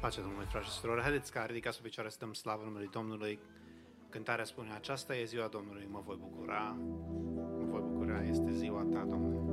Pace 0.00 0.20
Domnului, 0.20 0.46
frate 0.46 0.64
și 0.64 0.70
surori, 0.70 1.00
haideți 1.00 1.32
că 1.32 1.44
ridicați 1.46 1.76
sub 1.76 1.84
picioare, 1.84 2.08
stăm 2.08 2.32
slavă 2.32 2.62
numele 2.64 2.88
Domnului. 2.92 3.38
Cântarea 4.08 4.44
spune, 4.44 4.72
aceasta 4.74 5.16
e 5.16 5.24
ziua 5.24 5.46
Domnului, 5.46 5.88
mă 5.90 6.02
voi 6.04 6.16
bucura, 6.20 6.76
mă 7.58 7.64
voi 7.64 7.80
bucura, 7.80 8.22
este 8.22 8.52
ziua 8.52 8.86
ta, 8.92 9.04
Domnule. 9.04 9.47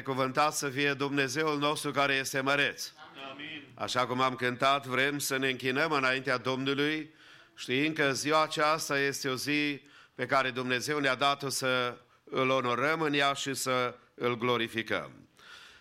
Binecuvântat 0.00 0.52
să 0.54 0.68
fie 0.68 0.94
Dumnezeul 0.94 1.58
nostru 1.58 1.90
care 1.90 2.14
este 2.14 2.40
măreț. 2.40 2.92
Așa 3.74 4.06
cum 4.06 4.20
am 4.20 4.34
cântat, 4.34 4.86
vrem 4.86 5.18
să 5.18 5.36
ne 5.36 5.48
închinăm 5.48 5.92
înaintea 5.92 6.36
Domnului, 6.36 7.14
știind 7.54 7.94
că 7.96 8.12
ziua 8.12 8.42
aceasta 8.42 8.98
este 8.98 9.28
o 9.28 9.34
zi 9.34 9.82
pe 10.14 10.26
care 10.26 10.50
Dumnezeu 10.50 10.98
ne-a 10.98 11.14
dat-o 11.14 11.48
să 11.48 11.96
îl 12.24 12.50
onorăm 12.50 13.00
în 13.00 13.12
ea 13.12 13.32
și 13.32 13.54
să 13.54 13.94
îl 14.14 14.38
glorificăm. 14.38 15.10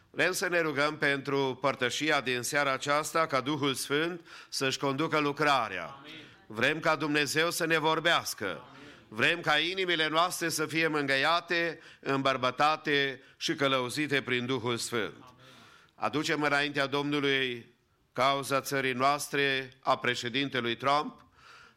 Vrem 0.10 0.32
să 0.32 0.48
ne 0.48 0.60
rugăm 0.60 0.98
pentru 0.98 1.58
părtășia 1.62 2.22
din 2.22 2.42
seara 2.42 2.74
aceasta, 2.74 3.26
ca 3.26 3.42
Duhul 3.42 3.74
Sfânt 3.74 4.22
să-și 4.50 4.78
conducă 4.78 5.20
lucrarea. 5.20 5.96
Vrem 6.48 6.80
ca 6.80 6.96
Dumnezeu 6.96 7.52
să 7.52 7.66
ne 7.66 7.78
vorbească. 7.78 8.64
Vrem 9.12 9.42
ca 9.42 9.58
inimile 9.58 10.08
noastre 10.08 10.50
să 10.50 10.66
fie 10.66 10.88
mângăiate, 10.88 11.80
îmbărbătate 12.00 13.22
și 13.38 13.56
călăuzite 13.56 14.22
prin 14.22 14.46
Duhul 14.46 14.78
Sfânt. 14.78 15.24
Aducem 15.96 16.42
înaintea 16.42 16.86
Domnului 16.86 17.74
cauza 18.14 18.62
țării 18.62 18.94
noastre, 18.94 19.74
a 19.80 19.98
președintelui 19.98 20.76
Trump, 20.76 21.26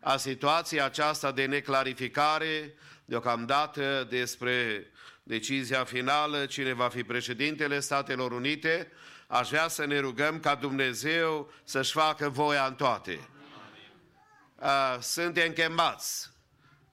a 0.00 0.16
situației 0.16 0.80
aceasta 0.80 1.32
de 1.32 1.44
neclarificare, 1.44 2.74
deocamdată 3.04 4.06
despre 4.10 4.86
decizia 5.22 5.84
finală, 5.84 6.46
cine 6.46 6.72
va 6.72 6.88
fi 6.88 7.04
președintele 7.04 7.80
Statelor 7.80 8.32
Unite, 8.32 8.92
aș 9.26 9.48
vrea 9.48 9.68
să 9.68 9.86
ne 9.86 9.98
rugăm 9.98 10.40
ca 10.40 10.54
Dumnezeu 10.54 11.52
să-și 11.64 11.92
facă 11.92 12.28
voia 12.28 12.66
în 12.66 12.74
toate. 12.74 13.28
A, 14.58 14.98
Suntem 15.00 15.52
chemați 15.52 16.31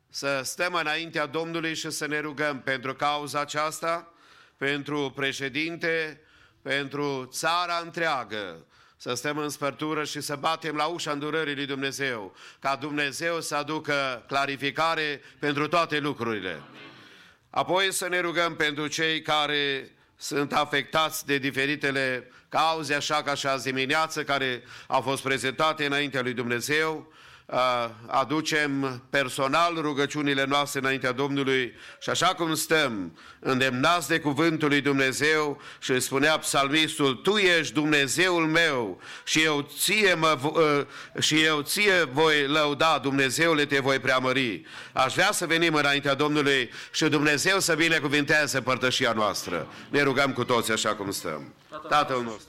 să 0.09 0.41
stăm 0.43 0.73
înaintea 0.73 1.25
Domnului 1.25 1.75
și 1.75 1.89
să 1.89 2.07
ne 2.07 2.19
rugăm 2.19 2.61
pentru 2.61 2.95
cauza 2.95 3.39
aceasta, 3.39 4.13
pentru 4.57 5.11
președinte, 5.15 6.21
pentru 6.61 7.27
țara 7.31 7.79
întreagă, 7.83 8.65
să 8.97 9.13
stăm 9.13 9.37
în 9.37 9.49
spărtură 9.49 10.03
și 10.03 10.21
să 10.21 10.35
batem 10.35 10.75
la 10.75 10.85
ușa 10.85 11.11
îndurării 11.11 11.55
lui 11.55 11.65
Dumnezeu, 11.65 12.35
ca 12.59 12.75
Dumnezeu 12.75 13.41
să 13.41 13.55
aducă 13.55 14.23
clarificare 14.27 15.21
pentru 15.39 15.67
toate 15.67 15.99
lucrurile. 15.99 16.61
Apoi 17.49 17.93
să 17.93 18.07
ne 18.07 18.19
rugăm 18.19 18.55
pentru 18.55 18.87
cei 18.87 19.21
care 19.21 19.91
sunt 20.15 20.53
afectați 20.53 21.25
de 21.25 21.37
diferitele 21.37 22.31
cauze, 22.49 22.93
așa 22.93 23.23
ca 23.23 23.33
și 23.33 23.47
azi 23.47 23.63
dimineață, 23.63 24.23
care 24.23 24.63
au 24.87 25.01
fost 25.01 25.23
prezentate 25.23 25.85
înaintea 25.85 26.21
lui 26.21 26.33
Dumnezeu, 26.33 27.13
Uh, 27.13 27.17
aducem 28.05 29.03
personal 29.09 29.77
rugăciunile 29.81 30.45
noastre 30.45 30.79
înaintea 30.79 31.11
Domnului 31.11 31.73
și 31.99 32.09
așa 32.09 32.27
cum 32.27 32.55
stăm 32.55 33.17
îndemnați 33.39 34.07
de 34.07 34.19
cuvântul 34.19 34.67
lui 34.69 34.81
Dumnezeu 34.81 35.61
și 35.79 35.91
îi 35.91 36.01
spunea 36.01 36.37
psalmistul, 36.37 37.15
Tu 37.15 37.37
ești 37.37 37.73
Dumnezeul 37.73 38.45
meu 38.45 39.01
și 39.23 39.41
eu 39.41 39.67
ție, 39.77 40.13
mă, 40.13 40.37
uh, 40.43 41.21
și 41.21 41.43
eu 41.43 41.61
ție 41.61 42.03
voi 42.03 42.47
lăuda, 42.47 42.99
Dumnezeule, 43.01 43.65
te 43.65 43.79
voi 43.79 43.99
preamări. 43.99 44.65
Aș 44.93 45.13
vrea 45.13 45.31
să 45.31 45.45
venim 45.45 45.73
înaintea 45.73 46.13
Domnului 46.13 46.69
și 46.91 47.05
Dumnezeu 47.05 47.59
să 47.59 47.75
binecuvinteze 47.75 48.61
părtășia 48.61 49.11
noastră. 49.11 49.67
Ne 49.89 50.01
rugăm 50.01 50.33
cu 50.33 50.43
toți 50.43 50.71
așa 50.71 50.95
cum 50.95 51.11
stăm. 51.11 51.53
Tatăl 51.89 52.21
nostru. 52.21 52.48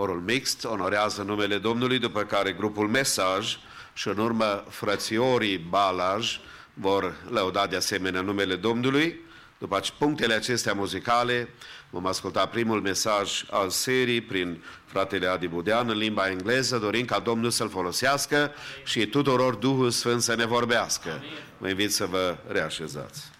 Horul 0.00 0.20
mixt 0.20 0.64
onorează 0.64 1.22
numele 1.22 1.58
Domnului, 1.58 1.98
după 1.98 2.22
care 2.22 2.52
grupul 2.52 2.88
Mesaj 2.88 3.56
și 3.92 4.08
în 4.08 4.18
urmă 4.18 4.64
frățiorii 4.68 5.58
Balaj 5.58 6.38
vor 6.74 7.14
lăuda 7.30 7.66
de 7.66 7.76
asemenea 7.76 8.20
numele 8.20 8.56
Domnului. 8.56 9.20
După 9.58 9.80
punctele 9.98 10.34
acestea 10.34 10.72
muzicale, 10.72 11.48
vom 11.90 12.06
asculta 12.06 12.46
primul 12.46 12.80
mesaj 12.80 13.44
al 13.50 13.70
serii 13.70 14.20
prin 14.20 14.62
fratele 14.84 15.26
Adi 15.26 15.48
Budean 15.48 15.88
în 15.88 15.96
limba 15.96 16.28
engleză, 16.28 16.78
dorim 16.78 17.04
ca 17.04 17.18
Domnul 17.18 17.50
să-l 17.50 17.68
folosească 17.68 18.52
și 18.84 19.06
tuturor 19.06 19.54
Duhul 19.54 19.90
Sfânt 19.90 20.22
să 20.22 20.34
ne 20.34 20.46
vorbească. 20.46 21.22
Vă 21.58 21.68
invit 21.68 21.92
să 21.92 22.06
vă 22.06 22.36
reașezați. 22.46 23.30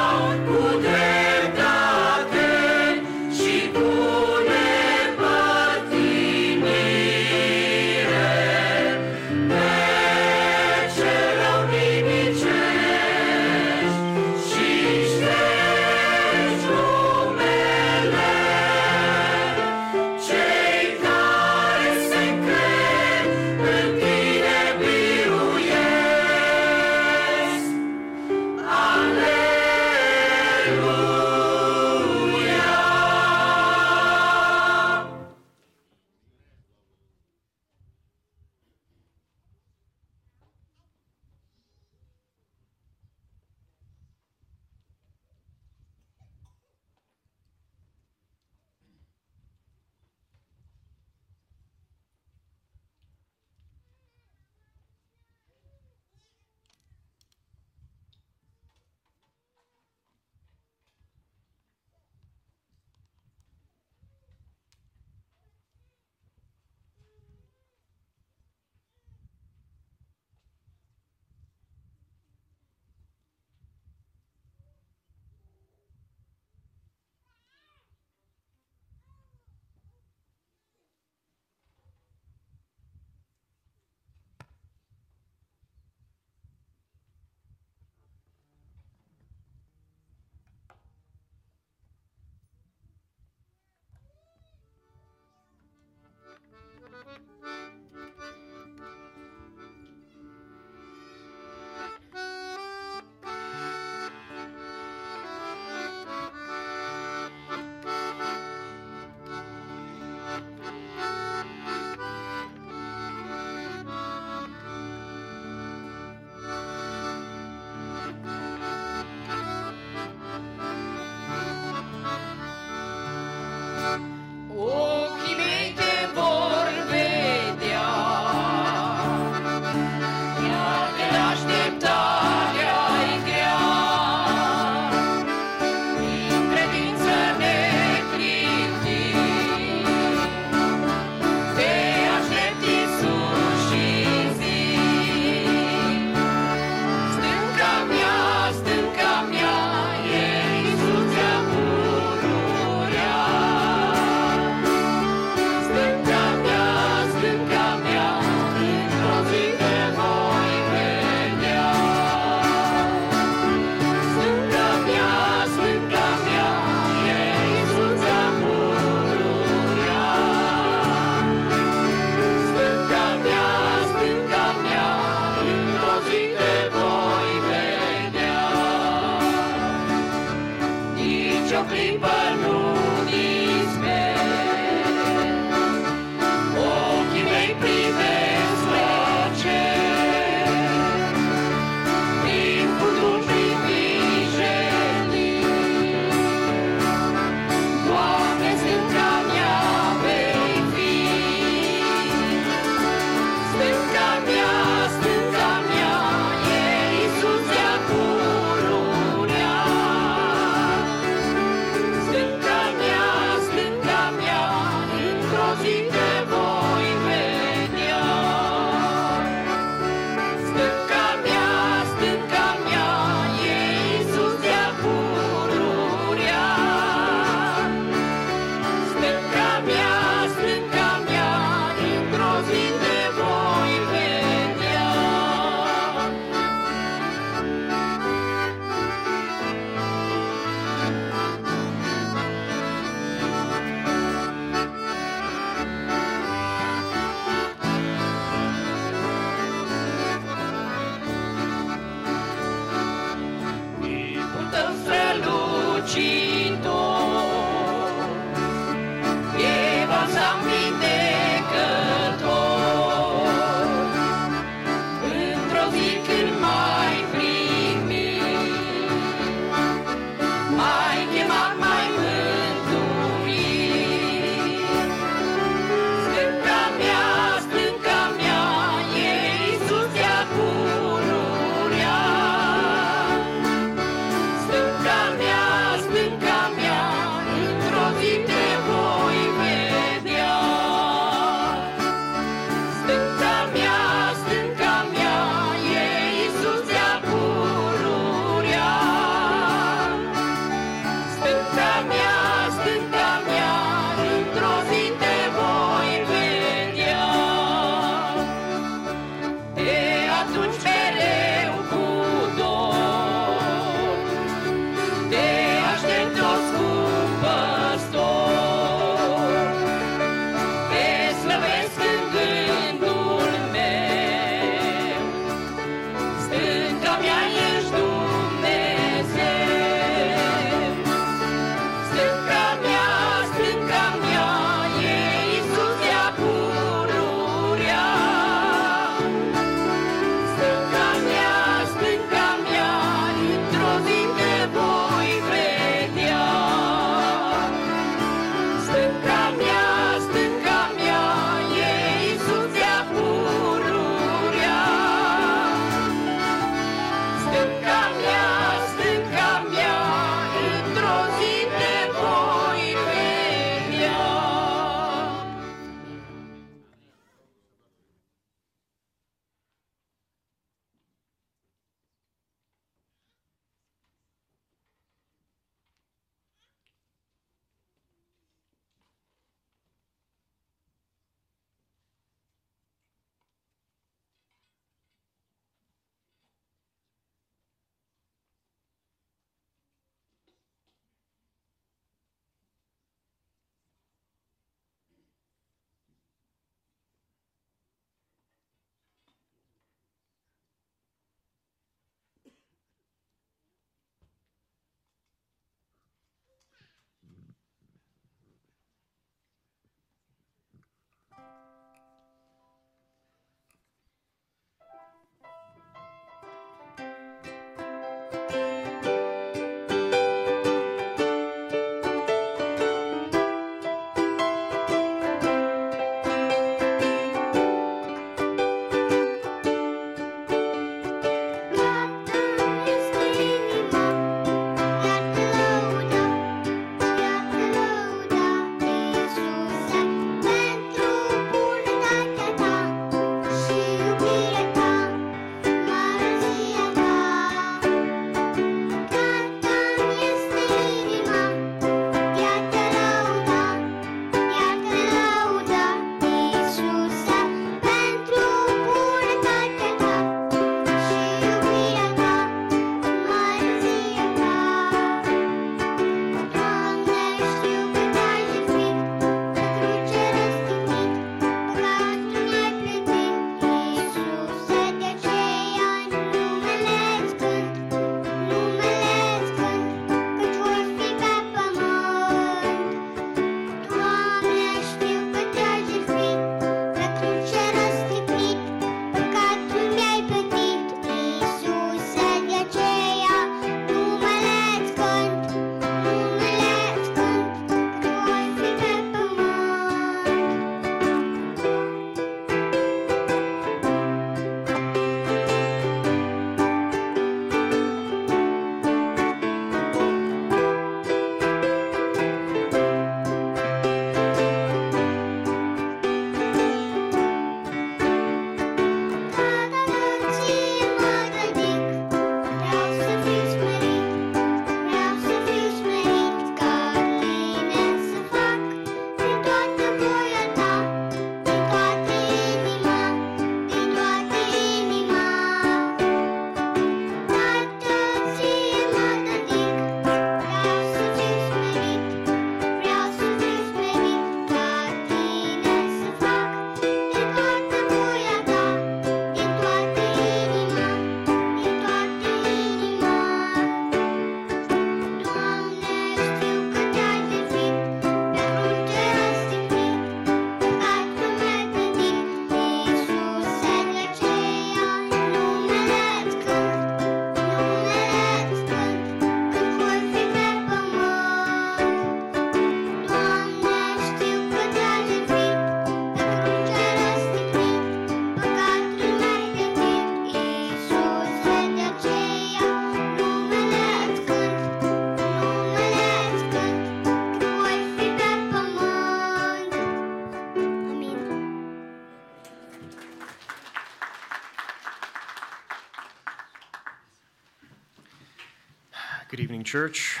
Church. 599.54 600.00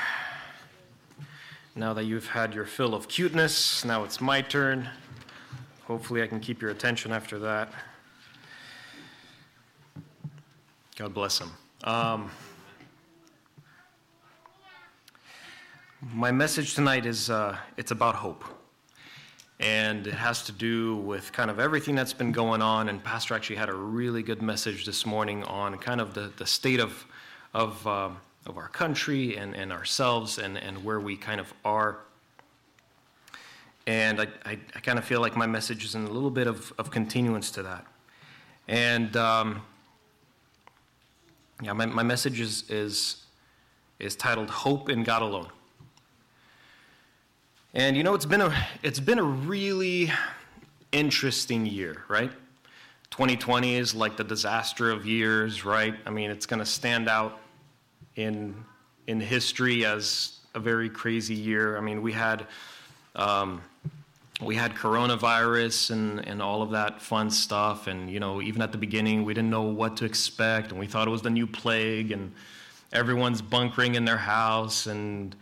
Now 1.76 1.94
that 1.94 2.06
you've 2.06 2.26
had 2.26 2.56
your 2.56 2.64
fill 2.64 2.92
of 2.92 3.06
cuteness, 3.06 3.84
now 3.84 4.02
it's 4.02 4.20
my 4.20 4.40
turn. 4.40 4.88
Hopefully, 5.84 6.24
I 6.24 6.26
can 6.26 6.40
keep 6.40 6.60
your 6.60 6.72
attention 6.72 7.12
after 7.12 7.38
that. 7.38 7.72
God 10.96 11.14
bless 11.14 11.38
him. 11.38 11.52
Um, 11.84 12.32
my 16.12 16.32
message 16.32 16.74
tonight 16.74 17.06
is 17.06 17.30
uh, 17.30 17.56
it's 17.76 17.92
about 17.92 18.16
hope 18.16 18.44
and 19.60 20.08
it 20.08 20.14
has 20.14 20.42
to 20.46 20.50
do 20.50 20.96
with 20.96 21.32
kind 21.32 21.48
of 21.48 21.60
everything 21.60 21.94
that's 21.94 22.12
been 22.12 22.32
going 22.32 22.60
on. 22.60 22.88
And 22.88 23.04
Pastor 23.04 23.34
actually 23.34 23.54
had 23.54 23.68
a 23.68 23.74
really 23.74 24.24
good 24.24 24.42
message 24.42 24.84
this 24.84 25.06
morning 25.06 25.44
on 25.44 25.78
kind 25.78 26.00
of 26.00 26.12
the, 26.12 26.32
the 26.38 26.46
state 26.46 26.80
of, 26.80 27.06
of, 27.54 27.86
uh, 27.86 28.10
of 28.46 28.58
our 28.58 28.68
country 28.68 29.36
and, 29.36 29.54
and 29.54 29.72
ourselves 29.72 30.38
and, 30.38 30.58
and 30.58 30.84
where 30.84 31.00
we 31.00 31.16
kind 31.16 31.40
of 31.40 31.52
are. 31.64 31.98
And 33.86 34.20
I, 34.20 34.28
I, 34.44 34.58
I 34.74 34.80
kind 34.80 34.98
of 34.98 35.04
feel 35.04 35.20
like 35.20 35.36
my 35.36 35.46
message 35.46 35.84
is 35.84 35.94
in 35.94 36.04
a 36.04 36.10
little 36.10 36.30
bit 36.30 36.46
of, 36.46 36.72
of 36.78 36.90
continuance 36.90 37.50
to 37.52 37.62
that. 37.62 37.86
And 38.68 39.16
um, 39.16 39.62
yeah, 41.62 41.72
my, 41.72 41.86
my 41.86 42.02
message 42.02 42.40
is, 42.40 42.68
is, 42.70 43.24
is 43.98 44.16
titled 44.16 44.50
Hope 44.50 44.88
in 44.88 45.02
God 45.04 45.22
Alone. 45.22 45.48
And 47.74 47.96
you 47.96 48.02
know, 48.02 48.14
it's 48.14 48.26
been 48.26 48.40
a, 48.40 48.54
it's 48.82 49.00
been 49.00 49.18
a 49.18 49.24
really 49.24 50.10
interesting 50.92 51.66
year, 51.66 52.04
right? 52.08 52.30
2020 53.10 53.76
is 53.76 53.94
like 53.94 54.16
the 54.16 54.24
disaster 54.24 54.90
of 54.90 55.06
years, 55.06 55.64
right? 55.64 55.94
I 56.06 56.10
mean, 56.10 56.30
it's 56.30 56.46
going 56.46 56.60
to 56.60 56.66
stand 56.66 57.08
out 57.08 57.40
in, 58.16 58.54
in 59.06 59.20
history 59.20 59.84
as 59.84 60.38
a 60.54 60.60
very 60.60 60.88
crazy 60.88 61.34
year. 61.34 61.76
I 61.76 61.80
mean, 61.80 62.02
we 62.02 62.12
had, 62.12 62.46
um, 63.16 63.60
we 64.42 64.54
had 64.56 64.74
coronavirus 64.74 65.90
and, 65.90 66.26
and 66.26 66.42
all 66.42 66.62
of 66.62 66.70
that 66.70 67.00
fun 67.00 67.30
stuff. 67.30 67.86
And, 67.86 68.10
you 68.10 68.20
know, 68.20 68.40
even 68.40 68.62
at 68.62 68.72
the 68.72 68.78
beginning, 68.78 69.24
we 69.24 69.34
didn't 69.34 69.50
know 69.50 69.62
what 69.62 69.96
to 69.98 70.04
expect. 70.04 70.70
And 70.70 70.80
we 70.80 70.86
thought 70.86 71.06
it 71.06 71.10
was 71.10 71.22
the 71.22 71.30
new 71.30 71.46
plague. 71.46 72.12
And 72.12 72.32
everyone's 72.92 73.42
bunkering 73.42 73.94
in 73.94 74.04
their 74.04 74.18
house. 74.18 74.86
And, 74.86 75.34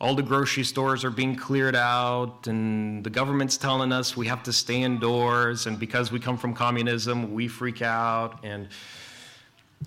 all 0.00 0.14
the 0.14 0.22
grocery 0.22 0.62
stores 0.62 1.04
are 1.04 1.10
being 1.10 1.34
cleared 1.34 1.74
out, 1.74 2.46
and 2.46 3.02
the 3.02 3.10
government's 3.10 3.56
telling 3.56 3.92
us 3.92 4.16
we 4.16 4.28
have 4.28 4.44
to 4.44 4.52
stay 4.52 4.82
indoors, 4.82 5.66
and 5.66 5.78
because 5.78 6.12
we 6.12 6.20
come 6.20 6.38
from 6.38 6.54
communism, 6.54 7.34
we 7.34 7.48
freak 7.48 7.82
out, 7.82 8.38
and 8.44 8.68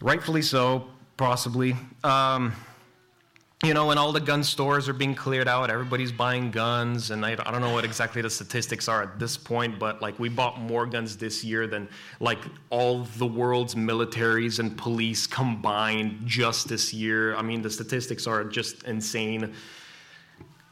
rightfully 0.01 0.41
so, 0.41 0.85
possibly. 1.21 1.75
Um, 2.03 2.51
you 3.63 3.75
know, 3.75 3.85
when 3.85 3.99
all 3.99 4.11
the 4.11 4.19
gun 4.19 4.43
stores 4.43 4.89
are 4.89 4.93
being 4.93 5.13
cleared 5.13 5.47
out. 5.47 5.69
Everybody's 5.69 6.11
buying 6.11 6.49
guns, 6.49 7.11
and 7.11 7.23
I, 7.23 7.33
I, 7.33 7.51
don't 7.51 7.61
know 7.61 7.73
what 7.73 7.85
exactly 7.85 8.23
the 8.23 8.29
statistics 8.31 8.87
are 8.87 9.03
at 9.03 9.19
this 9.19 9.37
point, 9.37 9.77
but 9.77 10.01
like 10.01 10.17
we 10.17 10.29
bought 10.29 10.59
more 10.59 10.87
guns 10.87 11.15
this 11.17 11.43
year 11.43 11.67
than 11.67 11.87
like 12.19 12.39
all 12.71 13.03
the 13.19 13.27
world's 13.27 13.75
militaries 13.75 14.57
and 14.57 14.75
police 14.75 15.27
combined 15.27 16.21
just 16.25 16.67
this 16.67 16.91
year. 16.91 17.35
I 17.35 17.43
mean, 17.43 17.61
the 17.61 17.69
statistics 17.69 18.25
are 18.25 18.43
just 18.43 18.81
insane 18.85 19.53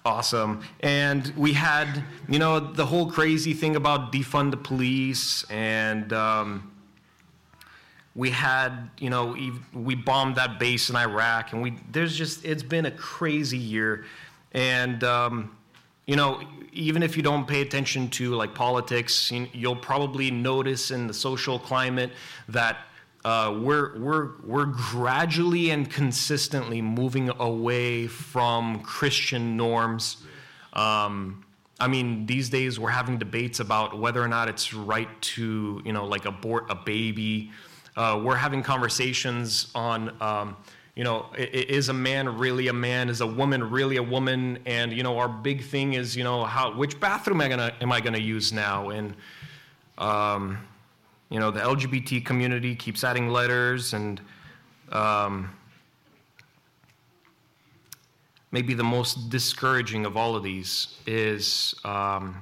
awesome. 0.04 0.64
And 0.80 1.32
we 1.38 1.54
had, 1.54 2.04
you 2.28 2.40
know, 2.40 2.60
the 2.60 2.88
whole 2.88 3.12
crazy 3.12 3.54
thing 3.54 3.76
about 3.76 4.12
defund 4.12 4.50
the 4.50 4.58
police, 4.58 5.44
and 5.52 6.12
um, 6.12 6.72
we 8.20 8.30
had, 8.30 8.90
you 9.00 9.10
know, 9.10 9.34
we 9.74 9.96
bombed 9.96 10.36
that 10.36 10.60
base 10.60 10.90
in 10.90 10.96
Iraq, 10.98 11.54
and 11.54 11.62
we 11.62 11.70
there's 11.90 12.16
just 12.18 12.44
it's 12.44 12.64
been 12.64 12.86
a 12.86 12.92
crazy 12.92 13.58
year, 13.58 14.04
and 14.52 15.02
um, 15.06 15.56
you 16.06 16.18
know, 16.18 16.42
even 16.74 17.02
if 17.02 17.16
you 17.16 17.24
don't 17.24 17.48
pay 17.48 17.62
attention 17.62 18.10
to 18.10 18.36
like 18.36 18.54
politics, 18.54 19.32
you'll 19.54 19.76
probably 19.76 20.32
notice 20.32 20.92
in 20.92 21.08
the 21.08 21.14
social 21.14 21.58
climate 21.60 22.12
that 22.50 22.78
uh, 23.24 23.58
we're, 23.62 23.98
we're, 24.00 24.30
we're 24.44 24.66
gradually 24.66 25.70
and 25.70 25.90
consistently 25.90 26.82
moving 26.82 27.30
away 27.40 28.08
from 28.08 28.82
Christian 28.82 29.56
norms. 29.56 30.18
Um, 30.74 31.46
I 31.80 31.88
mean, 31.88 32.26
these 32.26 32.50
days 32.50 32.80
we're 32.80 32.90
having 32.90 33.18
debates 33.18 33.60
about 33.60 34.00
whether 34.00 34.22
or 34.22 34.28
not 34.28 34.50
it's 34.50 34.74
right 34.74 35.10
to, 35.22 35.82
you 35.86 35.94
know, 35.94 36.06
like 36.06 36.26
abort 36.26 36.66
a 36.70 36.76
baby. 36.76 37.52
Uh, 38.00 38.18
we're 38.18 38.34
having 38.34 38.64
conversations 38.64 39.68
on, 39.76 40.16
um, 40.22 40.56
you 40.96 41.04
know, 41.04 41.26
is 41.36 41.90
a 41.90 41.94
man 41.94 42.38
really 42.38 42.70
a 42.70 42.74
man? 42.74 43.10
Is 43.10 43.20
a 43.20 43.28
woman 43.28 43.70
really 43.70 43.98
a 43.98 44.04
woman? 44.04 44.58
And 44.66 44.94
you 44.94 45.04
know, 45.04 45.18
our 45.18 45.28
big 45.28 45.62
thing 45.62 45.96
is, 45.96 46.16
you 46.16 46.24
know, 46.24 46.46
how 46.46 46.74
which 46.74 46.98
bathroom 47.02 47.42
am 47.42 47.48
I 47.48 47.50
gonna 47.50 47.74
am 47.82 47.92
I 47.92 48.00
gonna 48.00 48.18
use 48.18 48.54
now? 48.54 48.92
And 48.92 49.16
um, 49.98 50.60
you 51.30 51.42
know, 51.42 51.52
the 51.52 51.60
LGBT 51.60 52.24
community 52.24 52.74
keeps 52.74 53.04
adding 53.04 53.28
letters, 53.28 53.92
and 53.92 54.22
um, 54.94 55.54
maybe 58.54 58.74
the 58.74 58.84
most 58.86 59.30
discouraging 59.30 60.06
of 60.06 60.16
all 60.16 60.38
of 60.38 60.44
these 60.44 60.96
is 61.06 61.76
um, 61.84 62.42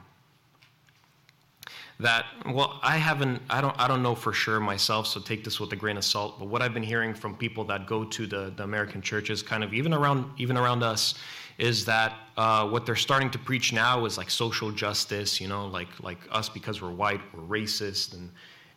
that 2.00 2.26
well 2.46 2.80
i 2.84 2.96
haven't 2.96 3.42
i 3.50 3.60
don't 3.60 3.76
i 3.80 3.88
don't 3.88 4.04
know 4.04 4.14
for 4.14 4.32
sure 4.32 4.60
myself 4.60 5.08
so 5.08 5.20
take 5.20 5.44
this 5.44 5.60
with 5.60 5.72
a 5.74 5.76
grain 5.76 5.98
of 5.98 6.04
salt 6.04 6.38
but 6.38 6.48
what 6.48 6.62
i've 6.62 6.74
been 6.74 6.84
hearing 6.84 7.14
from 7.14 7.36
people 7.36 7.64
that 7.64 7.88
go 7.88 8.04
to 8.04 8.28
the, 8.28 8.54
the 8.56 8.64
american 8.64 9.02
churches 9.02 9.42
kind 9.42 9.64
of 9.64 9.74
even 9.74 9.94
around 9.94 10.26
even 10.38 10.58
around 10.58 10.84
us 10.84 11.16
is 11.58 11.86
that 11.86 12.14
uh, 12.38 12.68
what 12.68 12.86
they're 12.86 12.96
starting 12.96 13.32
to 13.32 13.40
preach 13.40 13.74
now 13.74 14.06
is 14.06 14.16
like 14.16 14.30
social 14.30 14.72
justice 14.72 15.42
you 15.42 15.48
know 15.48 15.66
like 15.68 15.88
like 16.02 16.20
us 16.32 16.50
because 16.50 16.82
we're 16.82 16.92
white 16.92 17.22
we're 17.34 17.60
racist 17.60 18.14
and 18.14 18.30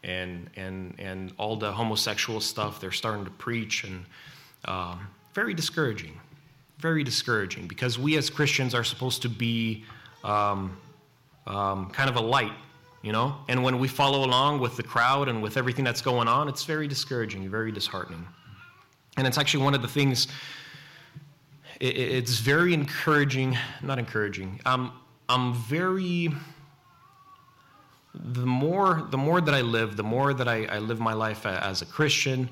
and 0.03 0.49
and 0.57 0.95
and 0.99 1.33
all 1.37 1.57
the 1.57 1.71
homosexual 1.71 2.41
stuff 2.41 2.81
they're 2.81 2.91
starting 2.91 3.25
to 3.25 3.31
preach 3.33 3.85
and 3.85 4.05
um, 4.65 5.07
very 5.35 5.53
discouraging 5.53 6.19
very 6.79 7.05
discouraging 7.05 7.67
because 7.67 7.99
we 7.99 8.17
as 8.17 8.31
christians 8.31 8.75
are 8.75 8.85
supposed 8.85 9.21
to 9.21 9.29
be 9.29 9.85
um, 10.25 10.75
um, 11.47 11.91
kind 11.91 12.09
of 12.09 12.17
a 12.17 12.21
light 12.21 12.53
you 13.03 13.13
know 13.13 13.37
and 13.49 13.63
when 13.63 13.79
we 13.79 13.89
follow 13.89 14.25
along 14.25 14.61
with 14.61 14.77
the 14.77 14.83
crowd 14.83 15.29
and 15.29 15.43
with 15.43 15.57
everything 15.57 15.85
that's 15.85 16.03
going 16.03 16.29
on 16.29 16.49
it's 16.49 16.65
very 16.65 16.87
discouraging 16.87 17.49
very 17.49 17.73
disheartening 17.73 18.27
and 19.17 19.27
it's 19.27 19.39
actually 19.39 19.63
one 19.63 19.75
of 19.75 19.83
the 19.83 19.89
things 19.89 20.29
it, 21.81 21.97
it's 21.97 22.39
very 22.39 22.75
encouraging 22.75 23.57
not 23.83 23.99
encouraging 23.99 24.61
i'm 24.67 24.93
i'm 25.29 25.55
very 25.55 26.31
the 28.15 28.47
more 28.47 29.07
the 29.11 29.19
more 29.19 29.41
that 29.41 29.55
I 29.55 29.61
live, 29.61 29.97
the 29.97 30.03
more 30.03 30.35
that 30.35 30.49
I, 30.49 30.65
I 30.65 30.79
live 30.79 31.01
my 31.01 31.13
life 31.13 31.47
as 31.47 31.83
a 31.83 31.87
Christian, 31.87 32.49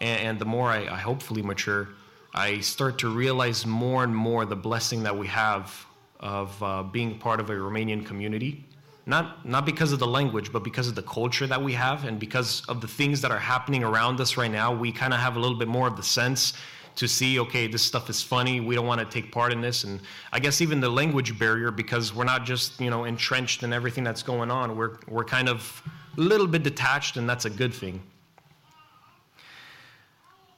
and, 0.00 0.20
and 0.20 0.38
the 0.38 0.44
more 0.44 0.68
I, 0.68 0.86
I, 0.86 0.98
hopefully 0.98 1.42
mature, 1.42 1.88
I 2.34 2.60
start 2.60 2.98
to 2.98 3.08
realize 3.08 3.64
more 3.64 4.04
and 4.04 4.14
more 4.14 4.44
the 4.44 4.56
blessing 4.56 5.02
that 5.04 5.16
we 5.16 5.26
have 5.28 5.86
of 6.20 6.62
uh, 6.62 6.82
being 6.82 7.18
part 7.18 7.40
of 7.40 7.50
a 7.50 7.54
Romanian 7.54 8.04
community. 8.04 8.64
Not 9.08 9.46
not 9.46 9.64
because 9.64 9.90
of 9.92 9.98
the 9.98 10.06
language, 10.06 10.52
but 10.52 10.62
because 10.62 10.86
of 10.86 10.94
the 10.94 11.02
culture 11.02 11.46
that 11.46 11.60
we 11.60 11.72
have, 11.72 12.04
and 12.04 12.20
because 12.20 12.62
of 12.68 12.82
the 12.82 12.86
things 12.86 13.22
that 13.22 13.30
are 13.30 13.38
happening 13.38 13.82
around 13.82 14.20
us 14.20 14.36
right 14.36 14.50
now. 14.50 14.74
We 14.74 14.92
kind 14.92 15.14
of 15.14 15.18
have 15.18 15.36
a 15.36 15.40
little 15.40 15.56
bit 15.56 15.66
more 15.66 15.88
of 15.88 15.96
the 15.96 16.02
sense 16.02 16.52
to 16.96 17.08
see, 17.08 17.38
okay, 17.38 17.66
this 17.68 17.82
stuff 17.82 18.10
is 18.10 18.22
funny. 18.22 18.60
We 18.60 18.74
don't 18.74 18.86
want 18.86 19.00
to 19.00 19.06
take 19.06 19.32
part 19.32 19.50
in 19.50 19.62
this. 19.62 19.84
And 19.84 20.00
I 20.30 20.40
guess 20.40 20.60
even 20.60 20.80
the 20.80 20.90
language 20.90 21.38
barrier, 21.38 21.70
because 21.70 22.14
we're 22.14 22.24
not 22.24 22.44
just, 22.44 22.80
you 22.80 22.90
know, 22.90 23.04
entrenched 23.04 23.62
in 23.62 23.72
everything 23.72 24.04
that's 24.04 24.22
going 24.22 24.50
on. 24.50 24.76
We're, 24.76 24.98
we're 25.08 25.24
kind 25.24 25.48
of 25.48 25.82
a 26.18 26.20
little 26.20 26.48
bit 26.48 26.62
detached, 26.62 27.16
and 27.16 27.26
that's 27.26 27.46
a 27.46 27.50
good 27.50 27.72
thing. 27.72 28.02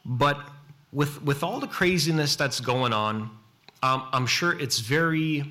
But 0.05 0.41
with, 0.93 1.23
with 1.23 1.45
all 1.45 1.61
the 1.61 1.69
craziness 1.69 2.35
that's 2.35 2.59
going 2.59 2.95
on, 2.95 3.31
um, 3.83 4.09
I'm 4.13 4.27
sure 4.27 4.59
it's 4.59 4.81
very, 4.81 5.45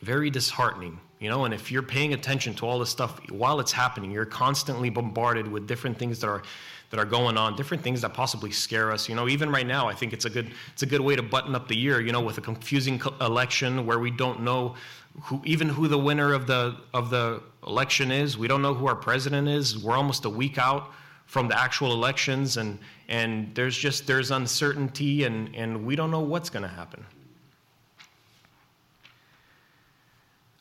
very 0.00 0.30
disheartening. 0.30 1.00
You 1.20 1.28
know, 1.28 1.44
and 1.44 1.52
if 1.52 1.70
you're 1.70 1.82
paying 1.82 2.14
attention 2.14 2.54
to 2.54 2.66
all 2.66 2.78
this 2.78 2.88
stuff 2.88 3.20
while 3.30 3.60
it's 3.60 3.72
happening, 3.72 4.10
you're 4.10 4.24
constantly 4.24 4.88
bombarded 4.88 5.46
with 5.46 5.66
different 5.66 5.98
things 5.98 6.18
that 6.20 6.28
are 6.28 6.42
that 6.88 6.98
are 6.98 7.04
going 7.04 7.36
on, 7.36 7.54
different 7.54 7.82
things 7.84 8.00
that 8.00 8.14
possibly 8.14 8.50
scare 8.50 8.90
us. 8.90 9.08
You 9.08 9.14
know, 9.14 9.28
even 9.28 9.50
right 9.50 9.66
now, 9.66 9.86
I 9.86 9.94
think 9.94 10.12
it's 10.14 10.24
a 10.24 10.30
good 10.30 10.50
it's 10.72 10.82
a 10.82 10.86
good 10.86 11.02
way 11.02 11.14
to 11.16 11.22
button 11.22 11.54
up 11.54 11.68
the 11.68 11.76
year. 11.76 12.00
You 12.00 12.10
know, 12.12 12.22
with 12.22 12.38
a 12.38 12.40
confusing 12.40 13.00
election 13.20 13.84
where 13.84 13.98
we 13.98 14.10
don't 14.10 14.40
know 14.42 14.74
who 15.22 15.42
even 15.44 15.68
who 15.68 15.88
the 15.88 15.98
winner 15.98 16.32
of 16.32 16.46
the 16.46 16.76
of 16.94 17.10
the 17.10 17.42
election 17.66 18.10
is. 18.10 18.38
We 18.38 18.48
don't 18.48 18.62
know 18.62 18.72
who 18.72 18.86
our 18.86 18.96
president 18.96 19.46
is. 19.46 19.78
We're 19.78 19.96
almost 19.96 20.24
a 20.24 20.30
week 20.30 20.56
out 20.56 20.90
from 21.26 21.48
the 21.48 21.58
actual 21.58 21.92
elections, 21.92 22.56
and 22.56 22.78
and 23.08 23.54
there's 23.54 23.76
just 23.76 24.06
there's 24.06 24.30
uncertainty, 24.30 25.24
and 25.24 25.54
and 25.54 25.84
we 25.84 25.96
don't 25.96 26.10
know 26.10 26.20
what's 26.20 26.48
going 26.48 26.62
to 26.62 26.68
happen. 26.68 27.04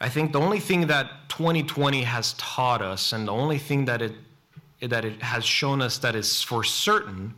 I 0.02 0.10
think 0.10 0.32
the 0.32 0.40
only 0.40 0.60
thing 0.60 0.88
that 0.88 1.30
2020 1.30 2.04
has 2.04 2.34
taught 2.34 2.82
us, 2.82 3.14
and 3.14 3.28
the 3.28 3.32
only 3.32 3.58
thing 3.58 3.86
that 3.86 4.02
it 4.02 4.14
that 4.82 5.04
it 5.04 5.22
has 5.22 5.44
shown 5.44 5.82
us 5.82 5.98
that 5.98 6.16
is 6.16 6.42
for 6.42 6.64
certain 6.64 7.34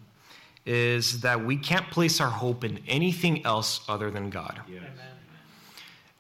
is 0.65 1.21
that 1.21 1.43
we 1.43 1.58
can't 1.58 1.89
place 1.89 2.21
our 2.21 2.30
hope 2.30 2.63
in 2.63 2.80
anything 2.88 3.43
else 3.45 3.82
other 3.89 4.12
than 4.12 4.30
God. 4.30 4.62
Yes. 4.69 4.84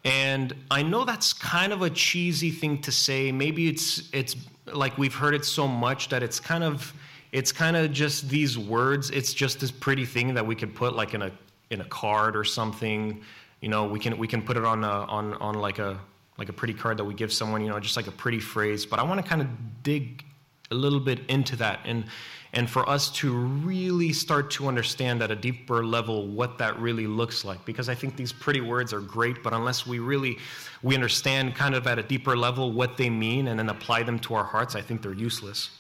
And 0.03 0.55
I 0.71 0.81
know 0.81 1.05
that's 1.05 1.31
kind 1.31 1.71
of 1.71 1.83
a 1.83 1.89
cheesy 1.91 2.49
thing 2.49 2.81
to 2.81 2.91
say. 2.91 3.31
Maybe 3.31 3.67
it's 3.67 4.09
it's 4.11 4.35
like 4.65 4.97
we've 4.97 5.13
heard 5.13 5.35
it 5.35 5.45
so 5.45 5.67
much 5.67 6.09
that 6.09 6.23
it's 6.23 6.39
kind 6.39 6.63
of 6.63 6.91
it's 7.31 7.51
kind 7.51 7.77
of 7.77 7.91
just 7.91 8.27
these 8.27 8.57
words. 8.57 9.11
It's 9.11 9.33
just 9.33 9.59
this 9.59 9.69
pretty 9.69 10.05
thing 10.05 10.33
that 10.33 10.45
we 10.45 10.55
could 10.55 10.73
put 10.73 10.95
like 10.95 11.13
in 11.13 11.21
a 11.21 11.31
in 11.69 11.81
a 11.81 11.85
card 11.85 12.35
or 12.35 12.43
something. 12.43 13.21
You 13.61 13.69
know, 13.69 13.85
we 13.85 13.99
can 13.99 14.17
we 14.17 14.27
can 14.27 14.41
put 14.41 14.57
it 14.57 14.65
on 14.65 14.83
a, 14.83 14.87
on 14.87 15.35
on 15.35 15.53
like 15.53 15.77
a 15.77 15.99
like 16.41 16.49
a 16.49 16.53
pretty 16.53 16.73
card 16.73 16.97
that 16.97 17.05
we 17.05 17.13
give 17.13 17.31
someone. 17.31 17.61
You 17.61 17.69
know, 17.69 17.79
just 17.79 17.95
like 17.95 18.07
a 18.07 18.17
pretty 18.23 18.39
phrase. 18.39 18.83
But 18.83 18.99
I 18.99 19.03
want 19.03 19.23
to 19.23 19.29
kind 19.29 19.41
of 19.41 19.47
dig 19.83 20.25
a 20.71 20.75
little 20.75 20.99
bit 20.99 21.19
into 21.27 21.55
that 21.57 21.79
and 21.85 22.05
and 22.53 22.69
for 22.69 22.87
us 22.89 23.09
to 23.11 23.33
really 23.33 24.11
start 24.11 24.51
to 24.51 24.67
understand 24.67 25.21
at 25.21 25.31
a 25.31 25.35
deeper 25.35 25.85
level 25.85 26.27
what 26.27 26.57
that 26.57 26.77
really 26.79 27.05
looks 27.05 27.43
like 27.43 27.63
because 27.65 27.89
i 27.89 27.95
think 27.95 28.15
these 28.15 28.31
pretty 28.31 28.61
words 28.61 28.93
are 28.93 29.01
great 29.01 29.43
but 29.43 29.53
unless 29.53 29.85
we 29.85 29.99
really 29.99 30.37
we 30.81 30.95
understand 30.95 31.53
kind 31.55 31.75
of 31.75 31.85
at 31.87 31.99
a 31.99 32.03
deeper 32.03 32.37
level 32.37 32.71
what 32.71 32.95
they 32.95 33.09
mean 33.09 33.49
and 33.49 33.59
then 33.59 33.67
apply 33.67 34.01
them 34.01 34.17
to 34.17 34.33
our 34.33 34.45
hearts 34.45 34.75
i 34.75 34.81
think 34.81 35.01
they're 35.01 35.13
useless 35.13 35.71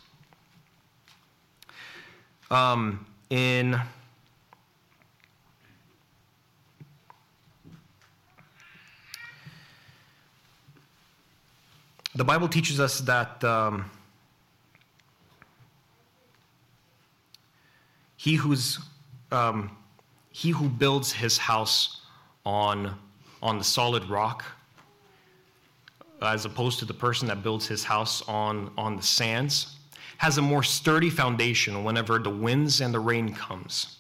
um, 2.51 3.05
in 3.29 3.79
the 12.15 12.23
bible 12.23 12.47
teaches 12.47 12.79
us 12.79 12.99
that 12.99 13.43
um, 13.43 13.89
He 18.21 18.35
who's 18.35 18.77
um, 19.31 19.75
he 20.29 20.51
who 20.51 20.69
builds 20.69 21.11
his 21.11 21.39
house 21.39 22.01
on 22.45 22.95
on 23.41 23.57
the 23.57 23.63
solid 23.63 24.07
rock, 24.07 24.45
as 26.21 26.45
opposed 26.45 26.77
to 26.77 26.85
the 26.85 26.93
person 26.93 27.27
that 27.29 27.41
builds 27.41 27.65
his 27.65 27.83
house 27.83 28.21
on 28.27 28.71
on 28.77 28.95
the 28.95 29.01
sands, 29.01 29.79
has 30.17 30.37
a 30.37 30.41
more 30.43 30.61
sturdy 30.61 31.09
foundation 31.09 31.83
whenever 31.83 32.19
the 32.19 32.29
winds 32.29 32.79
and 32.79 32.93
the 32.93 32.99
rain 32.99 33.33
comes. 33.33 33.97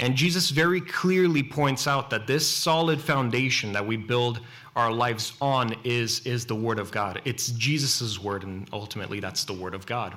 And 0.00 0.16
Jesus 0.16 0.50
very 0.50 0.80
clearly 0.80 1.44
points 1.44 1.86
out 1.86 2.10
that 2.10 2.26
this 2.26 2.44
solid 2.44 3.00
foundation 3.00 3.72
that 3.72 3.86
we 3.86 3.96
build 3.96 4.40
our 4.74 4.90
lives 4.90 5.34
on 5.40 5.74
is, 5.84 6.20
is 6.26 6.46
the 6.46 6.54
Word 6.54 6.78
of 6.78 6.90
God. 6.90 7.20
It's 7.24 7.48
Jesus' 7.48 8.18
Word, 8.18 8.44
and 8.44 8.68
ultimately 8.72 9.20
that's 9.20 9.44
the 9.44 9.52
Word 9.52 9.74
of 9.74 9.84
God. 9.86 10.16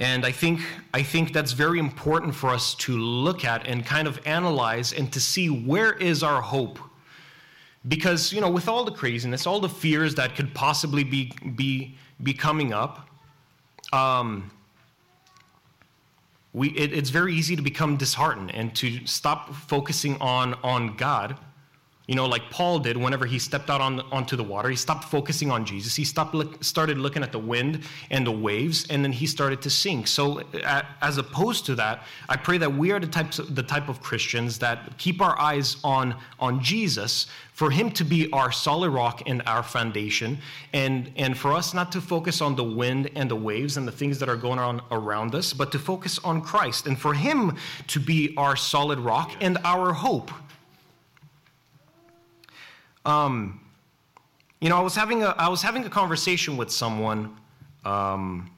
And 0.00 0.26
I 0.26 0.32
think, 0.32 0.60
I 0.92 1.02
think 1.02 1.32
that's 1.32 1.52
very 1.52 1.78
important 1.78 2.34
for 2.34 2.50
us 2.50 2.74
to 2.76 2.98
look 2.98 3.44
at 3.44 3.66
and 3.66 3.86
kind 3.86 4.08
of 4.08 4.20
analyze 4.26 4.92
and 4.92 5.12
to 5.12 5.20
see 5.20 5.48
where 5.48 5.92
is 5.92 6.24
our 6.24 6.42
hope. 6.42 6.80
Because, 7.86 8.32
you 8.32 8.40
know, 8.40 8.50
with 8.50 8.66
all 8.66 8.84
the 8.84 8.90
craziness, 8.90 9.46
all 9.46 9.60
the 9.60 9.68
fears 9.68 10.16
that 10.16 10.34
could 10.34 10.52
possibly 10.52 11.04
be, 11.04 11.32
be, 11.54 11.96
be 12.22 12.34
coming 12.34 12.72
up, 12.72 13.08
um, 13.92 14.50
we, 16.52 16.70
it, 16.70 16.92
it's 16.92 17.10
very 17.10 17.34
easy 17.34 17.54
to 17.54 17.62
become 17.62 17.96
disheartened 17.96 18.52
and 18.52 18.74
to 18.76 19.06
stop 19.06 19.54
focusing 19.54 20.16
on, 20.20 20.54
on 20.64 20.96
God 20.96 21.36
you 22.06 22.14
know, 22.14 22.26
like 22.26 22.50
Paul 22.50 22.80
did 22.80 22.98
whenever 22.98 23.24
he 23.24 23.38
stepped 23.38 23.70
out 23.70 23.80
on, 23.80 24.00
onto 24.12 24.36
the 24.36 24.44
water, 24.44 24.68
he 24.68 24.76
stopped 24.76 25.04
focusing 25.04 25.50
on 25.50 25.64
Jesus. 25.64 25.96
He 25.96 26.04
stopped 26.04 26.34
look, 26.34 26.62
started 26.62 26.98
looking 26.98 27.22
at 27.22 27.32
the 27.32 27.38
wind 27.38 27.80
and 28.10 28.26
the 28.26 28.32
waves, 28.32 28.86
and 28.90 29.02
then 29.02 29.10
he 29.10 29.26
started 29.26 29.62
to 29.62 29.70
sink. 29.70 30.06
So, 30.06 30.40
uh, 30.40 30.82
as 31.00 31.16
opposed 31.16 31.64
to 31.66 31.74
that, 31.76 32.02
I 32.28 32.36
pray 32.36 32.58
that 32.58 32.70
we 32.70 32.92
are 32.92 33.00
the 33.00 33.06
types 33.06 33.38
of, 33.38 33.54
the 33.54 33.62
type 33.62 33.88
of 33.88 34.02
Christians 34.02 34.58
that 34.58 34.98
keep 34.98 35.22
our 35.22 35.38
eyes 35.40 35.78
on 35.82 36.14
on 36.38 36.62
Jesus, 36.62 37.26
for 37.54 37.70
Him 37.70 37.90
to 37.92 38.04
be 38.04 38.30
our 38.32 38.52
solid 38.52 38.90
rock 38.90 39.22
and 39.26 39.42
our 39.46 39.62
foundation, 39.62 40.36
and 40.74 41.10
and 41.16 41.38
for 41.38 41.54
us 41.54 41.72
not 41.72 41.90
to 41.92 42.02
focus 42.02 42.42
on 42.42 42.54
the 42.54 42.64
wind 42.64 43.10
and 43.14 43.30
the 43.30 43.36
waves 43.36 43.78
and 43.78 43.88
the 43.88 43.92
things 43.92 44.18
that 44.18 44.28
are 44.28 44.36
going 44.36 44.58
on 44.58 44.82
around 44.90 45.34
us, 45.34 45.54
but 45.54 45.72
to 45.72 45.78
focus 45.78 46.18
on 46.18 46.42
Christ, 46.42 46.86
and 46.86 46.98
for 46.98 47.14
Him 47.14 47.56
to 47.86 47.98
be 47.98 48.34
our 48.36 48.56
solid 48.56 48.98
rock 48.98 49.32
and 49.40 49.56
our 49.64 49.94
hope. 49.94 50.30
Um, 53.04 53.60
you 54.60 54.70
know, 54.70 54.76
I 54.76 54.80
was 54.80 54.94
having 54.94 55.22
a 55.22 55.34
I 55.36 55.48
was 55.48 55.60
having 55.60 55.84
a 55.84 55.90
conversation 55.90 56.56
with 56.56 56.70
someone, 56.70 57.36
um, 57.84 58.50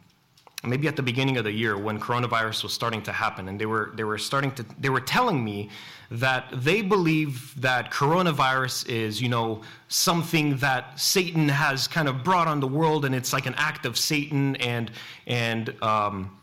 maybe 0.63 0.87
at 0.87 0.95
the 0.95 1.03
beginning 1.03 1.37
of 1.37 1.45
the 1.45 1.51
year 1.51 1.77
when 1.77 1.99
coronavirus 1.99 2.63
was 2.63 2.73
starting 2.73 3.03
to 3.03 3.13
happen, 3.13 3.49
and 3.49 3.61
they 3.61 3.67
were 3.67 3.93
they 3.97 4.05
were 4.05 4.19
starting 4.19 4.53
to 4.53 4.65
they 4.79 4.89
were 4.89 5.01
telling 5.01 5.45
me 5.45 5.69
that 6.13 6.47
they 6.53 6.81
believe 6.81 7.61
that 7.61 7.91
coronavirus 7.91 8.89
is 8.89 9.21
you 9.21 9.29
know 9.29 9.63
something 9.89 10.57
that 10.59 10.99
Satan 10.99 11.49
has 11.49 11.89
kind 11.89 12.09
of 12.09 12.23
brought 12.23 12.47
on 12.47 12.61
the 12.61 12.69
world, 12.69 13.05
and 13.05 13.15
it's 13.15 13.33
like 13.33 13.47
an 13.47 13.55
act 13.57 13.85
of 13.85 13.99
Satan, 13.99 14.55
and 14.57 14.93
and 15.27 15.75
um, 15.83 16.39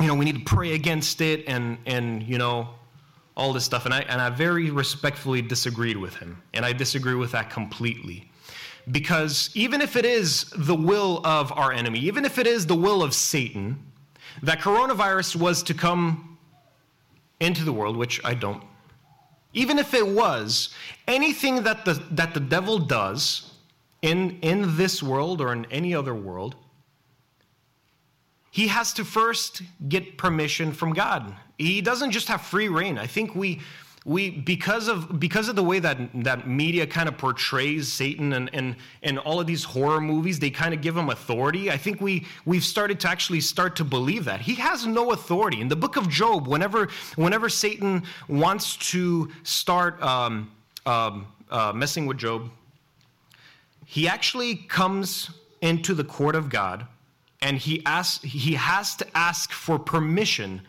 you 0.00 0.08
know 0.08 0.14
we 0.14 0.24
need 0.24 0.44
to 0.44 0.44
pray 0.44 0.74
against 0.74 1.20
it, 1.20 1.44
and 1.46 1.78
and 1.86 2.24
you 2.24 2.38
know 2.38 2.68
all 3.36 3.52
this 3.52 3.64
stuff. 3.64 3.84
And 3.84 3.94
I, 3.94 4.00
and 4.02 4.20
I 4.20 4.30
very 4.30 4.70
respectfully 4.70 5.42
disagreed 5.42 5.96
with 5.96 6.14
him. 6.16 6.42
And 6.52 6.64
I 6.64 6.72
disagree 6.72 7.14
with 7.14 7.32
that 7.32 7.50
completely. 7.50 8.30
Because 8.90 9.50
even 9.54 9.80
if 9.80 9.96
it 9.96 10.04
is 10.04 10.52
the 10.56 10.74
will 10.74 11.20
of 11.24 11.50
our 11.52 11.72
enemy, 11.72 12.00
even 12.00 12.24
if 12.24 12.38
it 12.38 12.46
is 12.46 12.66
the 12.66 12.76
will 12.76 13.02
of 13.02 13.14
Satan, 13.14 13.82
that 14.42 14.60
coronavirus 14.60 15.36
was 15.36 15.62
to 15.64 15.74
come 15.74 16.38
into 17.40 17.64
the 17.64 17.72
world, 17.72 17.96
which 17.96 18.20
I 18.24 18.34
don't, 18.34 18.62
even 19.52 19.78
if 19.78 19.94
it 19.94 20.06
was, 20.06 20.74
anything 21.08 21.62
that 21.62 21.84
the, 21.84 21.94
that 22.10 22.34
the 22.34 22.40
devil 22.40 22.78
does 22.78 23.52
in, 24.02 24.38
in 24.40 24.76
this 24.76 25.02
world 25.02 25.40
or 25.40 25.52
in 25.52 25.64
any 25.70 25.94
other 25.94 26.14
world, 26.14 26.56
he 28.50 28.68
has 28.68 28.92
to 28.94 29.04
first 29.04 29.62
get 29.88 30.18
permission 30.18 30.72
from 30.72 30.92
God. 30.92 31.34
He 31.58 31.80
doesn't 31.80 32.10
just 32.10 32.28
have 32.28 32.40
free 32.40 32.68
reign. 32.68 32.98
I 32.98 33.06
think 33.06 33.34
we 33.34 33.60
we 34.04 34.28
because 34.28 34.88
of 34.88 35.18
because 35.18 35.48
of 35.48 35.56
the 35.56 35.62
way 35.62 35.78
that 35.78 35.96
that 36.24 36.46
media 36.46 36.86
kind 36.86 37.08
of 37.08 37.16
portrays 37.16 37.90
Satan 37.90 38.34
and 38.34 38.50
and 38.52 38.76
and 39.02 39.18
all 39.18 39.40
of 39.40 39.46
these 39.46 39.64
horror 39.64 40.00
movies, 40.00 40.38
they 40.38 40.50
kind 40.50 40.74
of 40.74 40.82
give 40.82 40.94
him 40.96 41.08
authority. 41.08 41.70
I 41.70 41.78
think 41.78 42.00
we 42.02 42.26
we've 42.44 42.64
started 42.64 43.00
to 43.00 43.08
actually 43.08 43.40
start 43.40 43.76
to 43.76 43.84
believe 43.84 44.26
that 44.26 44.42
he 44.42 44.56
has 44.56 44.86
no 44.86 45.12
authority. 45.12 45.60
In 45.60 45.68
the 45.68 45.76
book 45.76 45.96
of 45.96 46.08
Job, 46.08 46.46
whenever 46.46 46.88
whenever 47.16 47.48
Satan 47.48 48.02
wants 48.28 48.76
to 48.90 49.30
start 49.42 50.02
um, 50.02 50.50
um, 50.84 51.26
uh, 51.50 51.72
messing 51.74 52.04
with 52.04 52.18
Job, 52.18 52.50
he 53.86 54.06
actually 54.06 54.56
comes 54.56 55.30
into 55.62 55.94
the 55.94 56.04
court 56.04 56.36
of 56.36 56.50
God, 56.50 56.86
and 57.40 57.56
he 57.56 57.80
asks 57.86 58.22
he 58.22 58.52
has 58.52 58.96
to 58.96 59.06
ask 59.16 59.50
for 59.50 59.78
permission 59.78 60.60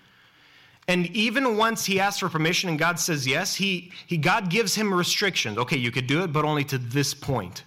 and 0.87 1.07
even 1.15 1.57
once 1.57 1.85
he 1.85 1.99
asks 1.99 2.19
for 2.19 2.29
permission 2.29 2.69
and 2.69 2.77
God 2.77 2.99
says 2.99 3.25
yes, 3.25 3.55
he, 3.55 3.91
he, 4.05 4.17
God 4.17 4.49
gives 4.49 4.75
him 4.75 4.93
restrictions. 4.93 5.57
Okay, 5.57 5.77
you 5.77 5.91
could 5.91 6.07
do 6.07 6.23
it, 6.23 6.31
but 6.31 6.45
only 6.45 6.63
to 6.65 6.77
this 6.77 7.13
point. 7.13 7.63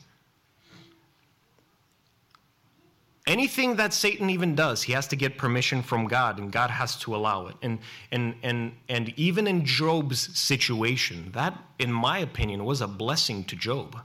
Anything 3.26 3.76
that 3.76 3.92
Satan 3.92 4.30
even 4.30 4.54
does, 4.54 4.82
he 4.82 4.92
has 4.94 5.06
to 5.08 5.16
get 5.16 5.36
permission 5.36 5.82
from 5.82 6.08
God, 6.08 6.38
and 6.38 6.50
God 6.50 6.70
has 6.70 6.96
to 7.00 7.14
allow 7.14 7.48
it. 7.48 7.56
And, 7.60 7.78
and, 8.10 8.34
and, 8.42 8.72
and 8.88 9.12
even 9.18 9.46
in 9.46 9.66
Job's 9.66 10.38
situation, 10.38 11.30
that, 11.32 11.58
in 11.78 11.92
my 11.92 12.20
opinion, 12.20 12.64
was 12.64 12.80
a 12.80 12.88
blessing 12.88 13.44
to 13.44 13.56
Job. 13.56 13.98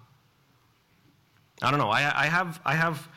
I 1.62 1.72
don't 1.72 1.80
know. 1.80 1.90
I, 1.90 2.24
I 2.24 2.26
have, 2.26 2.60
I 2.66 2.76
have 2.76 3.08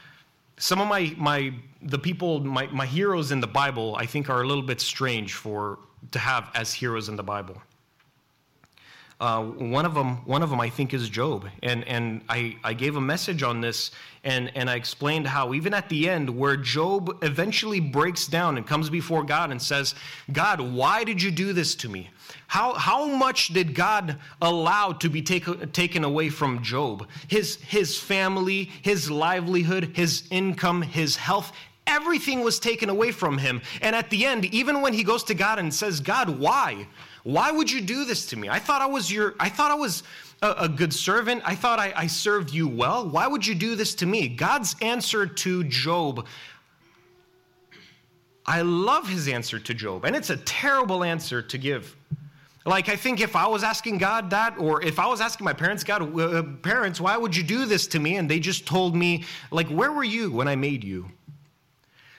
some 0.58 0.80
of 0.80 0.88
my, 0.88 1.14
my 1.16 1.52
the 1.82 1.98
people, 1.98 2.40
my, 2.40 2.66
my 2.68 2.86
heroes 2.86 3.30
in 3.32 3.40
the 3.40 3.46
Bible, 3.46 3.96
I 3.96 4.06
think 4.06 4.30
are 4.30 4.42
a 4.42 4.46
little 4.46 4.62
bit 4.62 4.80
strange 4.80 5.34
for 5.34 5.78
to 6.12 6.18
have 6.18 6.50
as 6.54 6.72
heroes 6.72 7.08
in 7.08 7.16
the 7.16 7.22
Bible. 7.22 7.60
Uh, 9.18 9.42
one 9.44 9.86
of 9.86 9.94
them, 9.94 10.16
one 10.26 10.42
of 10.42 10.50
them, 10.50 10.60
I 10.60 10.68
think, 10.68 10.92
is 10.92 11.08
Job, 11.08 11.48
and 11.62 11.84
and 11.88 12.20
I, 12.28 12.56
I 12.62 12.74
gave 12.74 12.96
a 12.96 13.00
message 13.00 13.42
on 13.42 13.62
this, 13.62 13.90
and 14.24 14.52
and 14.54 14.68
I 14.68 14.74
explained 14.74 15.26
how 15.26 15.54
even 15.54 15.72
at 15.72 15.88
the 15.88 16.10
end, 16.10 16.28
where 16.28 16.54
Job 16.54 17.24
eventually 17.24 17.80
breaks 17.80 18.26
down 18.26 18.58
and 18.58 18.66
comes 18.66 18.90
before 18.90 19.22
God 19.22 19.50
and 19.50 19.62
says, 19.62 19.94
"God, 20.30 20.60
why 20.60 21.02
did 21.02 21.22
you 21.22 21.30
do 21.30 21.54
this 21.54 21.74
to 21.76 21.88
me? 21.88 22.10
How 22.46 22.74
how 22.74 23.06
much 23.06 23.48
did 23.48 23.74
God 23.74 24.18
allow 24.42 24.92
to 24.92 25.08
be 25.08 25.22
take, 25.22 25.72
taken 25.72 26.04
away 26.04 26.28
from 26.28 26.62
Job? 26.62 27.08
His 27.26 27.56
his 27.56 27.98
family, 27.98 28.70
his 28.82 29.10
livelihood, 29.10 29.92
his 29.94 30.24
income, 30.30 30.82
his 30.82 31.16
health, 31.16 31.52
Everything 31.86 32.40
was 32.40 32.58
taken 32.58 32.88
away 32.88 33.12
from 33.12 33.38
him. 33.38 33.62
And 33.80 33.94
at 33.94 34.10
the 34.10 34.26
end, 34.26 34.44
even 34.46 34.80
when 34.80 34.92
he 34.92 35.04
goes 35.04 35.22
to 35.24 35.34
God 35.34 35.60
and 35.60 35.72
says, 35.72 36.00
God, 36.00 36.28
why? 36.28 36.88
Why 37.26 37.50
would 37.50 37.70
you 37.70 37.80
do 37.80 38.04
this 38.04 38.26
to 38.26 38.36
me? 38.36 38.48
I 38.48 38.58
thought 38.58 38.82
I 38.82 38.86
was 38.86 39.10
your, 39.10 39.34
I 39.40 39.48
thought 39.48 39.70
I 39.70 39.74
was 39.74 40.04
a, 40.42 40.54
a 40.60 40.68
good 40.68 40.94
servant. 40.94 41.42
I 41.44 41.54
thought 41.54 41.78
I, 41.78 41.92
I 41.96 42.06
served 42.06 42.52
you 42.52 42.68
well. 42.68 43.08
Why 43.08 43.26
would 43.26 43.44
you 43.44 43.54
do 43.54 43.74
this 43.74 43.94
to 43.96 44.06
me? 44.06 44.28
God's 44.28 44.76
answer 44.80 45.26
to 45.26 45.64
Job 45.64 46.26
I 48.46 48.62
love 48.62 49.08
his 49.08 49.26
answer 49.26 49.58
to 49.58 49.74
Job, 49.74 50.04
and 50.04 50.14
it's 50.14 50.30
a 50.30 50.36
terrible 50.36 51.02
answer 51.02 51.42
to 51.42 51.58
give. 51.58 51.96
Like, 52.64 52.88
I 52.88 52.96
think 52.96 53.20
if 53.20 53.34
I 53.34 53.46
was 53.46 53.64
asking 53.64 53.98
God 53.98 54.30
that, 54.30 54.56
or 54.58 54.82
if 54.82 54.98
I 54.98 55.06
was 55.06 55.20
asking 55.20 55.44
my 55.44 55.52
parents, 55.52 55.84
God, 55.84 56.18
uh, 56.18 56.42
parents, 56.62 57.00
why 57.00 57.16
would 57.16 57.34
you 57.34 57.42
do 57.42 57.64
this 57.64 57.86
to 57.88 57.98
me? 57.98 58.16
And 58.16 58.30
they 58.30 58.40
just 58.40 58.66
told 58.66 58.94
me, 58.94 59.24
like, 59.50 59.68
where 59.68 59.92
were 59.92 60.04
you 60.04 60.30
when 60.30 60.48
I 60.48 60.56
made 60.56 60.84
you? 60.84 61.10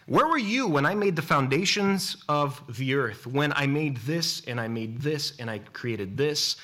Where 0.08 0.26
were 0.26 0.38
you 0.38 0.68
when 0.68 0.86
I 0.86 0.95
made 0.95 1.18
the 1.18 1.22
foundations 1.22 2.16
of 2.30 2.62
the 2.78 2.95
earth? 2.95 3.28
When 3.28 3.51
I 3.53 3.68
made 3.68 3.97
this 3.97 4.41
and 4.47 4.60
I 4.60 4.70
made 4.70 5.01
this 5.01 5.34
and 5.38 5.49
I 5.49 5.60
created 5.60 6.16
this? 6.16 6.55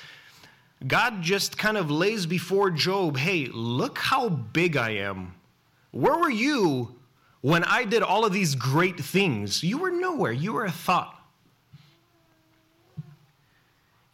God 0.86 1.20
just 1.20 1.58
kind 1.58 1.76
of 1.76 1.90
lays 1.90 2.24
before 2.24 2.70
Job, 2.70 3.18
hey, 3.18 3.46
look 3.52 3.98
how 3.98 4.30
big 4.30 4.78
I 4.78 4.90
am. 4.92 5.34
Where 5.90 6.16
were 6.16 6.30
you 6.30 6.96
when 7.42 7.64
I 7.64 7.84
did 7.84 8.02
all 8.02 8.24
of 8.24 8.32
these 8.32 8.54
great 8.54 8.98
things? 8.98 9.62
You 9.62 9.76
were 9.76 9.90
nowhere, 9.90 10.32
you 10.32 10.54
were 10.54 10.64
a 10.64 10.72
thought. 10.72 11.14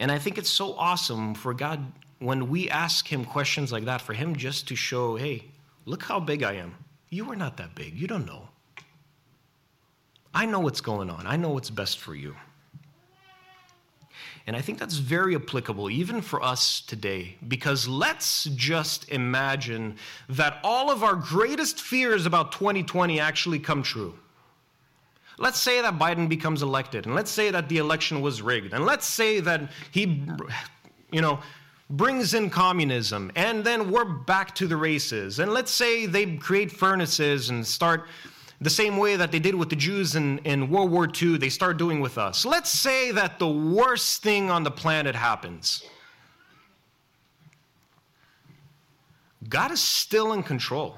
And 0.00 0.10
I 0.10 0.18
think 0.18 0.38
it's 0.38 0.50
so 0.50 0.74
awesome 0.74 1.34
for 1.34 1.54
God 1.54 1.92
when 2.18 2.50
we 2.50 2.68
ask 2.68 3.06
Him 3.06 3.24
questions 3.24 3.70
like 3.70 3.84
that, 3.84 4.00
for 4.00 4.12
Him 4.12 4.34
just 4.34 4.66
to 4.68 4.76
show, 4.76 5.14
hey, 5.14 5.44
look 5.84 6.02
how 6.02 6.18
big 6.18 6.42
I 6.42 6.54
am. 6.54 6.74
You 7.10 7.24
were 7.24 7.36
not 7.36 7.56
that 7.58 7.74
big. 7.74 7.94
You 7.96 8.08
don't 8.08 8.26
know. 8.26 8.49
I 10.34 10.46
know 10.46 10.60
what's 10.60 10.80
going 10.80 11.10
on, 11.10 11.26
I 11.26 11.36
know 11.36 11.50
what's 11.50 11.70
best 11.70 11.98
for 11.98 12.14
you. 12.14 12.36
And 14.46 14.56
I 14.56 14.62
think 14.62 14.78
that's 14.78 14.96
very 14.96 15.36
applicable 15.36 15.90
even 15.90 16.22
for 16.22 16.42
us 16.42 16.80
today, 16.80 17.36
because 17.46 17.86
let's 17.86 18.44
just 18.44 19.08
imagine 19.10 19.96
that 20.28 20.58
all 20.64 20.90
of 20.90 21.04
our 21.04 21.14
greatest 21.14 21.80
fears 21.80 22.26
about 22.26 22.52
2020 22.52 23.20
actually 23.20 23.58
come 23.58 23.82
true. 23.82 24.18
Let's 25.38 25.60
say 25.60 25.80
that 25.82 25.98
Biden 25.98 26.28
becomes 26.28 26.62
elected, 26.62 27.06
and 27.06 27.14
let's 27.14 27.30
say 27.30 27.50
that 27.50 27.68
the 27.68 27.78
election 27.78 28.20
was 28.22 28.42
rigged, 28.42 28.72
and 28.72 28.84
let's 28.84 29.06
say 29.06 29.40
that 29.40 29.70
he, 29.90 30.22
you 31.12 31.20
know, 31.20 31.40
brings 31.88 32.34
in 32.34 32.50
communism, 32.50 33.32
and 33.36 33.64
then 33.64 33.90
we're 33.90 34.04
back 34.04 34.54
to 34.56 34.66
the 34.66 34.76
races. 34.76 35.38
And 35.38 35.52
let's 35.52 35.70
say 35.70 36.06
they 36.06 36.36
create 36.36 36.70
furnaces 36.70 37.50
and 37.50 37.66
start 37.66 38.06
the 38.60 38.70
same 38.70 38.98
way 38.98 39.16
that 39.16 39.32
they 39.32 39.38
did 39.38 39.54
with 39.54 39.70
the 39.70 39.76
Jews 39.76 40.16
in, 40.16 40.38
in 40.38 40.68
World 40.70 40.90
War 40.90 41.08
II, 41.10 41.38
they 41.38 41.48
start 41.48 41.78
doing 41.78 42.00
with 42.00 42.18
us. 42.18 42.44
Let's 42.44 42.70
say 42.70 43.10
that 43.12 43.38
the 43.38 43.48
worst 43.48 44.22
thing 44.22 44.50
on 44.50 44.64
the 44.64 44.70
planet 44.70 45.14
happens. 45.14 45.82
God 49.48 49.72
is 49.72 49.80
still 49.80 50.34
in 50.34 50.42
control. 50.42 50.96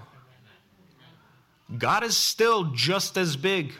God 1.78 2.02
is 2.02 2.16
still 2.16 2.64
just 2.72 3.16
as 3.16 3.36
big. 3.36 3.72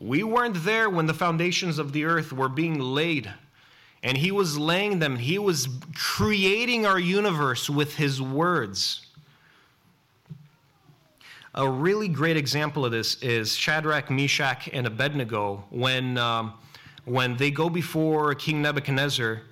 We 0.00 0.24
weren't 0.24 0.64
there 0.64 0.90
when 0.90 1.06
the 1.06 1.14
foundations 1.14 1.78
of 1.78 1.92
the 1.92 2.04
earth 2.04 2.32
were 2.32 2.48
being 2.48 2.80
laid, 2.80 3.32
and 4.02 4.18
He 4.18 4.32
was 4.32 4.58
laying 4.58 4.98
them. 4.98 5.16
He 5.16 5.38
was 5.38 5.68
creating 5.94 6.84
our 6.84 6.98
universe 6.98 7.70
with 7.70 7.94
His 7.94 8.20
words. 8.20 9.06
A 11.54 11.68
really 11.68 12.06
great 12.06 12.36
example 12.36 12.84
of 12.84 12.92
this 12.92 13.20
is 13.22 13.56
Shadrach, 13.56 14.08
Meshach, 14.08 14.68
and 14.72 14.86
Abednego 14.86 15.64
when, 15.70 16.16
um, 16.16 16.54
when 17.06 17.36
they 17.36 17.50
go 17.50 17.68
before 17.68 18.34
King 18.36 18.62
Nebuchadnezzar. 18.62 19.42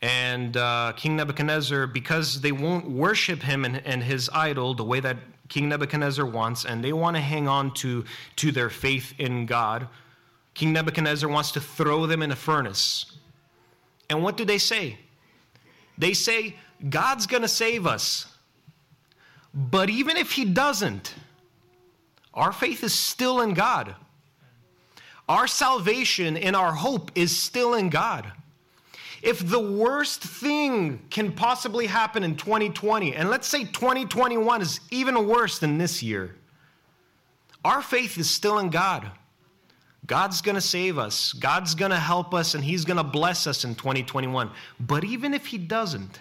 And 0.00 0.56
uh, 0.56 0.92
King 0.96 1.16
Nebuchadnezzar, 1.16 1.88
because 1.88 2.40
they 2.40 2.52
won't 2.52 2.88
worship 2.88 3.42
him 3.42 3.64
and, 3.64 3.84
and 3.84 4.04
his 4.04 4.30
idol 4.32 4.72
the 4.74 4.84
way 4.84 5.00
that 5.00 5.16
King 5.48 5.68
Nebuchadnezzar 5.68 6.24
wants, 6.24 6.64
and 6.64 6.84
they 6.84 6.92
want 6.92 7.16
to 7.16 7.20
hang 7.20 7.48
on 7.48 7.74
to, 7.74 8.04
to 8.36 8.52
their 8.52 8.70
faith 8.70 9.14
in 9.18 9.46
God, 9.46 9.88
King 10.54 10.72
Nebuchadnezzar 10.72 11.28
wants 11.28 11.50
to 11.52 11.60
throw 11.60 12.06
them 12.06 12.22
in 12.22 12.30
a 12.30 12.36
furnace. 12.36 13.16
And 14.08 14.22
what 14.22 14.36
do 14.36 14.44
they 14.44 14.58
say? 14.58 14.98
They 15.96 16.12
say, 16.12 16.54
God's 16.88 17.26
going 17.26 17.42
to 17.42 17.48
save 17.48 17.84
us. 17.84 18.26
But 19.54 19.90
even 19.90 20.16
if 20.16 20.32
he 20.32 20.44
doesn't, 20.44 21.14
our 22.34 22.52
faith 22.52 22.84
is 22.84 22.94
still 22.94 23.40
in 23.40 23.54
God. 23.54 23.94
Our 25.28 25.46
salvation 25.46 26.36
and 26.36 26.54
our 26.56 26.72
hope 26.72 27.10
is 27.14 27.36
still 27.36 27.74
in 27.74 27.90
God. 27.90 28.32
If 29.20 29.46
the 29.46 29.58
worst 29.58 30.22
thing 30.22 31.00
can 31.10 31.32
possibly 31.32 31.86
happen 31.86 32.22
in 32.22 32.36
2020, 32.36 33.14
and 33.14 33.28
let's 33.30 33.48
say 33.48 33.64
2021 33.64 34.62
is 34.62 34.80
even 34.90 35.26
worse 35.26 35.58
than 35.58 35.76
this 35.76 36.02
year, 36.02 36.36
our 37.64 37.82
faith 37.82 38.16
is 38.16 38.30
still 38.30 38.60
in 38.60 38.70
God. 38.70 39.10
God's 40.06 40.40
going 40.40 40.54
to 40.54 40.60
save 40.60 40.96
us. 40.96 41.32
God's 41.32 41.74
going 41.74 41.90
to 41.90 41.98
help 41.98 42.32
us, 42.32 42.54
and 42.54 42.64
He's 42.64 42.84
going 42.84 42.96
to 42.96 43.04
bless 43.04 43.46
us 43.46 43.64
in 43.64 43.74
2021. 43.74 44.50
But 44.80 45.04
even 45.04 45.34
if 45.34 45.46
He 45.46 45.58
doesn't, 45.58 46.20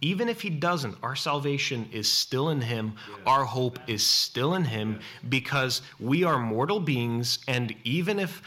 even 0.00 0.28
if 0.28 0.40
he 0.40 0.50
doesn't, 0.50 0.96
our 1.02 1.16
salvation 1.16 1.88
is 1.92 2.10
still 2.10 2.50
in 2.50 2.60
him. 2.60 2.94
Our 3.26 3.44
hope 3.44 3.78
is 3.86 4.04
still 4.04 4.54
in 4.54 4.64
him 4.64 5.00
because 5.28 5.82
we 5.98 6.24
are 6.24 6.38
mortal 6.38 6.80
beings. 6.80 7.38
And 7.46 7.74
even 7.84 8.18
if, 8.18 8.42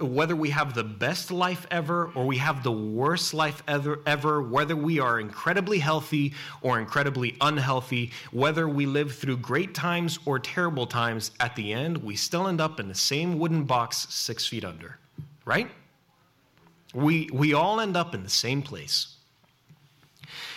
whether 0.00 0.34
we 0.34 0.50
have 0.50 0.74
the 0.74 0.82
best 0.82 1.30
life 1.30 1.64
ever 1.70 2.10
or 2.14 2.26
we 2.26 2.38
have 2.38 2.64
the 2.64 2.72
worst 2.72 3.34
life 3.34 3.62
ever, 3.68 4.00
ever, 4.04 4.42
whether 4.42 4.74
we 4.74 4.98
are 4.98 5.20
incredibly 5.20 5.78
healthy 5.78 6.34
or 6.60 6.80
incredibly 6.80 7.36
unhealthy, 7.40 8.10
whether 8.32 8.68
we 8.68 8.84
live 8.84 9.14
through 9.14 9.36
great 9.36 9.74
times 9.74 10.18
or 10.26 10.40
terrible 10.40 10.86
times, 10.86 11.30
at 11.38 11.54
the 11.54 11.72
end, 11.72 11.98
we 11.98 12.16
still 12.16 12.48
end 12.48 12.60
up 12.60 12.80
in 12.80 12.88
the 12.88 12.94
same 12.94 13.38
wooden 13.38 13.62
box 13.62 14.08
six 14.10 14.44
feet 14.44 14.64
under, 14.64 14.98
right? 15.44 15.70
We, 16.94 17.28
we 17.32 17.54
all 17.54 17.78
end 17.78 17.96
up 17.96 18.14
in 18.14 18.24
the 18.24 18.30
same 18.30 18.62
place. 18.62 19.15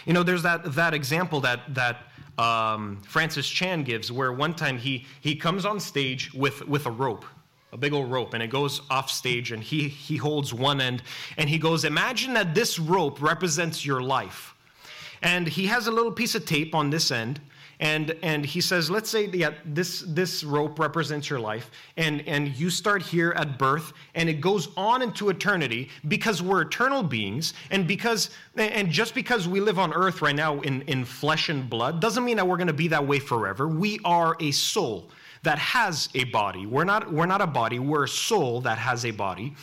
You 0.06 0.14
know, 0.14 0.24
there's 0.24 0.44
that, 0.44 0.74
that 0.74 0.94
example 0.94 1.42
that, 1.42 1.74
that 1.74 1.98
um, 2.38 3.02
Francis 3.04 3.48
Chan 3.50 3.84
gives 3.84 4.12
where 4.12 4.32
one 4.32 4.54
time 4.54 4.78
he, 4.78 5.06
he 5.22 5.36
comes 5.36 5.66
on 5.66 5.80
stage 5.80 6.34
with, 6.34 6.68
with 6.68 6.86
a 6.86 6.92
rope, 6.92 7.26
a 7.72 7.78
big 7.78 7.94
old 7.94 8.12
rope, 8.12 8.34
and 8.34 8.42
it 8.42 8.50
goes 8.50 8.82
off 8.90 9.10
stage 9.10 9.52
and 9.52 9.62
he, 9.62 9.88
he 9.88 10.18
holds 10.18 10.54
one 10.54 10.82
end 10.82 11.04
and 11.38 11.50
he 11.50 11.58
goes, 11.58 11.84
Imagine 11.84 12.34
that 12.34 12.56
this 12.56 12.80
rope 12.80 13.22
represents 13.22 13.86
your 13.86 14.02
life. 14.02 14.56
And 15.22 15.48
he 15.48 15.68
has 15.68 15.88
a 15.88 15.92
little 15.92 16.14
piece 16.14 16.34
of 16.34 16.46
tape 16.46 16.74
on 16.74 16.90
this 16.90 17.12
end 17.12 17.42
and 17.80 18.14
and 18.24 18.46
he 18.46 18.60
says 18.60 18.92
let's 18.92 19.10
say 19.10 19.28
yeah 19.28 19.52
this 19.66 20.04
this 20.08 20.44
rope 20.44 20.80
represents 20.80 21.30
your 21.30 21.40
life. 21.40 21.72
And 21.96 22.28
and 22.28 22.50
you 22.50 22.70
start 22.70 23.02
here 23.02 23.32
at 23.38 23.58
birth 23.58 23.94
and 24.16 24.28
it 24.28 24.42
goes 24.42 24.70
on 24.76 25.02
into 25.02 25.30
eternity 25.30 25.90
because 26.08 26.42
we're 26.42 26.62
eternal 26.62 27.04
beings. 27.04 27.54
And 27.72 27.88
because 27.88 28.32
and 28.56 28.90
just 28.90 29.16
because 29.16 29.48
we 29.48 29.62
live 29.62 29.80
on 29.80 29.94
earth 29.94 30.22
right 30.22 30.36
now 30.36 30.60
in 30.62 30.82
in 30.84 31.06
flesh 31.06 31.50
and 31.50 31.70
blood 31.70 32.02
doesn't 32.02 32.26
mean 32.26 32.36
that 32.38 32.48
we're 32.48 32.58
going 32.58 32.68
to 32.68 32.74
be 32.74 32.90
that 32.90 33.06
way 33.06 33.20
forever. 33.20 33.68
We 33.68 34.00
are 34.04 34.36
a 34.42 34.52
soul 34.52 35.10
that 35.44 35.58
has 35.58 36.10
a 36.16 36.26
body. 36.26 36.66
We're 36.66 36.84
not 36.84 37.12
we're 37.12 37.28
not 37.28 37.42
a 37.42 37.48
body. 37.48 37.80
We're 37.80 38.04
a 38.04 38.10
soul 38.10 38.60
that 38.62 38.78
has 38.78 39.06
a 39.06 39.12
body. 39.12 39.56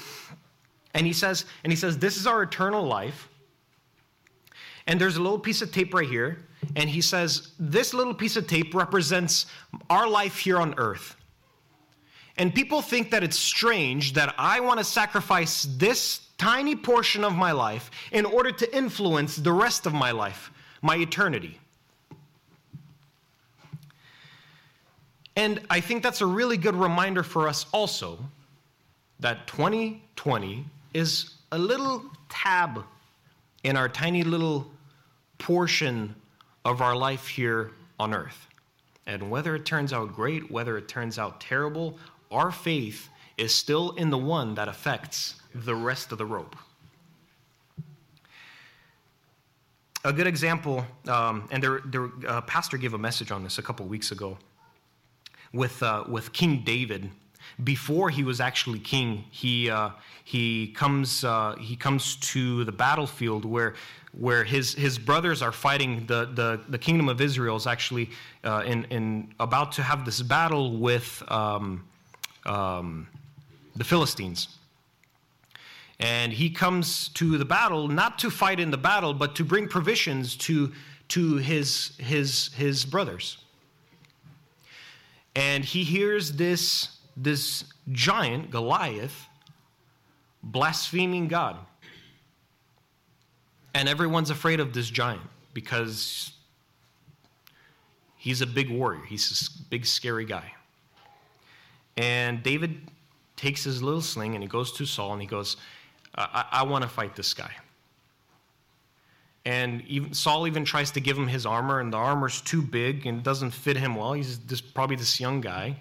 And 0.94 1.06
he 1.06 1.12
says 1.12 1.44
and 1.64 1.70
he 1.70 1.76
says 1.76 1.98
this 1.98 2.16
is 2.16 2.26
our 2.26 2.42
eternal 2.42 2.86
life. 2.86 3.28
And 4.86 4.98
there's 4.98 5.16
a 5.16 5.22
little 5.22 5.38
piece 5.38 5.60
of 5.60 5.70
tape 5.70 5.92
right 5.92 6.08
here 6.08 6.45
and 6.74 6.88
he 6.90 7.00
says, 7.00 7.52
This 7.58 7.94
little 7.94 8.14
piece 8.14 8.36
of 8.36 8.46
tape 8.46 8.74
represents 8.74 9.46
our 9.88 10.08
life 10.08 10.38
here 10.38 10.58
on 10.58 10.74
earth. 10.78 11.16
And 12.38 12.54
people 12.54 12.82
think 12.82 13.10
that 13.10 13.22
it's 13.22 13.38
strange 13.38 14.12
that 14.14 14.34
I 14.36 14.60
want 14.60 14.78
to 14.78 14.84
sacrifice 14.84 15.66
this 15.78 16.20
tiny 16.38 16.76
portion 16.76 17.24
of 17.24 17.34
my 17.34 17.52
life 17.52 17.90
in 18.12 18.26
order 18.26 18.50
to 18.52 18.76
influence 18.76 19.36
the 19.36 19.52
rest 19.52 19.86
of 19.86 19.94
my 19.94 20.10
life, 20.10 20.50
my 20.82 20.96
eternity. 20.96 21.58
And 25.34 25.60
I 25.68 25.80
think 25.80 26.02
that's 26.02 26.20
a 26.20 26.26
really 26.26 26.56
good 26.56 26.74
reminder 26.74 27.22
for 27.22 27.48
us 27.48 27.66
also 27.72 28.18
that 29.20 29.46
2020 29.46 30.64
is 30.94 31.34
a 31.52 31.58
little 31.58 32.04
tab 32.28 32.84
in 33.64 33.76
our 33.76 33.88
tiny 33.88 34.22
little 34.22 34.70
portion 35.38 36.14
of 36.66 36.82
our 36.82 36.96
life 36.96 37.28
here 37.28 37.70
on 38.00 38.12
earth. 38.12 38.48
And 39.06 39.30
whether 39.30 39.54
it 39.54 39.64
turns 39.64 39.92
out 39.92 40.12
great, 40.12 40.50
whether 40.50 40.76
it 40.76 40.88
turns 40.88 41.16
out 41.16 41.40
terrible, 41.40 41.96
our 42.32 42.50
faith 42.50 43.08
is 43.36 43.54
still 43.54 43.92
in 43.92 44.10
the 44.10 44.18
one 44.18 44.56
that 44.56 44.66
affects 44.66 45.36
the 45.54 45.76
rest 45.76 46.10
of 46.10 46.18
the 46.18 46.26
rope. 46.26 46.56
A 50.04 50.12
good 50.12 50.26
example, 50.26 50.84
um, 51.06 51.48
and 51.52 51.62
there, 51.62 52.10
uh, 52.26 52.40
pastor 52.42 52.78
gave 52.78 52.94
a 52.94 52.98
message 52.98 53.30
on 53.30 53.44
this 53.44 53.58
a 53.58 53.62
couple 53.62 53.86
weeks 53.86 54.10
ago 54.10 54.36
with, 55.52 55.80
uh, 55.84 56.02
with 56.08 56.32
King 56.32 56.62
David. 56.64 57.10
Before 57.62 58.10
he 58.10 58.24
was 58.24 58.40
actually 58.40 58.80
king, 58.80 59.24
he, 59.30 59.70
uh, 59.70 59.90
he, 60.24 60.72
comes, 60.72 61.22
uh, 61.22 61.54
he 61.60 61.76
comes 61.76 62.16
to 62.16 62.64
the 62.64 62.72
battlefield 62.72 63.44
where 63.44 63.74
where 64.18 64.44
his, 64.44 64.74
his 64.74 64.98
brothers 64.98 65.42
are 65.42 65.52
fighting 65.52 66.06
the, 66.06 66.30
the, 66.34 66.60
the 66.68 66.78
kingdom 66.78 67.08
of 67.08 67.20
Israel 67.20 67.56
is 67.56 67.66
actually 67.66 68.10
uh, 68.44 68.62
in, 68.66 68.84
in 68.84 69.34
about 69.38 69.72
to 69.72 69.82
have 69.82 70.04
this 70.04 70.22
battle 70.22 70.78
with, 70.78 71.22
um, 71.28 71.84
um, 72.46 73.06
the 73.74 73.84
Philistines. 73.84 74.48
And 75.98 76.32
he 76.32 76.50
comes 76.50 77.08
to 77.10 77.38
the 77.38 77.44
battle 77.44 77.88
not 77.88 78.18
to 78.20 78.30
fight 78.30 78.60
in 78.60 78.70
the 78.70 78.78
battle, 78.78 79.14
but 79.14 79.34
to 79.36 79.44
bring 79.44 79.68
provisions 79.68 80.36
to, 80.36 80.72
to 81.08 81.36
his, 81.36 81.96
his, 81.98 82.52
his 82.54 82.84
brothers. 82.84 83.38
And 85.34 85.64
he 85.64 85.84
hears 85.84 86.32
this, 86.32 86.98
this 87.16 87.64
giant, 87.92 88.50
Goliath, 88.50 89.26
blaspheming 90.42 91.28
God. 91.28 91.56
And 93.76 93.90
everyone's 93.90 94.30
afraid 94.30 94.58
of 94.58 94.72
this 94.72 94.88
giant 94.88 95.20
because 95.52 96.32
he's 98.16 98.40
a 98.40 98.46
big 98.46 98.70
warrior. 98.70 99.04
He's 99.04 99.30
a 99.30 99.68
big, 99.68 99.84
scary 99.84 100.24
guy. 100.24 100.54
And 101.98 102.42
David 102.42 102.80
takes 103.36 103.64
his 103.64 103.82
little 103.82 104.00
sling 104.00 104.34
and 104.34 104.42
he 104.42 104.48
goes 104.48 104.72
to 104.72 104.86
Saul 104.86 105.12
and 105.12 105.20
he 105.20 105.28
goes, 105.28 105.58
I, 106.14 106.46
I 106.52 106.62
want 106.62 106.84
to 106.84 106.88
fight 106.88 107.16
this 107.16 107.34
guy. 107.34 107.50
And 109.44 109.82
even, 109.86 110.14
Saul 110.14 110.46
even 110.46 110.64
tries 110.64 110.90
to 110.92 111.00
give 111.00 111.18
him 111.18 111.28
his 111.28 111.44
armor, 111.44 111.78
and 111.78 111.92
the 111.92 111.98
armor's 111.98 112.40
too 112.40 112.62
big 112.62 113.04
and 113.06 113.22
doesn't 113.22 113.50
fit 113.50 113.76
him 113.76 113.94
well. 113.94 114.14
He's 114.14 114.38
this, 114.38 114.62
probably 114.62 114.96
this 114.96 115.20
young 115.20 115.42
guy. 115.42 115.76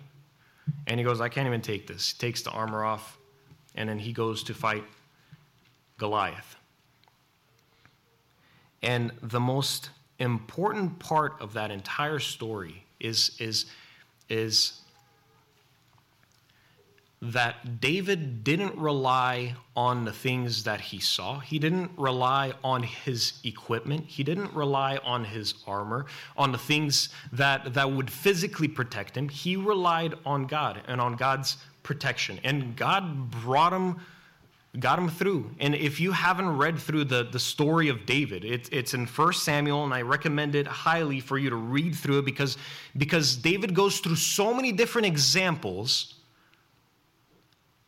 And 0.85 0.99
he 0.99 1.05
goes, 1.05 1.21
I 1.21 1.29
can't 1.29 1.47
even 1.47 1.61
take 1.61 1.87
this. 1.87 2.11
He 2.11 2.17
takes 2.17 2.41
the 2.41 2.51
armor 2.51 2.83
off, 2.83 3.17
and 3.73 3.87
then 3.87 3.99
he 3.99 4.11
goes 4.11 4.43
to 4.43 4.53
fight 4.53 4.83
Goliath. 5.97 6.54
And 8.81 9.11
the 9.21 9.39
most 9.39 9.89
important 10.19 10.99
part 10.99 11.35
of 11.39 11.53
that 11.53 11.71
entire 11.71 12.19
story 12.19 12.85
is, 12.99 13.31
is, 13.39 13.65
is 14.29 14.81
that 17.21 17.81
David 17.81 18.43
didn't 18.43 18.77
rely 18.77 19.55
on 19.75 20.05
the 20.05 20.11
things 20.11 20.63
that 20.63 20.79
he 20.79 20.99
saw. 20.99 21.39
He 21.39 21.59
didn't 21.59 21.91
rely 21.97 22.53
on 22.63 22.83
his 22.83 23.33
equipment. 23.43 24.05
He 24.07 24.23
didn't 24.23 24.53
rely 24.53 24.97
on 24.97 25.25
his 25.25 25.55
armor, 25.65 26.05
on 26.37 26.51
the 26.51 26.57
things 26.57 27.09
that, 27.31 27.73
that 27.73 27.91
would 27.91 28.09
physically 28.09 28.67
protect 28.67 29.17
him. 29.17 29.29
He 29.29 29.55
relied 29.55 30.13
on 30.25 30.45
God 30.45 30.81
and 30.87 31.01
on 31.01 31.15
God's 31.15 31.57
protection. 31.83 32.39
And 32.43 32.75
God 32.75 33.31
brought 33.31 33.73
him 33.73 33.99
got 34.79 34.99
him 34.99 35.09
through. 35.09 35.49
And 35.59 35.75
if 35.75 35.99
you 35.99 36.11
haven't 36.11 36.57
read 36.57 36.77
through 36.77 37.05
the, 37.05 37.23
the 37.23 37.39
story 37.39 37.89
of 37.89 38.05
David, 38.05 38.43
it, 38.43 38.69
it's 38.71 38.93
in 38.93 39.05
1 39.05 39.33
Samuel, 39.33 39.83
and 39.83 39.93
I 39.93 40.01
recommend 40.01 40.55
it 40.55 40.67
highly 40.67 41.19
for 41.19 41.37
you 41.37 41.49
to 41.49 41.55
read 41.55 41.95
through 41.95 42.19
it 42.19 42.25
because, 42.25 42.57
because 42.97 43.35
David 43.35 43.73
goes 43.73 43.99
through 43.99 44.15
so 44.15 44.53
many 44.53 44.71
different 44.71 45.07
examples 45.07 46.15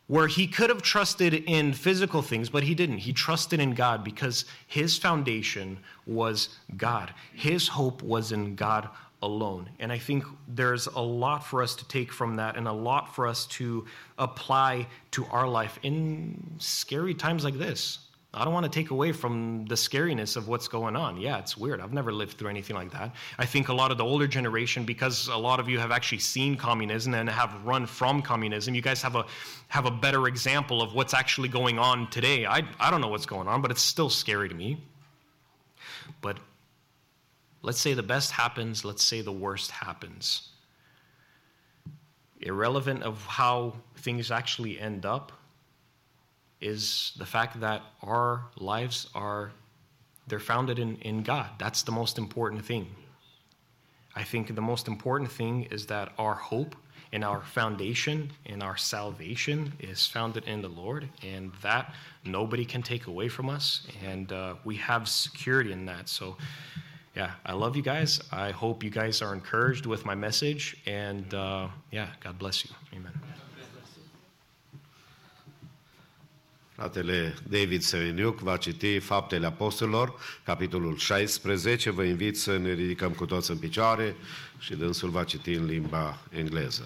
where 0.08 0.28
he 0.28 0.48
could 0.48 0.70
have 0.70 0.82
trusted 0.82 1.34
in 1.34 1.74
physical 1.74 2.22
things, 2.22 2.50
but 2.50 2.64
he 2.64 2.74
didn't. 2.74 3.00
He 3.00 3.12
trusted 3.12 3.60
in 3.60 3.74
God 3.74 4.06
because 4.06 4.46
his 4.66 4.98
foundation 4.98 5.78
was 6.06 6.50
God. 6.78 7.14
His 7.34 7.68
hope 7.68 8.02
was 8.02 8.32
in 8.32 8.56
God 8.56 8.88
alone. 9.22 9.70
And 9.80 9.92
I 9.92 9.98
think 9.98 10.24
there's 10.48 10.88
a 10.88 11.02
lot 11.02 11.46
for 11.46 11.64
us 11.64 11.76
to 11.76 11.88
take 11.88 12.12
from 12.12 12.36
that 12.36 12.56
and 12.56 12.68
a 12.68 12.74
lot 12.74 13.16
for 13.16 13.28
us 13.28 13.46
to 13.48 13.86
apply 14.18 14.88
to 15.12 15.26
our 15.26 15.48
life 15.48 15.80
in 15.84 16.56
scary 16.60 17.14
times 17.14 17.44
like 17.44 17.58
this. 17.58 18.00
I 18.34 18.44
don't 18.44 18.54
want 18.54 18.66
to 18.66 18.70
take 18.70 18.92
away 18.92 19.14
from 19.14 19.66
the 19.66 19.76
scariness 19.76 20.36
of 20.36 20.48
what's 20.48 20.68
going 20.68 20.96
on. 20.96 21.20
Yeah, 21.20 21.40
it's 21.40 21.58
weird. 21.58 21.82
I've 21.82 21.94
never 21.94 22.14
lived 22.14 22.38
through 22.38 22.50
anything 22.50 22.76
like 22.76 22.92
that. 22.92 23.16
I 23.40 23.46
think 23.46 23.70
a 23.70 23.74
lot 23.74 23.90
of 23.90 23.98
the 23.98 24.04
older 24.04 24.28
generation, 24.28 24.84
because 24.84 25.28
a 25.28 25.38
lot 25.38 25.60
of 25.60 25.68
you 25.68 25.80
have 25.80 25.92
actually 25.92 26.20
seen 26.20 26.56
communism 26.56 27.16
and 27.16 27.30
have 27.30 27.56
run 27.66 27.88
from 27.88 28.22
communism, 28.22 28.76
you 28.76 28.82
guys 28.82 29.02
have 29.02 29.16
a 29.16 29.26
have 29.70 29.86
a 29.86 29.92
better 29.92 30.28
example 30.28 30.82
of 30.82 30.94
what's 30.94 31.14
actually 31.14 31.48
going 31.48 31.80
on 31.80 32.10
today. 32.12 32.46
I 32.46 32.62
I 32.80 32.92
don't 32.92 33.02
know 33.02 33.08
what's 33.08 33.26
going 33.26 33.48
on, 33.48 33.62
but 33.62 33.72
it's 33.72 33.82
still 33.82 34.10
scary 34.10 34.50
to 34.50 34.56
me. 34.56 34.78
But 36.22 36.38
let's 37.62 37.80
say 37.80 37.94
the 37.94 38.04
best 38.04 38.32
happens, 38.32 38.86
let's 38.86 39.04
say 39.04 39.22
the 39.22 39.32
worst 39.32 39.72
happens. 39.72 40.50
Irrelevant 42.42 43.04
of 43.04 43.24
how 43.26 43.74
things 43.98 44.32
actually 44.32 44.80
end 44.80 45.06
up, 45.06 45.32
is 46.62 47.14
the 47.18 47.26
fact 47.26 47.60
that 47.60 47.82
our 48.02 48.46
lives 48.58 49.08
are 49.14 49.52
they're 50.28 50.40
founded 50.40 50.78
in, 50.78 50.98
in 50.98 51.24
God. 51.24 51.50
That's 51.58 51.84
the 51.84 51.92
most 51.92 52.18
important 52.18 52.66
thing. 52.66 52.88
I 54.16 54.24
think 54.24 54.54
the 54.54 54.62
most 54.62 54.88
important 54.88 55.32
thing 55.32 55.64
is 55.72 55.86
that 55.86 56.12
our 56.18 56.34
hope 56.34 56.76
and 57.14 57.24
our 57.24 57.42
foundation 57.42 58.32
and 58.46 58.62
our 58.62 58.76
salvation 58.76 59.72
is 59.80 60.06
founded 60.06 60.44
in 60.46 60.62
the 60.62 60.68
Lord, 60.68 61.08
and 61.24 61.54
that 61.62 61.94
nobody 62.26 62.66
can 62.66 62.82
take 62.82 63.08
away 63.08 63.30
from 63.30 63.50
us, 63.50 63.88
and 64.04 64.32
uh, 64.34 64.56
we 64.66 64.76
have 64.76 65.08
security 65.08 65.72
in 65.72 65.86
that. 65.86 66.10
So, 66.10 66.36
yeah, 67.18 67.32
I 67.46 67.54
love 67.54 67.76
you 67.76 67.82
guys. 67.82 68.22
I 68.32 68.52
hope 68.52 68.84
you 68.86 68.92
guys 68.92 69.22
are 69.22 69.34
encouraged 69.34 69.86
with 69.86 70.06
my 70.06 70.16
message, 70.16 70.78
and 70.86 71.34
uh, 71.34 71.68
yeah, 71.92 72.10
God 72.24 72.38
bless 72.38 72.64
you. 72.64 72.72
Amen. 72.94 73.14
Fratele 76.78 77.34
David 77.50 77.82
Seveniuc 77.82 78.40
va 78.40 78.58
citi 78.58 79.00
Faptele 79.00 79.46
Apostolilor, 79.46 80.14
capitolul 80.44 80.98
16. 80.98 81.90
Vă 81.90 82.04
invit 82.04 82.38
să 82.38 82.58
ne 82.58 82.74
ridicăm 82.74 83.12
cu 83.12 83.26
toți 83.26 83.52
în 83.52 83.58
picioare 83.58 84.16
și 84.60 84.76
dânsul 84.76 85.10
va 85.10 85.24
citi 85.24 85.54
în 85.54 85.66
limba 85.66 86.20
engleză. 86.30 86.86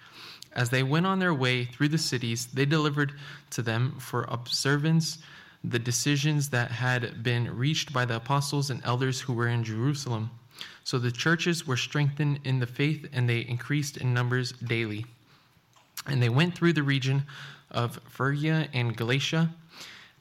As 0.53 0.69
they 0.69 0.83
went 0.83 1.05
on 1.05 1.19
their 1.19 1.33
way 1.33 1.65
through 1.65 1.89
the 1.89 1.97
cities, 1.97 2.47
they 2.47 2.65
delivered 2.65 3.13
to 3.51 3.61
them 3.61 3.95
for 3.99 4.25
observance 4.27 5.19
the 5.63 5.79
decisions 5.79 6.49
that 6.49 6.71
had 6.71 7.23
been 7.23 7.55
reached 7.55 7.93
by 7.93 8.05
the 8.05 8.15
apostles 8.15 8.69
and 8.69 8.81
elders 8.83 9.21
who 9.21 9.33
were 9.33 9.47
in 9.47 9.63
Jerusalem. 9.63 10.31
So 10.83 10.97
the 10.97 11.11
churches 11.11 11.67
were 11.67 11.77
strengthened 11.77 12.39
in 12.43 12.59
the 12.59 12.67
faith 12.67 13.07
and 13.13 13.29
they 13.29 13.39
increased 13.39 13.97
in 13.97 14.13
numbers 14.13 14.51
daily. 14.51 15.05
And 16.07 16.21
they 16.21 16.29
went 16.29 16.55
through 16.55 16.73
the 16.73 16.83
region 16.83 17.23
of 17.69 17.99
Phrygia 18.09 18.67
and 18.73 18.97
Galatia, 18.97 19.53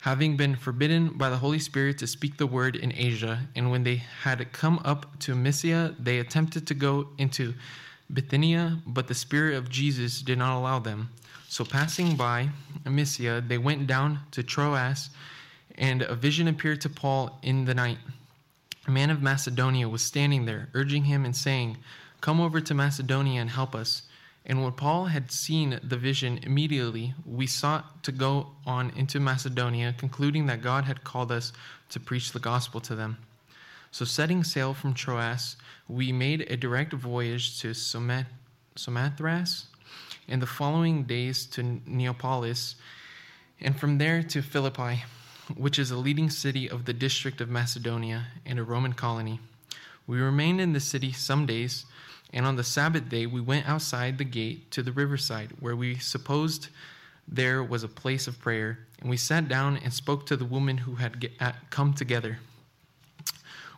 having 0.02 0.36
been 0.36 0.56
forbidden 0.56 1.16
by 1.16 1.30
the 1.30 1.38
Holy 1.38 1.58
Spirit 1.58 1.98
to 1.98 2.06
speak 2.06 2.36
the 2.36 2.46
word 2.46 2.76
in 2.76 2.92
Asia. 2.92 3.48
And 3.56 3.70
when 3.70 3.82
they 3.82 3.96
had 4.22 4.52
come 4.52 4.80
up 4.84 5.18
to 5.20 5.34
Mysia, 5.34 5.96
they 5.98 6.18
attempted 6.18 6.66
to 6.66 6.74
go 6.74 7.08
into 7.18 7.54
Bithynia, 8.12 8.78
but 8.86 9.08
the 9.08 9.14
Spirit 9.14 9.56
of 9.56 9.68
Jesus 9.68 10.22
did 10.22 10.38
not 10.38 10.58
allow 10.58 10.78
them. 10.78 11.10
So 11.48 11.64
passing 11.64 12.16
by 12.16 12.50
Mysia, 12.84 13.42
they 13.46 13.58
went 13.58 13.86
down 13.86 14.20
to 14.32 14.42
Troas 14.42 15.10
and 15.80 16.02
a 16.02 16.14
vision 16.14 16.46
appeared 16.46 16.80
to 16.82 16.88
Paul 16.88 17.38
in 17.42 17.64
the 17.64 17.74
night. 17.74 17.98
A 18.86 18.90
man 18.90 19.10
of 19.10 19.22
Macedonia 19.22 19.88
was 19.88 20.02
standing 20.02 20.44
there, 20.44 20.68
urging 20.74 21.04
him 21.04 21.24
and 21.24 21.34
saying, 21.34 21.78
Come 22.20 22.40
over 22.40 22.60
to 22.60 22.74
Macedonia 22.74 23.40
and 23.40 23.50
help 23.50 23.74
us. 23.74 24.02
And 24.44 24.62
when 24.62 24.72
Paul 24.72 25.06
had 25.06 25.30
seen 25.30 25.80
the 25.82 25.96
vision, 25.96 26.40
immediately 26.42 27.14
we 27.24 27.46
sought 27.46 28.02
to 28.04 28.12
go 28.12 28.48
on 28.66 28.90
into 28.96 29.20
Macedonia, 29.20 29.94
concluding 29.96 30.46
that 30.46 30.62
God 30.62 30.84
had 30.84 31.04
called 31.04 31.32
us 31.32 31.52
to 31.90 32.00
preach 32.00 32.32
the 32.32 32.38
gospel 32.38 32.80
to 32.82 32.94
them. 32.94 33.18
So, 33.92 34.04
setting 34.04 34.44
sail 34.44 34.74
from 34.74 34.94
Troas, 34.94 35.56
we 35.88 36.12
made 36.12 36.42
a 36.42 36.56
direct 36.56 36.92
voyage 36.92 37.60
to 37.60 37.74
Samothrace, 37.74 39.66
and 40.28 40.40
the 40.40 40.46
following 40.46 41.04
days 41.04 41.46
to 41.46 41.80
Neapolis, 41.86 42.76
and 43.60 43.78
from 43.78 43.98
there 43.98 44.22
to 44.22 44.42
Philippi 44.42 45.02
which 45.56 45.78
is 45.78 45.90
a 45.90 45.96
leading 45.96 46.30
city 46.30 46.68
of 46.68 46.84
the 46.84 46.92
district 46.92 47.40
of 47.40 47.48
Macedonia 47.48 48.26
and 48.46 48.58
a 48.58 48.64
Roman 48.64 48.92
colony. 48.92 49.40
We 50.06 50.20
remained 50.20 50.60
in 50.60 50.72
the 50.72 50.80
city 50.80 51.12
some 51.12 51.46
days, 51.46 51.86
and 52.32 52.46
on 52.46 52.56
the 52.56 52.64
Sabbath 52.64 53.08
day 53.08 53.26
we 53.26 53.40
went 53.40 53.68
outside 53.68 54.18
the 54.18 54.24
gate 54.24 54.70
to 54.72 54.82
the 54.82 54.92
riverside, 54.92 55.52
where 55.60 55.76
we 55.76 55.96
supposed 55.96 56.68
there 57.26 57.62
was 57.62 57.84
a 57.84 57.88
place 57.88 58.26
of 58.26 58.40
prayer, 58.40 58.80
and 59.00 59.08
we 59.08 59.16
sat 59.16 59.48
down 59.48 59.76
and 59.78 59.92
spoke 59.92 60.26
to 60.26 60.36
the 60.36 60.44
women 60.44 60.78
who 60.78 60.96
had 60.96 61.30
uh, 61.40 61.52
come 61.70 61.94
together. 61.94 62.38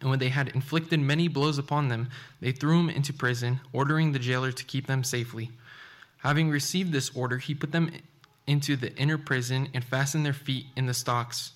And 0.00 0.10
when 0.10 0.18
they 0.18 0.28
had 0.28 0.48
inflicted 0.48 1.00
many 1.00 1.28
blows 1.28 1.58
upon 1.58 1.88
them, 1.88 2.10
they 2.40 2.52
threw 2.52 2.76
them 2.78 2.90
into 2.90 3.12
prison, 3.12 3.60
ordering 3.72 4.12
the 4.12 4.18
jailer 4.18 4.52
to 4.52 4.64
keep 4.64 4.86
them 4.86 5.02
safely. 5.02 5.50
Having 6.18 6.50
received 6.50 6.92
this 6.92 7.10
order, 7.14 7.38
he 7.38 7.54
put 7.54 7.72
them 7.72 7.90
into 8.46 8.76
the 8.76 8.94
inner 8.96 9.18
prison 9.18 9.68
and 9.74 9.84
fastened 9.84 10.24
their 10.24 10.32
feet 10.32 10.66
in 10.76 10.86
the 10.86 10.94
stocks. 10.94 11.52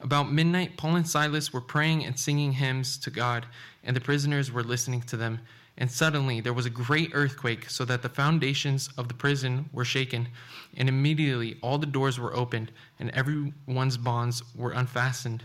About 0.00 0.32
midnight, 0.32 0.76
Paul 0.76 0.96
and 0.96 1.08
Silas 1.08 1.52
were 1.52 1.60
praying 1.60 2.04
and 2.04 2.18
singing 2.18 2.52
hymns 2.52 2.98
to 2.98 3.10
God, 3.10 3.46
and 3.84 3.94
the 3.94 4.00
prisoners 4.00 4.50
were 4.50 4.64
listening 4.64 5.02
to 5.02 5.16
them. 5.16 5.40
And 5.78 5.90
suddenly 5.90 6.40
there 6.40 6.52
was 6.52 6.66
a 6.66 6.70
great 6.70 7.12
earthquake, 7.14 7.70
so 7.70 7.84
that 7.84 8.02
the 8.02 8.08
foundations 8.08 8.90
of 8.98 9.08
the 9.08 9.14
prison 9.14 9.70
were 9.72 9.84
shaken. 9.84 10.28
And 10.76 10.88
immediately 10.88 11.58
all 11.62 11.78
the 11.78 11.86
doors 11.86 12.18
were 12.18 12.34
opened, 12.34 12.72
and 12.98 13.10
everyone's 13.10 13.96
bonds 13.96 14.42
were 14.54 14.72
unfastened. 14.72 15.44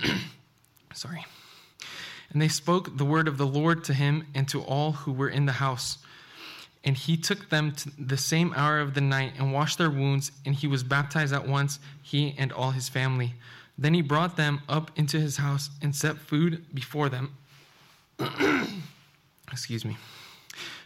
Sorry. 0.94 1.24
And 2.32 2.40
they 2.40 2.48
spoke 2.48 2.96
the 2.96 3.04
word 3.04 3.28
of 3.28 3.38
the 3.38 3.46
Lord 3.46 3.84
to 3.84 3.94
him 3.94 4.26
and 4.34 4.48
to 4.48 4.62
all 4.62 4.92
who 4.92 5.12
were 5.12 5.28
in 5.28 5.46
the 5.46 5.52
house. 5.52 5.98
And 6.84 6.96
he 6.96 7.16
took 7.16 7.50
them 7.50 7.72
to 7.72 7.90
the 7.98 8.16
same 8.16 8.52
hour 8.56 8.80
of 8.80 8.94
the 8.94 9.00
night 9.00 9.34
and 9.38 9.52
washed 9.52 9.78
their 9.78 9.90
wounds, 9.90 10.32
and 10.44 10.54
he 10.54 10.66
was 10.66 10.82
baptized 10.82 11.32
at 11.32 11.46
once, 11.46 11.78
he 12.02 12.34
and 12.38 12.50
all 12.52 12.72
his 12.72 12.88
family. 12.88 13.34
Then 13.78 13.94
he 13.94 14.02
brought 14.02 14.36
them 14.36 14.62
up 14.68 14.90
into 14.96 15.20
his 15.20 15.36
house 15.36 15.70
and 15.80 15.94
set 15.94 16.18
food 16.18 16.64
before 16.74 17.08
them. 17.08 17.36
Excuse 19.52 19.84
me. 19.84 19.96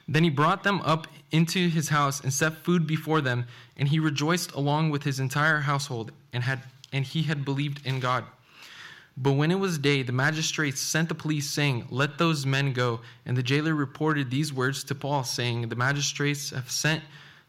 Then 0.09 0.23
he 0.23 0.31
brought 0.31 0.63
them 0.63 0.81
up 0.83 1.09
into 1.33 1.69
his 1.69 1.89
house 1.89 2.21
and 2.21 2.33
set 2.33 2.65
food 2.65 2.87
before 2.87 3.21
them, 3.21 3.47
and 3.77 3.89
he 3.89 3.99
rejoiced 3.99 4.53
along 4.53 4.91
with 4.91 5.03
his 5.03 5.19
entire 5.19 5.61
household, 5.61 6.13
and 6.33 6.45
had 6.45 6.63
and 6.93 7.05
he 7.05 7.23
had 7.25 7.45
believed 7.45 7.85
in 7.85 8.01
God. 8.01 8.25
But 9.19 9.33
when 9.33 9.51
it 9.51 9.59
was 9.59 9.79
day, 9.79 10.03
the 10.03 10.13
magistrates 10.13 10.81
sent 10.81 11.09
the 11.09 11.15
police, 11.15 11.49
saying, 11.49 11.87
Let 11.91 12.19
those 12.19 12.45
men 12.45 12.73
go. 12.73 13.01
And 13.25 13.37
the 13.37 13.43
jailer 13.43 13.75
reported 13.75 14.31
these 14.31 14.53
words 14.53 14.85
to 14.85 14.95
Paul, 14.95 15.25
saying, 15.25 15.69
The 15.69 15.77
magistrates 15.77 16.51
have 16.51 16.71
sent 16.71 17.03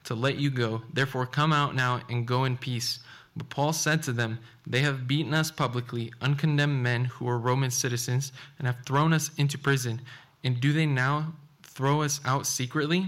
to 0.06 0.16
let 0.16 0.38
you 0.38 0.50
go. 0.50 0.82
Therefore, 0.94 1.26
come 1.26 1.52
out 1.52 1.76
now 1.76 2.02
and 2.10 2.26
go 2.26 2.46
in 2.46 2.58
peace. 2.58 3.00
But 3.36 3.50
Paul 3.50 3.74
said 3.74 4.02
to 4.04 4.14
them, 4.14 4.40
They 4.66 4.80
have 4.80 5.08
beaten 5.08 5.34
us 5.34 5.52
publicly, 5.52 6.14
uncondemned 6.22 6.82
men 6.82 7.06
who 7.06 7.28
are 7.28 7.38
Roman 7.38 7.70
citizens, 7.70 8.32
and 8.58 8.66
have 8.66 8.86
thrown 8.86 9.12
us 9.12 9.32
into 9.38 9.58
prison. 9.58 10.02
And 10.46 10.62
do 10.62 10.72
they 10.72 10.86
now 10.86 11.34
throw 11.64 12.02
us 12.02 12.22
out 12.24 12.48
secretly? 12.48 13.08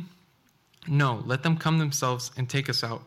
No, 0.86 1.24
let 1.26 1.44
them 1.44 1.56
come 1.56 1.80
themselves 1.80 2.32
and 2.36 2.50
take 2.50 2.70
us 2.70 2.84
out. 2.84 3.04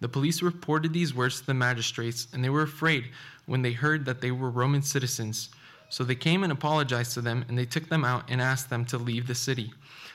The 0.00 0.08
police 0.08 0.42
reported 0.42 0.92
these 0.92 1.14
words 1.14 1.40
to 1.40 1.46
the 1.46 1.54
magistrates, 1.54 2.26
and 2.32 2.42
they 2.42 2.50
were 2.50 2.62
afraid 2.62 3.04
when 3.46 3.62
they 3.62 3.72
heard 3.72 4.04
that 4.04 4.20
they 4.20 4.30
were 4.30 4.50
Roman 4.50 4.82
citizens. 4.82 5.50
So 5.88 6.04
they 6.04 6.14
came 6.14 6.42
and 6.42 6.52
apologized 6.52 7.14
to 7.14 7.20
them, 7.20 7.44
and 7.48 7.56
they 7.56 7.66
took 7.66 7.88
them 7.88 8.04
out 8.04 8.30
and 8.30 8.40
asked 8.40 8.68
them 8.68 8.84
to 8.86 8.98
leave 8.98 9.26
the 9.26 9.34
city. 9.34 9.72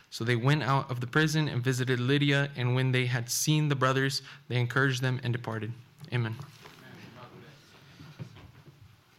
So 0.09 0.23
they 0.23 0.36
went 0.36 0.63
out 0.63 0.89
of 0.89 0.99
the 0.99 1.07
prison 1.07 1.47
and 1.47 1.63
visited 1.63 1.99
Lydia, 1.99 2.49
and 2.57 2.75
when 2.75 2.91
they 2.91 3.05
had 3.05 3.30
seen 3.30 3.69
the 3.69 3.75
brothers, 3.75 4.21
they 4.47 4.59
encouraged 4.59 5.01
them 5.01 5.19
and 5.23 5.34
departed. 5.34 5.71
Amen. 6.11 6.36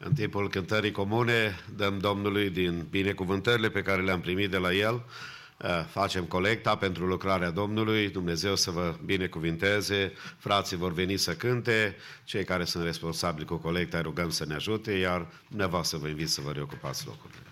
În 0.03 0.15
timpul 0.15 0.51
cântării 0.51 0.91
comune 0.91 1.59
dăm 1.77 1.99
Domnului 1.99 2.51
din 2.51 2.87
binecuvântările 2.91 3.69
pe 3.69 3.83
care 3.83 4.03
le-am 4.03 4.21
primit 4.21 4.51
de 4.51 4.57
la 4.57 4.73
El 4.73 5.05
facem 5.89 6.25
colecta 6.25 6.77
pentru 6.77 7.07
lucrarea 7.07 7.51
Domnului, 7.51 8.09
Dumnezeu 8.09 8.57
să 8.57 8.71
vă 8.71 8.95
binecuvinteze, 9.05 10.13
frații 10.39 10.77
vor 10.77 10.93
veni 10.93 11.17
să 11.17 11.35
cânte, 11.35 11.97
cei 12.25 12.45
care 12.45 12.65
sunt 12.65 12.85
responsabili 12.85 13.47
cu 13.47 13.57
colecta 13.57 14.01
rugăm 14.01 14.31
să 14.31 14.45
ne 14.47 14.55
ajute, 14.55 14.93
iar 14.93 15.27
dumneavoastră 15.49 15.99
vă 15.99 16.09
invit 16.09 16.29
să 16.29 16.41
vă 16.41 16.53
reocupați 16.53 17.07
locurile. 17.07 17.50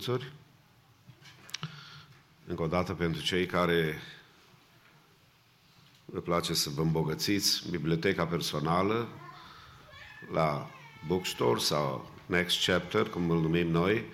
Anunțuri. 0.00 0.32
Încă 2.46 2.62
o 2.62 2.66
dată 2.66 2.92
pentru 2.92 3.22
cei 3.22 3.46
care 3.46 4.02
vă 6.04 6.20
place 6.20 6.54
să 6.54 6.70
vă 6.70 6.82
îmbogățiți 6.82 7.70
biblioteca 7.70 8.26
personală 8.26 9.08
la 10.32 10.70
bookstore 11.06 11.58
sau 11.58 12.10
Next 12.26 12.64
Chapter, 12.64 13.08
cum 13.08 13.30
îl 13.30 13.40
numim 13.40 13.68
noi, 13.68 14.04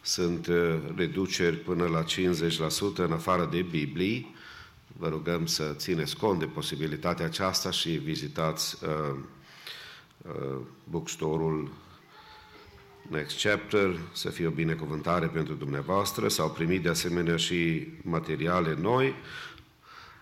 sunt 0.00 0.46
uh, 0.46 0.78
reduceri 0.96 1.56
până 1.56 1.86
la 1.86 2.04
50% 2.04 2.06
în 2.96 3.12
afară 3.12 3.44
de 3.46 3.62
Biblii. 3.62 4.34
Vă 4.96 5.08
rugăm 5.08 5.46
să 5.46 5.74
țineți 5.76 6.16
cont 6.16 6.38
de 6.38 6.46
posibilitatea 6.46 7.24
aceasta 7.24 7.70
și 7.70 7.90
vizitați 7.90 8.84
uh, 8.84 9.18
uh, 10.22 10.60
bookstore-ul 10.84 11.70
Next 13.08 13.42
Chapter, 13.42 13.98
să 14.12 14.28
fie 14.28 14.46
o 14.46 14.50
binecuvântare 14.50 15.26
pentru 15.26 15.54
dumneavoastră. 15.54 16.28
S-au 16.28 16.50
primit 16.50 16.82
de 16.82 16.88
asemenea 16.88 17.36
și 17.36 17.86
materiale 18.02 18.76
noi. 18.80 19.14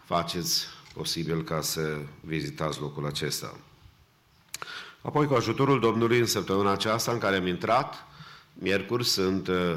Faceți 0.05 0.67
posibil 0.95 1.43
ca 1.43 1.61
să 1.61 1.99
vizitați 2.21 2.81
locul 2.81 3.07
acesta. 3.07 3.57
Apoi, 5.03 5.27
cu 5.27 5.35
ajutorul 5.35 5.81
Domnului, 5.81 6.19
în 6.19 6.27
săptămâna 6.27 6.73
aceasta 6.73 7.13
în 7.13 7.19
care 7.19 7.37
am 7.37 7.47
intrat, 7.47 8.07
miercuri 8.55 9.05
sunt 9.05 9.49
uh, 9.49 9.75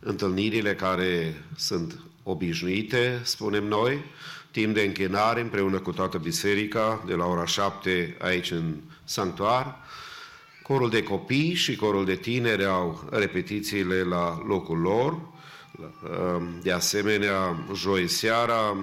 întâlnirile 0.00 0.74
care 0.74 1.44
sunt 1.56 2.00
obișnuite, 2.22 3.20
spunem 3.24 3.64
noi, 3.64 4.04
timp 4.50 4.74
de 4.74 4.82
închinare 4.82 5.40
împreună 5.40 5.78
cu 5.78 5.92
toată 5.92 6.18
biserica, 6.18 7.02
de 7.06 7.14
la 7.14 7.26
ora 7.26 7.46
7 7.46 8.16
aici 8.20 8.50
în 8.50 8.74
sanctuar. 9.04 9.76
Corul 10.68 10.90
de 10.90 11.02
copii 11.02 11.54
și 11.54 11.76
corul 11.76 12.04
de 12.04 12.16
tineri 12.16 12.64
au 12.64 13.08
repetițiile 13.10 14.02
la 14.02 14.42
locul 14.46 14.78
lor. 14.78 15.20
De 16.62 16.72
asemenea, 16.72 17.66
joi 17.74 18.08
seara, 18.08 18.76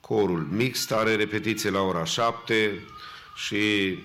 corul 0.00 0.48
mixt 0.50 0.92
are 0.92 1.14
repetiție 1.14 1.70
la 1.70 1.80
ora 1.80 2.04
7 2.04 2.84
și 3.34 3.98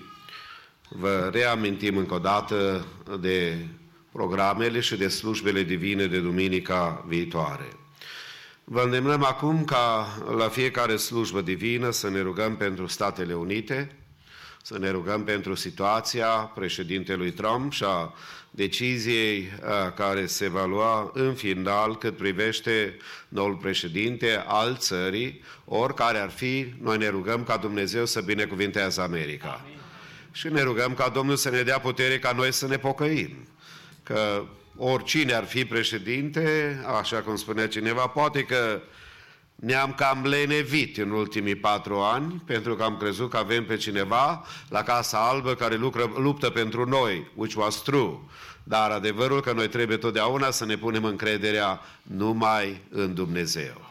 vă 0.88 1.30
reamintim 1.32 1.96
încă 1.96 2.14
o 2.14 2.18
dată 2.18 2.86
de 3.20 3.66
programele 4.12 4.80
și 4.80 4.96
de 4.96 5.08
slujbele 5.08 5.62
divine 5.62 6.06
de 6.06 6.18
duminica 6.18 7.04
viitoare. 7.08 7.68
Vă 8.64 8.80
îndemnăm 8.80 9.24
acum 9.24 9.64
ca 9.64 10.06
la 10.36 10.48
fiecare 10.48 10.96
slujbă 10.96 11.40
divină 11.40 11.90
să 11.90 12.10
ne 12.10 12.20
rugăm 12.20 12.56
pentru 12.56 12.86
Statele 12.86 13.34
Unite, 13.34 13.96
să 14.62 14.78
ne 14.78 14.90
rugăm 14.90 15.24
pentru 15.24 15.54
situația 15.54 16.28
președintelui 16.28 17.30
Trump 17.30 17.72
și 17.72 17.84
a 17.84 18.14
deciziei 18.50 19.48
care 19.94 20.26
se 20.26 20.48
va 20.48 20.64
lua 20.64 21.10
în 21.14 21.34
final 21.34 21.98
cât 21.98 22.16
privește 22.16 22.96
noul 23.28 23.54
președinte 23.54 24.44
al 24.46 24.76
țării, 24.76 25.42
oricare 25.64 26.18
ar 26.18 26.30
fi, 26.30 26.74
noi 26.80 26.96
ne 26.98 27.08
rugăm 27.08 27.44
ca 27.44 27.56
Dumnezeu 27.56 28.06
să 28.06 28.20
binecuvinteze 28.20 29.00
America. 29.00 29.60
Amin. 29.64 29.78
Și 30.32 30.48
ne 30.48 30.62
rugăm 30.62 30.94
ca 30.94 31.08
Domnul 31.08 31.36
să 31.36 31.50
ne 31.50 31.62
dea 31.62 31.78
putere 31.78 32.18
ca 32.18 32.32
noi 32.32 32.52
să 32.52 32.66
ne 32.66 32.78
pocăim. 32.78 33.48
Că 34.02 34.44
oricine 34.76 35.32
ar 35.32 35.44
fi 35.44 35.64
președinte, 35.64 36.78
așa 36.98 37.16
cum 37.20 37.36
spunea 37.36 37.68
cineva, 37.68 38.06
poate 38.06 38.42
că 38.42 38.80
ne-am 39.54 39.92
cam 39.92 40.24
lenevit 40.26 40.96
în 40.96 41.10
ultimii 41.10 41.54
patru 41.54 41.98
ani, 41.98 42.42
pentru 42.46 42.76
că 42.76 42.82
am 42.82 42.96
crezut 42.96 43.30
că 43.30 43.36
avem 43.36 43.64
pe 43.64 43.76
cineva 43.76 44.44
la 44.68 44.82
Casa 44.82 45.28
Albă 45.28 45.54
care 45.54 45.76
lucră, 45.76 46.12
luptă 46.16 46.50
pentru 46.50 46.88
noi, 46.88 47.30
which 47.34 47.56
was 47.56 47.82
true. 47.82 48.18
Dar 48.64 48.90
adevărul 48.90 49.40
că 49.40 49.52
noi 49.52 49.68
trebuie 49.68 49.96
totdeauna 49.96 50.50
să 50.50 50.64
ne 50.64 50.76
punem 50.76 51.04
încrederea 51.04 51.80
numai 52.02 52.80
în 52.90 53.14
Dumnezeu. 53.14 53.90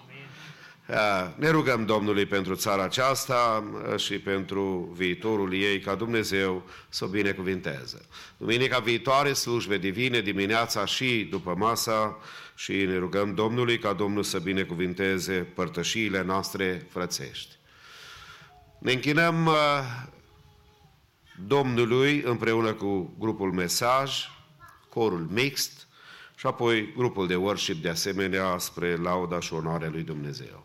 Ne 1.36 1.50
rugăm 1.50 1.86
Domnului 1.86 2.26
pentru 2.26 2.56
țara 2.56 2.84
aceasta 2.84 3.64
și 3.98 4.20
pentru 4.20 4.94
viitorul 4.96 5.54
ei, 5.54 5.80
ca 5.80 5.96
Dumnezeu 5.96 6.64
să 6.90 7.06
o 7.06 7.08
binecuvinteze. 7.08 8.02
Duminica 8.38 8.80
viitoare, 8.80 9.34
slujbe 9.34 9.78
divine, 9.78 10.20
dimineața 10.22 10.86
și 10.86 11.28
după 11.30 11.56
masa, 11.58 12.20
și 12.62 12.72
ne 12.72 12.98
rugăm 12.98 13.34
Domnului 13.34 13.80
ca 13.80 13.94
Domnul 13.94 14.24
să 14.24 14.40
binecuvinteze 14.40 15.34
părtășiile 15.34 16.24
noastre 16.24 16.88
frățești. 16.90 17.56
Ne 18.80 18.92
închinăm 18.92 19.46
uh, 19.46 19.54
Domnului 21.48 22.22
împreună 22.22 22.74
cu 22.74 23.16
grupul 23.20 23.52
Mesaj, 23.52 24.30
corul 24.90 25.28
mixt 25.32 25.88
și 26.36 26.46
apoi 26.46 26.94
grupul 26.94 27.28
de 27.28 27.36
worship 27.36 27.82
de 27.82 27.90
asemenea 27.90 28.58
spre 28.58 28.96
lauda 28.96 29.40
și 29.40 29.54
onoarea 29.54 29.90
lui 29.90 30.04
Dumnezeu. 30.04 30.61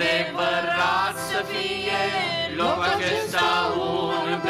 adevărat 0.00 1.14
să 1.30 1.44
fie 1.52 2.00
loc 2.56 2.84
acesta 2.94 3.74
un 3.76 4.40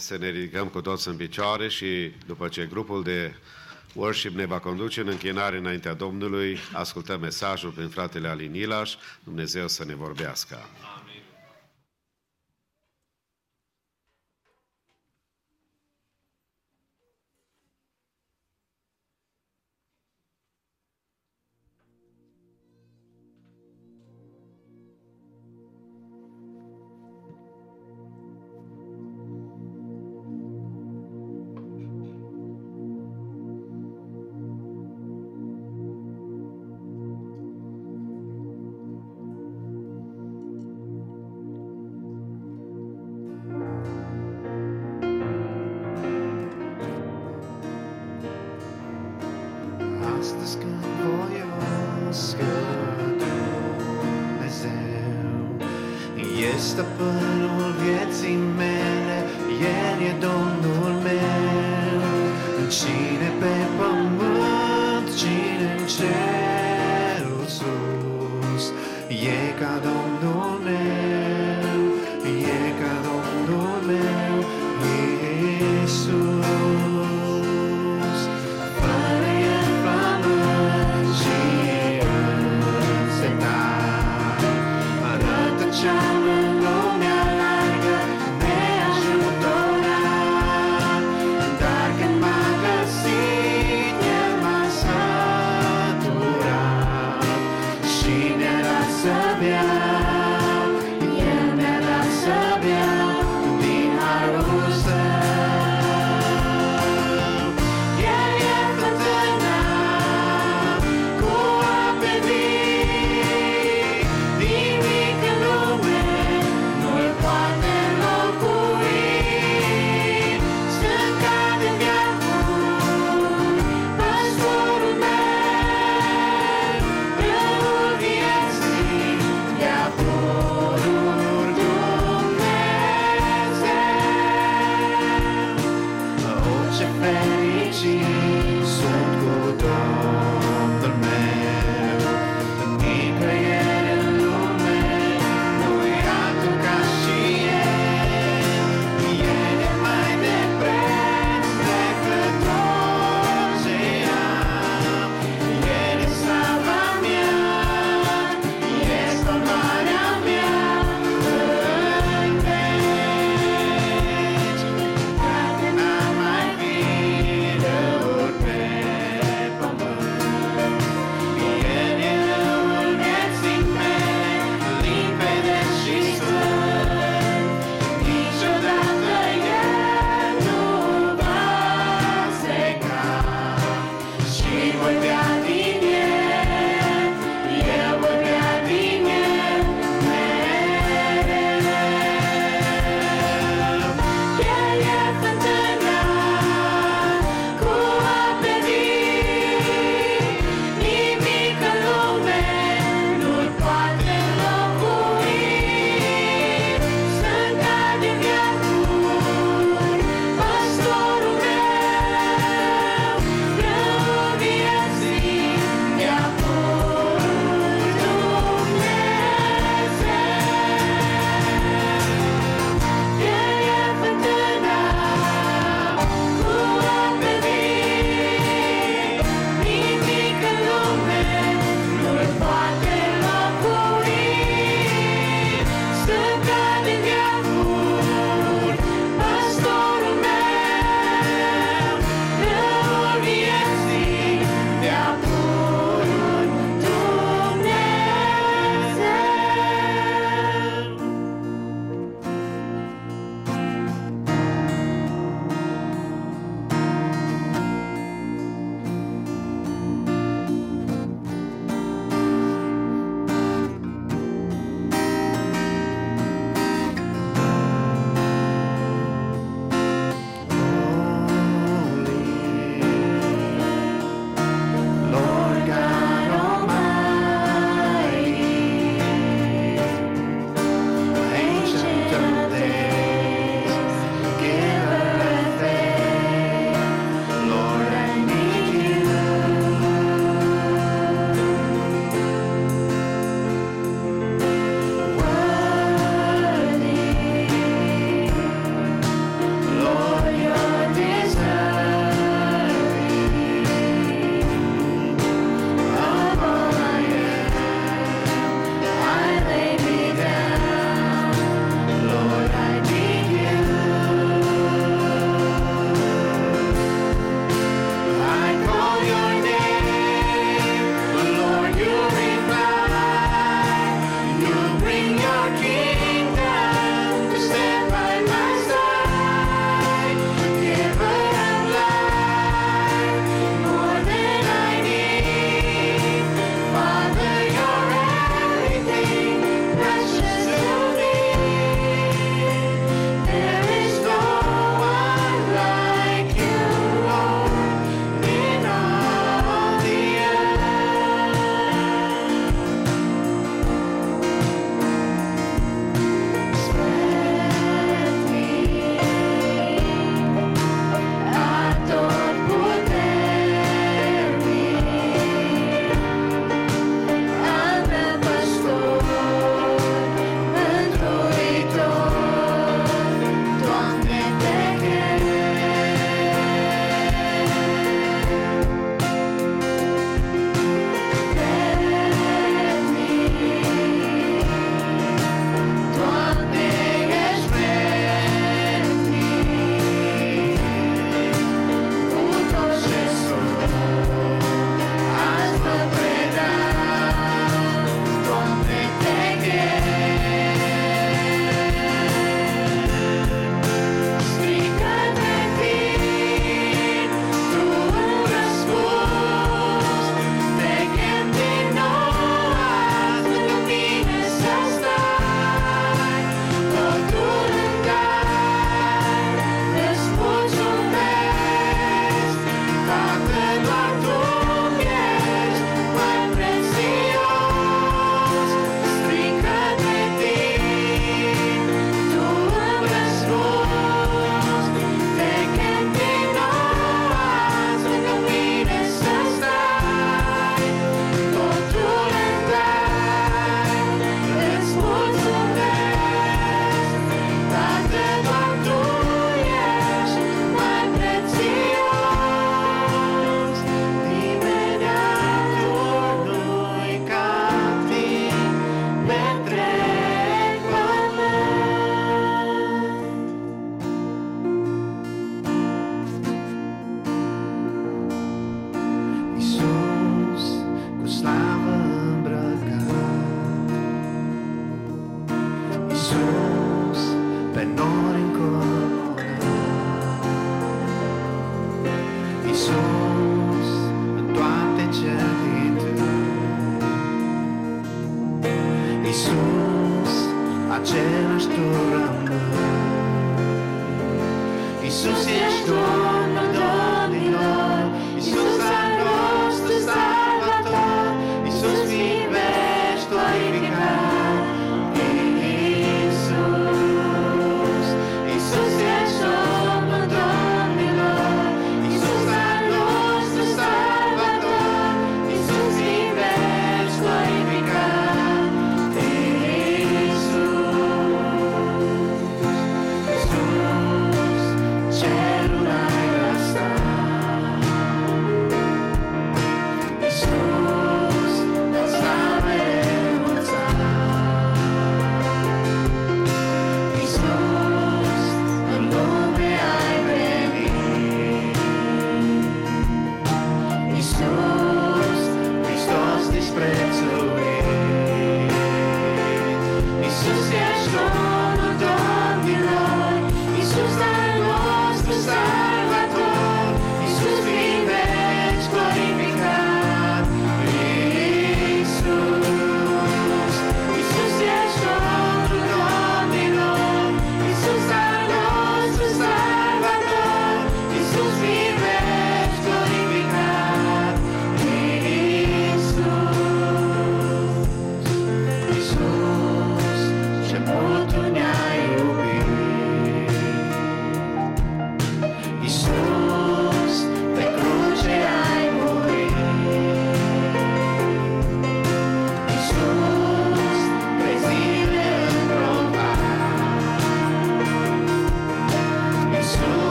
să 0.00 0.16
ne 0.16 0.30
ridicăm 0.30 0.66
cu 0.66 0.80
toți 0.80 1.08
în 1.08 1.16
picioare 1.16 1.68
și 1.68 2.12
după 2.26 2.48
ce 2.48 2.66
grupul 2.70 3.02
de 3.02 3.34
worship 3.94 4.34
ne 4.34 4.46
va 4.46 4.58
conduce 4.58 5.00
în 5.00 5.08
închinare 5.08 5.56
înaintea 5.56 5.94
Domnului, 5.94 6.58
ascultăm 6.72 7.20
mesajul 7.20 7.70
prin 7.70 7.88
fratele 7.88 8.28
Alin 8.28 8.54
Ilaș, 8.54 8.94
Dumnezeu 9.24 9.68
să 9.68 9.84
ne 9.84 9.94
vorbească. 9.94 10.56
Astăzi 10.56 10.99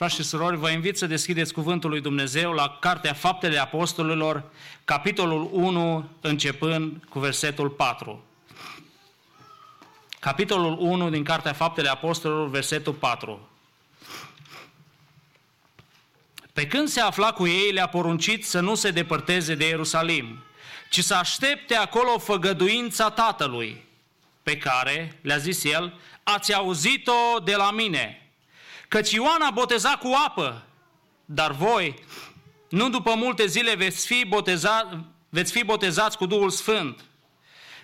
Frați 0.00 0.14
și 0.14 0.22
surori, 0.22 0.56
vă 0.56 0.70
invit 0.70 0.98
să 0.98 1.06
deschideți 1.06 1.52
Cuvântul 1.52 1.90
lui 1.90 2.00
Dumnezeu 2.00 2.52
la 2.52 2.76
Cartea 2.80 3.12
Faptele 3.12 3.58
Apostolilor, 3.58 4.42
capitolul 4.84 5.48
1, 5.52 6.08
începând 6.20 7.04
cu 7.08 7.18
versetul 7.18 7.68
4. 7.68 8.24
Capitolul 10.20 10.76
1 10.78 11.10
din 11.10 11.24
Cartea 11.24 11.52
Faptele 11.52 11.88
Apostolilor, 11.88 12.48
versetul 12.48 12.92
4. 12.92 13.48
Pe 16.52 16.66
când 16.66 16.88
se 16.88 17.00
afla 17.00 17.32
cu 17.32 17.46
ei, 17.46 17.72
le-a 17.72 17.88
poruncit 17.88 18.46
să 18.46 18.60
nu 18.60 18.74
se 18.74 18.90
depărteze 18.90 19.54
de 19.54 19.66
Ierusalim, 19.66 20.42
ci 20.90 21.04
să 21.04 21.14
aștepte 21.14 21.74
acolo 21.74 22.18
făgăduința 22.18 23.10
Tatălui, 23.10 23.84
pe 24.42 24.56
care, 24.56 25.18
le-a 25.22 25.38
zis 25.38 25.64
el, 25.64 26.00
ați 26.22 26.54
auzit-o 26.54 27.38
de 27.44 27.54
la 27.56 27.70
mine. 27.70 28.29
Căci 28.90 29.10
Ioan 29.10 29.42
a 29.42 29.50
botezat 29.50 29.98
cu 29.98 30.12
apă, 30.26 30.62
dar 31.24 31.52
voi, 31.52 32.04
nu 32.68 32.88
după 32.88 33.14
multe 33.14 33.46
zile, 33.46 33.74
veți 33.74 34.06
fi, 34.06 34.24
boteza, 34.24 35.04
veți 35.28 35.52
fi 35.52 35.64
botezați 35.64 36.16
cu 36.16 36.26
Duhul 36.26 36.50
Sfânt. 36.50 37.04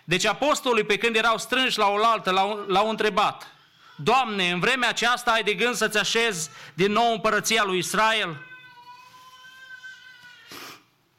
Deci 0.05 0.25
apostolii, 0.25 0.85
pe 0.85 0.97
când 0.97 1.17
erau 1.17 1.39
strânși 1.39 1.79
la 1.79 1.89
oaltă, 1.89 2.31
l-au, 2.31 2.65
l-au 2.69 2.89
întrebat, 2.89 3.57
Doamne, 3.97 4.51
în 4.51 4.61
vremea 4.61 4.89
aceasta 4.89 5.31
ai 5.31 5.43
de 5.43 5.55
gând 5.55 5.75
să-ți 5.75 5.99
așezi 5.99 6.51
din 6.75 6.93
nou 6.93 7.13
împărăția 7.13 7.65
lui 7.65 7.79
Israel? 7.79 8.47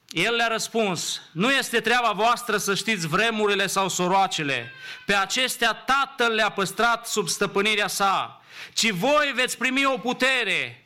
El 0.09 0.35
le-a 0.35 0.47
răspuns, 0.47 1.21
nu 1.31 1.51
este 1.51 1.79
treaba 1.79 2.11
voastră 2.11 2.57
să 2.57 2.75
știți 2.75 3.07
vremurile 3.07 3.67
sau 3.67 3.89
soroacele. 3.89 4.71
Pe 5.05 5.13
acestea 5.13 5.73
Tatăl 5.73 6.33
le-a 6.33 6.49
păstrat 6.49 7.07
sub 7.07 7.27
stăpânirea 7.27 7.87
sa, 7.87 8.36
ci 8.73 8.89
voi 8.89 9.31
veți 9.35 9.57
primi 9.57 9.85
o 9.85 9.97
putere 9.97 10.85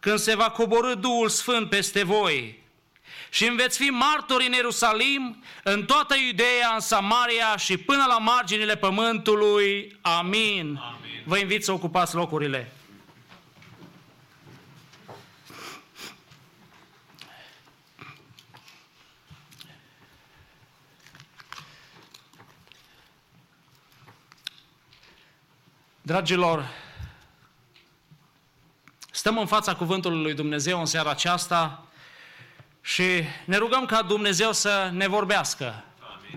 când 0.00 0.18
se 0.18 0.34
va 0.34 0.50
coborâ 0.50 0.94
Duhul 0.94 1.28
Sfânt 1.28 1.68
peste 1.68 2.02
voi. 2.02 2.62
Și 3.30 3.46
îmi 3.46 3.56
veți 3.56 3.78
fi 3.78 3.88
martori 3.90 4.46
în 4.46 4.52
Ierusalim, 4.52 5.44
în 5.62 5.84
toată 5.84 6.14
Iudeea, 6.26 6.70
în 6.74 6.80
Samaria 6.80 7.56
și 7.56 7.76
până 7.76 8.04
la 8.08 8.18
marginile 8.18 8.76
pământului. 8.76 9.98
Amin. 10.00 10.80
Amin. 10.82 11.22
Vă 11.24 11.38
invit 11.38 11.64
să 11.64 11.72
ocupați 11.72 12.14
locurile. 12.14 12.72
Dragilor, 26.02 26.83
stăm 29.24 29.38
în 29.38 29.46
fața 29.46 29.74
cuvântului 29.74 30.22
lui 30.22 30.34
Dumnezeu 30.34 30.78
în 30.78 30.86
seara 30.86 31.10
aceasta 31.10 31.86
și 32.80 33.04
ne 33.44 33.56
rugăm 33.56 33.86
ca 33.86 34.02
Dumnezeu 34.02 34.52
să 34.52 34.90
ne 34.92 35.06
vorbească. 35.06 35.84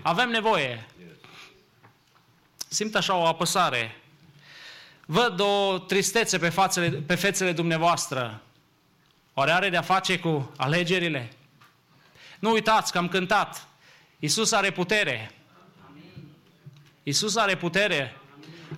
Avem 0.02 0.28
nevoie. 0.28 0.86
Simt 2.68 2.94
așa 2.94 3.14
o 3.14 3.26
apăsare. 3.26 4.00
Văd 5.06 5.40
o 5.40 5.78
tristețe 5.78 6.38
pe, 6.38 6.48
fațele, 6.48 6.90
pe 6.90 7.14
fețele 7.14 7.52
dumneavoastră. 7.52 8.42
Oare 9.34 9.50
are 9.50 9.68
de-a 9.68 9.82
face 9.82 10.18
cu 10.18 10.52
alegerile? 10.56 11.32
Nu 12.38 12.50
uitați 12.50 12.92
că 12.92 12.98
am 12.98 13.08
cântat. 13.08 13.66
Iisus 14.18 14.52
are 14.52 14.70
putere. 14.70 15.30
Iisus 17.02 17.36
are 17.36 17.56
putere. 17.56 18.16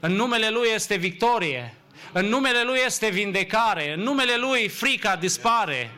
În 0.00 0.12
numele 0.12 0.50
Lui 0.50 0.68
este 0.74 0.94
victorie. 0.94 1.74
În 2.12 2.26
numele 2.26 2.62
Lui 2.62 2.78
este 2.84 3.08
vindecare. 3.08 3.92
În 3.92 4.00
numele 4.00 4.36
Lui 4.36 4.68
frica 4.68 5.16
dispare. 5.16 5.90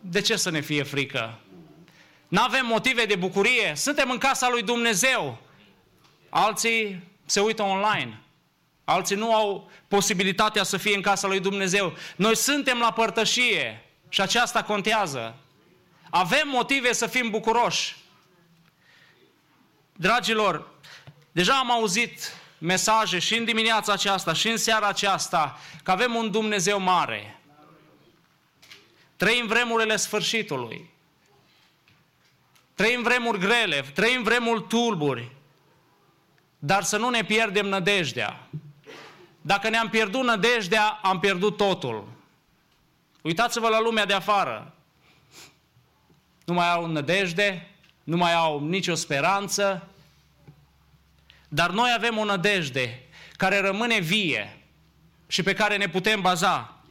De 0.00 0.20
ce 0.20 0.36
să 0.36 0.50
ne 0.50 0.60
fie 0.60 0.82
frică? 0.82 1.38
Nu 2.28 2.42
avem 2.42 2.66
motive 2.66 3.04
de 3.04 3.16
bucurie. 3.16 3.72
Suntem 3.76 4.10
în 4.10 4.18
casa 4.18 4.48
lui 4.48 4.62
Dumnezeu. 4.62 5.38
Alții 6.28 7.02
se 7.24 7.40
uită 7.40 7.62
online. 7.62 8.20
Alții 8.84 9.16
nu 9.16 9.34
au 9.34 9.70
posibilitatea 9.88 10.62
să 10.62 10.76
fie 10.76 10.94
în 10.94 11.02
casa 11.02 11.26
lui 11.26 11.40
Dumnezeu. 11.40 11.96
Noi 12.16 12.36
suntem 12.36 12.78
la 12.78 12.92
părtășie 12.92 13.84
și 14.08 14.20
aceasta 14.20 14.62
contează. 14.62 15.36
Avem 16.10 16.48
motive 16.48 16.92
să 16.92 17.06
fim 17.06 17.30
bucuroși. 17.30 17.96
Dragilor, 19.96 20.70
deja 21.32 21.58
am 21.58 21.70
auzit 21.70 22.32
mesaje 22.62 23.18
și 23.18 23.36
în 23.36 23.44
dimineața 23.44 23.92
aceasta 23.92 24.32
și 24.32 24.48
în 24.48 24.56
seara 24.56 24.86
aceasta 24.86 25.58
că 25.82 25.90
avem 25.90 26.14
un 26.14 26.30
Dumnezeu 26.30 26.80
mare. 26.80 27.40
Trăim 29.16 29.46
vremurile 29.46 29.96
sfârșitului. 29.96 30.90
Trăim 32.74 33.02
vremuri 33.02 33.38
grele, 33.38 33.84
trăim 33.94 34.22
vremuri 34.22 34.62
tulburi. 34.62 35.30
Dar 36.58 36.82
să 36.82 36.96
nu 36.96 37.08
ne 37.08 37.24
pierdem 37.24 37.66
nădejdea. 37.66 38.48
Dacă 39.40 39.68
ne-am 39.68 39.88
pierdut 39.88 40.22
nădejdea, 40.22 40.98
am 41.02 41.20
pierdut 41.20 41.56
totul. 41.56 42.08
Uitați-vă 43.22 43.68
la 43.68 43.80
lumea 43.80 44.06
de 44.06 44.14
afară. 44.14 44.74
Nu 46.44 46.54
mai 46.54 46.72
au 46.72 46.86
nădejde, 46.86 47.70
nu 48.04 48.16
mai 48.16 48.34
au 48.34 48.66
nicio 48.66 48.94
speranță, 48.94 49.88
dar 51.54 51.70
noi 51.70 51.92
avem 51.96 52.18
o 52.18 52.24
nădejde 52.24 53.02
care 53.36 53.60
rămâne 53.60 53.98
vie 53.98 54.56
și 55.26 55.42
pe 55.42 55.52
care 55.52 55.76
ne 55.76 55.88
putem 55.88 56.20
baza. 56.20 56.84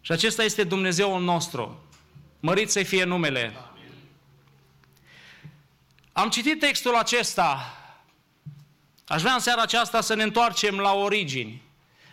Și 0.00 0.12
acesta 0.12 0.42
este 0.42 0.64
Dumnezeul 0.64 1.22
nostru. 1.22 1.84
Mărit 2.40 2.70
să 2.70 2.82
fie 2.82 3.04
numele. 3.04 3.56
Am 6.12 6.28
citit 6.28 6.58
textul 6.60 6.94
acesta. 6.96 7.76
Aș 9.06 9.20
vrea 9.20 9.32
în 9.32 9.40
seara 9.40 9.62
aceasta 9.62 10.00
să 10.00 10.14
ne 10.14 10.22
întoarcem 10.22 10.78
la 10.78 10.92
origini. 10.92 11.62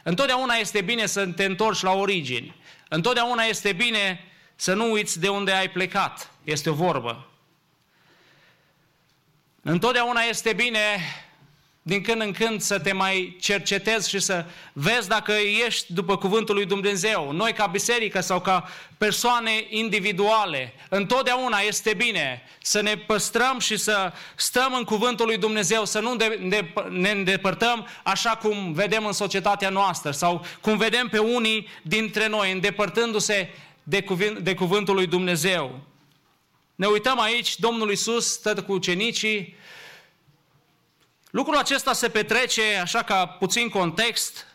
Întotdeauna 0.03 0.53
este 0.53 0.81
bine 0.81 1.05
să 1.05 1.27
te 1.27 1.45
întorci 1.45 1.81
la 1.81 1.91
origini. 1.91 2.55
Întotdeauna 2.89 3.43
este 3.43 3.73
bine 3.73 4.19
să 4.55 4.73
nu 4.73 4.91
uiți 4.91 5.19
de 5.19 5.29
unde 5.29 5.51
ai 5.51 5.69
plecat. 5.69 6.31
Este 6.43 6.69
o 6.69 6.73
vorbă. 6.73 7.27
Întotdeauna 9.61 10.21
este 10.21 10.53
bine 10.53 10.97
din 11.85 12.01
când 12.01 12.21
în 12.21 12.31
când 12.31 12.61
să 12.61 12.79
te 12.79 12.93
mai 12.93 13.37
cercetezi 13.39 14.09
și 14.09 14.19
să 14.19 14.45
vezi 14.73 15.07
dacă 15.07 15.31
ești 15.65 15.93
după 15.93 16.17
cuvântul 16.17 16.55
lui 16.55 16.65
Dumnezeu. 16.65 17.31
Noi 17.31 17.53
ca 17.53 17.65
biserică 17.65 18.19
sau 18.21 18.41
ca 18.41 18.69
persoane 18.97 19.51
individuale, 19.69 20.73
întotdeauna 20.89 21.59
este 21.59 21.93
bine 21.93 22.41
să 22.61 22.81
ne 22.81 22.97
păstrăm 22.97 23.59
și 23.59 23.77
să 23.77 24.11
stăm 24.35 24.73
în 24.73 24.83
cuvântul 24.83 25.25
lui 25.25 25.37
Dumnezeu, 25.37 25.85
să 25.85 25.99
nu 25.99 26.17
ne 26.89 27.09
îndepărtăm 27.09 27.87
așa 28.03 28.29
cum 28.29 28.73
vedem 28.73 29.05
în 29.05 29.13
societatea 29.13 29.69
noastră 29.69 30.11
sau 30.11 30.45
cum 30.61 30.77
vedem 30.77 31.07
pe 31.07 31.17
unii 31.17 31.67
dintre 31.81 32.27
noi 32.27 32.51
îndepărtându-se 32.51 33.49
de, 33.83 34.01
cuvânt, 34.01 34.39
de 34.39 34.53
cuvântul 34.53 34.95
lui 34.95 35.07
Dumnezeu. 35.07 35.79
Ne 36.75 36.85
uităm 36.85 37.19
aici, 37.19 37.59
Domnul 37.59 37.91
Isus 37.91 38.31
stă 38.31 38.63
cu 38.63 38.71
ucenicii, 38.71 39.55
Lucrul 41.33 41.57
acesta 41.57 41.93
se 41.93 42.09
petrece, 42.09 42.79
așa 42.81 43.03
ca 43.03 43.27
puțin 43.27 43.69
context, 43.69 44.47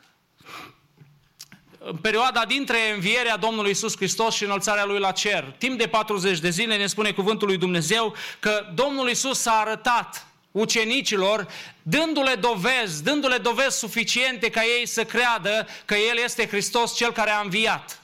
în 1.78 1.96
perioada 1.96 2.44
dintre 2.44 2.92
învierea 2.94 3.36
Domnului 3.36 3.70
Isus 3.70 3.96
Hristos 3.96 4.34
și 4.34 4.44
înălțarea 4.44 4.84
Lui 4.84 4.98
la 4.98 5.12
cer. 5.12 5.54
Timp 5.58 5.78
de 5.78 5.86
40 5.86 6.38
de 6.38 6.50
zile 6.50 6.76
ne 6.76 6.86
spune 6.86 7.12
cuvântul 7.12 7.46
lui 7.48 7.56
Dumnezeu 7.56 8.14
că 8.40 8.66
Domnul 8.74 9.08
Isus 9.08 9.40
s-a 9.40 9.52
arătat 9.52 10.26
ucenicilor, 10.50 11.48
dându-le 11.82 12.34
dovezi, 12.34 13.02
dându-le 13.02 13.36
dovezi 13.36 13.78
suficiente 13.78 14.50
ca 14.50 14.62
ei 14.64 14.86
să 14.86 15.04
creadă 15.04 15.66
că 15.84 15.94
El 15.94 16.18
este 16.24 16.46
Hristos, 16.46 16.96
Cel 16.96 17.12
care 17.12 17.30
a 17.30 17.40
înviat. 17.40 18.02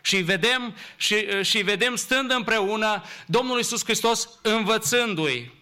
Și 0.00 0.16
vedem, 0.16 0.76
și, 0.96 1.26
și 1.42 1.58
vedem 1.58 1.96
stând 1.96 2.30
împreună 2.30 3.02
Domnul 3.26 3.58
Isus 3.58 3.84
Hristos 3.84 4.28
învățându-i. 4.42 5.56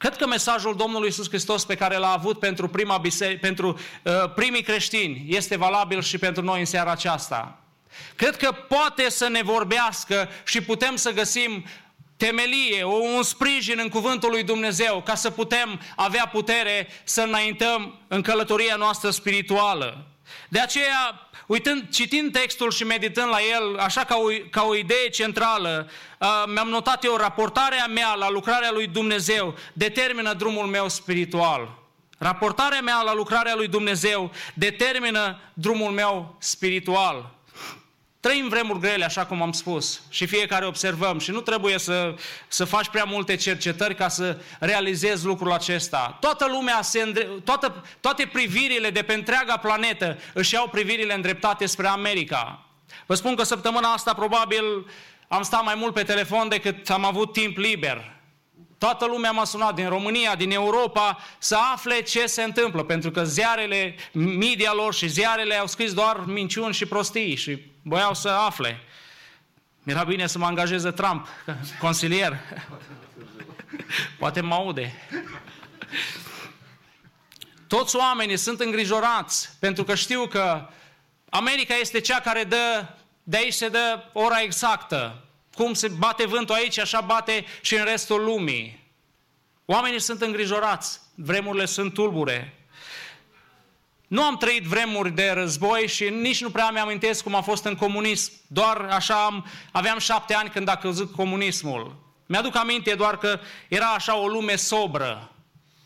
Cred 0.00 0.16
că 0.16 0.26
mesajul 0.26 0.76
Domnului 0.76 1.08
Isus 1.08 1.28
Hristos 1.28 1.64
pe 1.64 1.74
care 1.74 1.96
l-a 1.96 2.12
avut 2.12 2.38
pentru, 2.38 2.68
prima 2.68 2.98
bise- 2.98 3.38
pentru 3.40 3.78
uh, 4.02 4.12
primii 4.34 4.62
creștini 4.62 5.24
este 5.28 5.56
valabil 5.56 6.02
și 6.02 6.18
pentru 6.18 6.42
noi 6.42 6.58
în 6.58 6.66
seara 6.66 6.90
aceasta. 6.90 7.58
Cred 8.16 8.36
că 8.36 8.52
poate 8.52 9.10
să 9.10 9.28
ne 9.28 9.42
vorbească 9.42 10.28
și 10.44 10.60
putem 10.60 10.96
să 10.96 11.10
găsim 11.10 11.64
temelie, 12.16 12.84
un 12.84 13.22
sprijin 13.22 13.78
în 13.82 13.88
cuvântul 13.88 14.30
lui 14.30 14.42
Dumnezeu 14.42 15.02
ca 15.04 15.14
să 15.14 15.30
putem 15.30 15.80
avea 15.96 16.26
putere 16.26 16.88
să 17.04 17.22
înaintăm 17.22 17.98
în 18.08 18.22
călătoria 18.22 18.76
noastră 18.76 19.10
spirituală. 19.10 20.06
De 20.48 20.60
aceea 20.60 21.29
Uitând, 21.50 21.88
citind 21.88 22.32
textul 22.32 22.70
și 22.70 22.84
meditând 22.84 23.28
la 23.28 23.38
el, 23.56 23.78
așa 23.78 24.04
ca 24.04 24.16
o, 24.16 24.26
ca 24.50 24.62
o 24.62 24.74
idee 24.74 25.08
centrală, 25.08 25.90
uh, 26.18 26.44
mi-am 26.52 26.68
notat 26.68 27.04
eu, 27.04 27.16
raportarea 27.16 27.86
mea 27.86 28.14
la 28.14 28.30
lucrarea 28.30 28.70
lui 28.70 28.86
Dumnezeu 28.86 29.54
determină 29.72 30.32
drumul 30.32 30.66
meu 30.66 30.88
spiritual. 30.88 31.78
Raportarea 32.18 32.80
mea 32.80 33.02
la 33.02 33.14
lucrarea 33.14 33.54
lui 33.54 33.68
Dumnezeu 33.68 34.30
determină 34.54 35.40
drumul 35.54 35.90
meu 35.90 36.36
spiritual. 36.38 37.34
Trăim 38.20 38.48
vremuri 38.48 38.80
grele, 38.80 39.04
așa 39.04 39.26
cum 39.26 39.42
am 39.42 39.52
spus, 39.52 40.02
și 40.08 40.26
fiecare 40.26 40.66
observăm 40.66 41.18
și 41.18 41.30
nu 41.30 41.40
trebuie 41.40 41.78
să, 41.78 42.14
să 42.48 42.64
faci 42.64 42.88
prea 42.88 43.04
multe 43.04 43.36
cercetări 43.36 43.94
ca 43.94 44.08
să 44.08 44.38
realizezi 44.58 45.24
lucrul 45.24 45.52
acesta. 45.52 46.16
Toată 46.20 46.46
lumea, 46.48 46.82
se 46.82 47.12
toată, 47.44 47.84
toate 48.00 48.28
privirile 48.32 48.90
de 48.90 49.02
pe 49.02 49.14
întreaga 49.14 49.56
planetă 49.56 50.18
își 50.32 50.54
iau 50.54 50.68
privirile 50.68 51.14
îndreptate 51.14 51.66
spre 51.66 51.86
America. 51.86 52.64
Vă 53.06 53.14
spun 53.14 53.34
că 53.34 53.42
săptămâna 53.42 53.92
asta 53.92 54.14
probabil 54.14 54.86
am 55.28 55.42
stat 55.42 55.64
mai 55.64 55.74
mult 55.74 55.94
pe 55.94 56.02
telefon 56.02 56.48
decât 56.48 56.90
am 56.90 57.04
avut 57.04 57.32
timp 57.32 57.56
liber. 57.56 58.18
Toată 58.78 59.06
lumea 59.06 59.30
m-a 59.30 59.44
sunat 59.44 59.74
din 59.74 59.88
România, 59.88 60.34
din 60.34 60.50
Europa, 60.50 61.18
să 61.38 61.56
afle 61.72 62.02
ce 62.02 62.26
se 62.26 62.42
întâmplă, 62.42 62.82
pentru 62.82 63.10
că 63.10 63.24
ziarele, 63.24 63.94
media 64.12 64.72
lor 64.72 64.94
și 64.94 65.08
ziarele 65.08 65.54
au 65.54 65.66
scris 65.66 65.92
doar 65.92 66.24
minciuni 66.26 66.74
și 66.74 66.86
prostii 66.86 67.36
și 67.36 67.69
voiau 67.82 68.14
să 68.14 68.28
afle. 68.28 68.80
Era 69.84 70.04
bine 70.04 70.26
să 70.26 70.38
mă 70.38 70.46
angajeze 70.46 70.90
Trump, 70.90 71.28
consilier. 71.78 72.38
Poate 74.18 74.40
mă 74.40 74.54
aude. 74.54 75.08
Toți 77.66 77.96
oamenii 77.96 78.36
sunt 78.36 78.60
îngrijorați 78.60 79.50
pentru 79.58 79.84
că 79.84 79.94
știu 79.94 80.26
că 80.26 80.68
America 81.28 81.74
este 81.74 82.00
cea 82.00 82.20
care 82.20 82.44
dă 82.44 82.86
de 83.22 83.36
aici 83.36 83.52
se 83.52 83.68
dă 83.68 84.04
ora 84.12 84.40
exactă. 84.40 85.24
Cum 85.54 85.74
se 85.74 85.88
bate 85.88 86.26
vântul 86.26 86.54
aici, 86.54 86.78
așa 86.78 87.00
bate 87.00 87.44
și 87.60 87.74
în 87.74 87.84
restul 87.84 88.24
lumii. 88.24 88.88
Oamenii 89.64 90.00
sunt 90.00 90.20
îngrijorați, 90.22 91.00
vremurile 91.14 91.64
sunt 91.64 91.94
tulbure. 91.94 92.59
Nu 94.10 94.22
am 94.22 94.36
trăit 94.36 94.62
vremuri 94.62 95.10
de 95.14 95.30
război 95.30 95.86
și 95.88 96.08
nici 96.08 96.42
nu 96.42 96.50
prea 96.50 96.70
mi-amintesc 96.70 97.22
cum 97.22 97.34
a 97.34 97.40
fost 97.40 97.64
în 97.64 97.74
comunism. 97.74 98.32
Doar 98.46 98.88
așa 98.90 99.24
am, 99.24 99.46
aveam 99.72 99.98
șapte 99.98 100.34
ani 100.34 100.48
când 100.48 100.68
a 100.68 100.76
căzut 100.76 101.14
comunismul. 101.14 101.96
Mi-aduc 102.26 102.56
aminte 102.56 102.94
doar 102.94 103.18
că 103.18 103.40
era 103.68 103.86
așa 103.86 104.16
o 104.18 104.26
lume 104.26 104.56
sobră, 104.56 105.32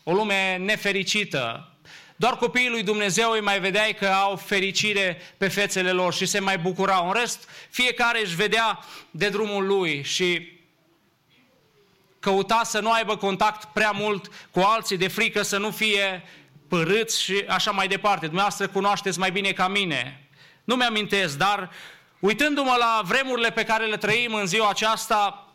o 0.03 0.13
lume 0.13 0.57
nefericită. 0.57 1.71
Doar 2.15 2.37
copiii 2.37 2.69
lui 2.69 2.83
Dumnezeu 2.83 3.31
îi 3.31 3.41
mai 3.41 3.59
vedeai 3.59 3.93
că 3.93 4.07
au 4.07 4.35
fericire 4.35 5.21
pe 5.37 5.47
fețele 5.47 5.91
lor 5.91 6.13
și 6.13 6.25
se 6.25 6.39
mai 6.39 6.57
bucurau. 6.57 7.07
În 7.07 7.13
rest, 7.13 7.49
fiecare 7.69 8.21
își 8.21 8.35
vedea 8.35 8.79
de 9.11 9.29
drumul 9.29 9.65
lui 9.65 10.03
și 10.03 10.59
căuta 12.19 12.61
să 12.63 12.79
nu 12.79 12.91
aibă 12.91 13.17
contact 13.17 13.73
prea 13.73 13.91
mult 13.91 14.31
cu 14.51 14.59
alții 14.59 14.97
de 14.97 15.07
frică 15.07 15.41
să 15.41 15.57
nu 15.57 15.71
fie 15.71 16.23
părâți 16.67 17.21
și 17.21 17.43
așa 17.47 17.71
mai 17.71 17.87
departe. 17.87 18.25
Dumneavoastră 18.25 18.67
cunoașteți 18.67 19.19
mai 19.19 19.31
bine 19.31 19.51
ca 19.51 19.67
mine. 19.67 20.29
Nu 20.63 20.75
mi-amintesc, 20.75 21.37
dar 21.37 21.69
uitându-mă 22.19 22.75
la 22.79 23.01
vremurile 23.03 23.49
pe 23.49 23.63
care 23.63 23.85
le 23.85 23.97
trăim 23.97 24.33
în 24.33 24.45
ziua 24.45 24.69
aceasta, 24.69 25.47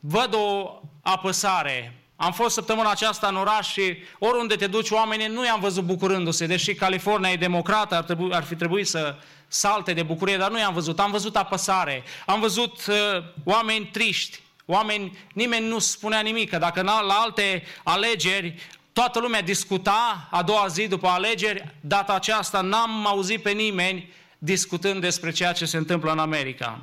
văd 0.00 0.34
o 0.34 0.80
apăsare. 1.02 1.96
Am 2.16 2.32
fost 2.32 2.54
săptămâna 2.54 2.90
aceasta 2.90 3.26
în 3.26 3.36
oraș 3.36 3.72
și 3.72 3.96
oriunde 4.18 4.56
te 4.56 4.66
duci 4.66 4.90
oamenii 4.90 5.26
nu 5.26 5.44
i-am 5.44 5.60
văzut 5.60 5.84
bucurându-se, 5.84 6.46
deși 6.46 6.74
California 6.74 7.30
e 7.30 7.36
democrată, 7.36 7.94
ar, 7.94 8.02
trebui, 8.02 8.34
ar 8.34 8.42
fi 8.42 8.54
trebuit 8.54 8.88
să 8.88 9.16
salte 9.48 9.92
de 9.92 10.02
bucurie, 10.02 10.36
dar 10.36 10.50
nu 10.50 10.58
i-am 10.58 10.74
văzut. 10.74 11.00
Am 11.00 11.10
văzut 11.10 11.36
apăsare, 11.36 12.02
am 12.26 12.40
văzut 12.40 12.86
uh, 12.86 13.24
oameni 13.44 13.86
triști, 13.86 14.40
oameni, 14.66 15.18
nimeni 15.32 15.66
nu 15.66 15.78
spunea 15.78 16.20
nimic, 16.20 16.50
că 16.50 16.58
dacă 16.58 16.82
la 16.82 17.18
alte 17.22 17.62
alegeri 17.82 18.54
toată 18.92 19.18
lumea 19.18 19.42
discuta 19.42 20.28
a 20.30 20.42
doua 20.42 20.66
zi 20.66 20.86
după 20.86 21.08
alegeri, 21.08 21.74
data 21.80 22.14
aceasta 22.14 22.60
n-am 22.60 23.06
auzit 23.06 23.42
pe 23.42 23.50
nimeni 23.50 24.12
discutând 24.38 25.00
despre 25.00 25.30
ceea 25.30 25.52
ce 25.52 25.64
se 25.64 25.76
întâmplă 25.76 26.12
în 26.12 26.18
America. 26.18 26.80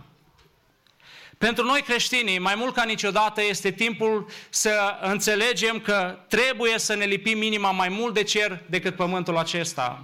Pentru 1.37 1.63
noi 1.63 1.81
creștinii, 1.81 2.39
mai 2.39 2.55
mult 2.55 2.73
ca 2.73 2.83
niciodată, 2.83 3.43
este 3.43 3.71
timpul 3.71 4.29
să 4.49 4.97
înțelegem 5.01 5.79
că 5.79 6.19
trebuie 6.27 6.79
să 6.79 6.95
ne 6.95 7.05
lipim 7.05 7.41
inima 7.41 7.71
mai 7.71 7.89
mult 7.89 8.13
de 8.13 8.23
cer 8.23 8.63
decât 8.69 8.95
pământul 8.95 9.37
acesta. 9.37 10.03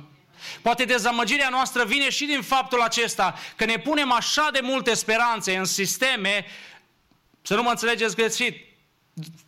Poate 0.61 0.85
dezamăgirea 0.85 1.49
noastră 1.49 1.83
vine 1.83 2.09
și 2.09 2.25
din 2.25 2.41
faptul 2.41 2.81
acesta, 2.81 3.35
că 3.55 3.65
ne 3.65 3.77
punem 3.77 4.11
așa 4.11 4.49
de 4.51 4.59
multe 4.63 4.93
speranțe 4.93 5.55
în 5.55 5.65
sisteme, 5.65 6.45
să 7.41 7.55
nu 7.55 7.63
mă 7.63 7.69
înțelegeți 7.69 8.15
greșit, 8.15 8.65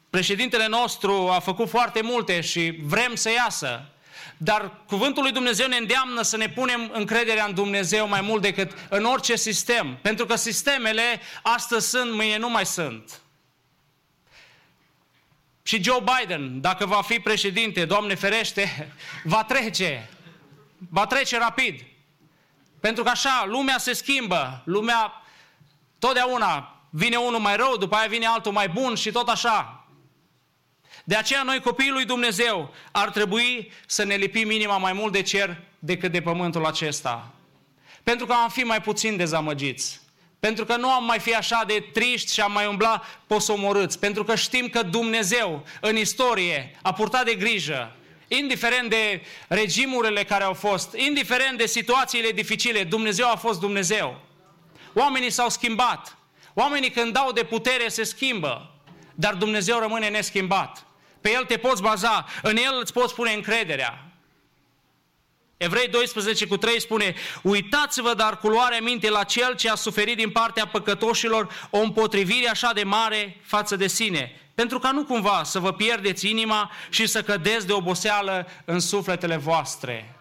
președintele 0.09 0.67
nostru 0.67 1.29
a 1.29 1.39
făcut 1.39 1.69
foarte 1.69 2.01
multe 2.01 2.41
și 2.41 2.79
vrem 2.81 3.15
să 3.15 3.31
iasă, 3.31 3.85
dar 4.37 4.71
cuvântul 4.87 5.23
lui 5.23 5.31
Dumnezeu 5.31 5.67
ne 5.67 5.75
îndeamnă 5.75 6.21
să 6.21 6.37
ne 6.37 6.49
punem 6.49 6.89
încrederea 6.93 7.45
în 7.45 7.53
Dumnezeu 7.53 8.07
mai 8.07 8.21
mult 8.21 8.41
decât 8.41 8.71
în 8.89 9.05
orice 9.05 9.35
sistem. 9.35 9.97
Pentru 10.01 10.25
că 10.25 10.35
sistemele 10.35 11.21
astăzi 11.41 11.89
sunt, 11.89 12.13
mâine 12.13 12.37
nu 12.37 12.49
mai 12.49 12.65
sunt. 12.65 13.21
Și 15.63 15.83
Joe 15.83 16.03
Biden, 16.19 16.61
dacă 16.61 16.85
va 16.85 17.01
fi 17.01 17.19
președinte, 17.19 17.85
Doamne 17.85 18.15
ferește, 18.15 18.93
va 19.23 19.43
trece. 19.43 20.09
Va 20.89 21.05
trece 21.05 21.37
rapid. 21.37 21.81
Pentru 22.79 23.03
că 23.03 23.09
așa, 23.09 23.45
lumea 23.47 23.77
se 23.77 23.93
schimbă. 23.93 24.61
Lumea, 24.65 25.23
totdeauna, 25.99 26.81
vine 26.89 27.15
unul 27.15 27.39
mai 27.39 27.55
rău, 27.55 27.77
după 27.77 27.95
aia 27.95 28.07
vine 28.07 28.25
altul 28.25 28.51
mai 28.51 28.69
bun 28.69 28.95
și 28.95 29.11
tot 29.11 29.29
așa. 29.29 29.76
De 31.07 31.15
aceea 31.15 31.43
noi, 31.43 31.59
copiii 31.59 31.89
lui 31.89 32.05
Dumnezeu, 32.05 32.73
ar 32.91 33.09
trebui 33.09 33.71
să 33.85 34.03
ne 34.03 34.15
lipim 34.15 34.51
inima 34.51 34.77
mai 34.77 34.93
mult 34.93 35.11
de 35.11 35.21
cer 35.21 35.61
decât 35.79 36.11
de 36.11 36.21
pământul 36.21 36.65
acesta. 36.65 37.31
Pentru 38.03 38.25
că 38.25 38.33
am 38.33 38.49
fi 38.49 38.59
mai 38.59 38.81
puțin 38.81 39.17
dezamăgiți. 39.17 39.99
Pentru 40.39 40.65
că 40.65 40.75
nu 40.75 40.89
am 40.89 41.05
mai 41.05 41.19
fi 41.19 41.35
așa 41.35 41.63
de 41.67 41.89
triști 41.93 42.33
și 42.33 42.41
am 42.41 42.51
mai 42.51 42.65
umbla 42.65 43.03
posomorâți. 43.27 43.99
Pentru 43.99 44.23
că 44.23 44.35
știm 44.35 44.67
că 44.67 44.83
Dumnezeu 44.83 45.65
în 45.81 45.95
istorie 45.95 46.77
a 46.81 46.93
purtat 46.93 47.25
de 47.25 47.35
grijă 47.35 47.95
indiferent 48.27 48.89
de 48.89 49.21
regimurile 49.47 50.23
care 50.23 50.43
au 50.43 50.53
fost, 50.53 50.93
indiferent 50.95 51.57
de 51.57 51.65
situațiile 51.65 52.31
dificile, 52.31 52.83
Dumnezeu 52.83 53.31
a 53.31 53.35
fost 53.35 53.59
Dumnezeu. 53.59 54.19
Oamenii 54.93 55.29
s-au 55.29 55.49
schimbat. 55.49 56.17
Oamenii 56.53 56.91
când 56.91 57.13
dau 57.13 57.31
de 57.31 57.43
putere 57.43 57.87
se 57.87 58.03
schimbă, 58.03 58.71
dar 59.15 59.33
Dumnezeu 59.33 59.79
rămâne 59.79 60.09
neschimbat. 60.09 60.86
Pe 61.27 61.33
El 61.33 61.45
te 61.45 61.57
poți 61.57 61.81
baza, 61.81 62.25
în 62.41 62.57
El 62.57 62.77
îți 62.81 62.93
poți 62.93 63.13
pune 63.13 63.33
încrederea. 63.33 64.05
Evrei 65.57 65.87
12 65.87 66.47
cu 66.47 66.57
3 66.57 66.81
spune, 66.81 67.15
uitați-vă 67.41 68.13
dar 68.13 68.37
cu 68.37 68.47
luare 68.47 68.79
minte 68.79 69.09
la 69.09 69.23
Cel 69.23 69.55
ce 69.55 69.69
a 69.69 69.75
suferit 69.75 70.17
din 70.17 70.29
partea 70.29 70.67
păcătoșilor 70.67 71.67
o 71.69 71.79
împotrivire 71.79 72.49
așa 72.49 72.73
de 72.73 72.83
mare 72.83 73.37
față 73.43 73.75
de 73.75 73.87
sine, 73.87 74.41
pentru 74.55 74.79
ca 74.79 74.91
nu 74.91 75.05
cumva 75.05 75.43
să 75.43 75.59
vă 75.59 75.73
pierdeți 75.73 76.29
inima 76.29 76.71
și 76.89 77.05
să 77.05 77.21
cădeți 77.21 77.67
de 77.67 77.73
oboseală 77.73 78.47
în 78.65 78.79
sufletele 78.79 79.37
voastre. 79.37 80.15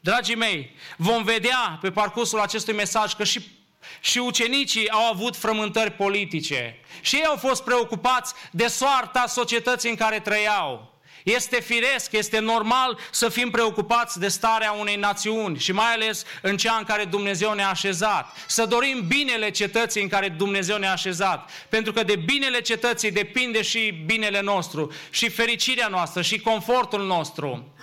Dragii 0.00 0.36
mei, 0.36 0.76
vom 0.96 1.22
vedea 1.22 1.78
pe 1.80 1.90
parcursul 1.90 2.40
acestui 2.40 2.74
mesaj 2.74 3.14
că 3.14 3.24
și 3.24 3.55
și 4.00 4.18
ucenicii 4.18 4.90
au 4.90 5.04
avut 5.12 5.36
frământări 5.36 5.90
politice. 5.90 6.78
Și 7.00 7.16
ei 7.16 7.24
au 7.24 7.36
fost 7.36 7.64
preocupați 7.64 8.34
de 8.50 8.66
soarta 8.66 9.24
societății 9.26 9.90
în 9.90 9.96
care 9.96 10.20
trăiau. 10.20 10.94
Este 11.24 11.60
firesc, 11.60 12.12
este 12.12 12.38
normal 12.38 12.98
să 13.10 13.28
fim 13.28 13.50
preocupați 13.50 14.18
de 14.18 14.28
starea 14.28 14.72
unei 14.72 14.96
națiuni 14.96 15.58
și 15.58 15.72
mai 15.72 15.92
ales 15.92 16.24
în 16.42 16.56
cea 16.56 16.76
în 16.76 16.84
care 16.84 17.04
Dumnezeu 17.04 17.52
ne-a 17.52 17.68
așezat. 17.68 18.36
Să 18.46 18.66
dorim 18.66 19.06
binele 19.06 19.50
cetății 19.50 20.02
în 20.02 20.08
care 20.08 20.28
Dumnezeu 20.28 20.76
ne-a 20.78 20.92
așezat. 20.92 21.50
Pentru 21.68 21.92
că 21.92 22.02
de 22.02 22.16
binele 22.16 22.60
cetății 22.60 23.10
depinde 23.10 23.62
și 23.62 24.02
binele 24.06 24.40
nostru, 24.40 24.92
și 25.10 25.28
fericirea 25.28 25.88
noastră, 25.88 26.22
și 26.22 26.40
confortul 26.40 27.06
nostru. 27.06 27.74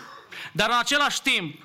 Dar 0.51 0.69
în 0.69 0.77
același 0.79 1.21
timp, 1.21 1.61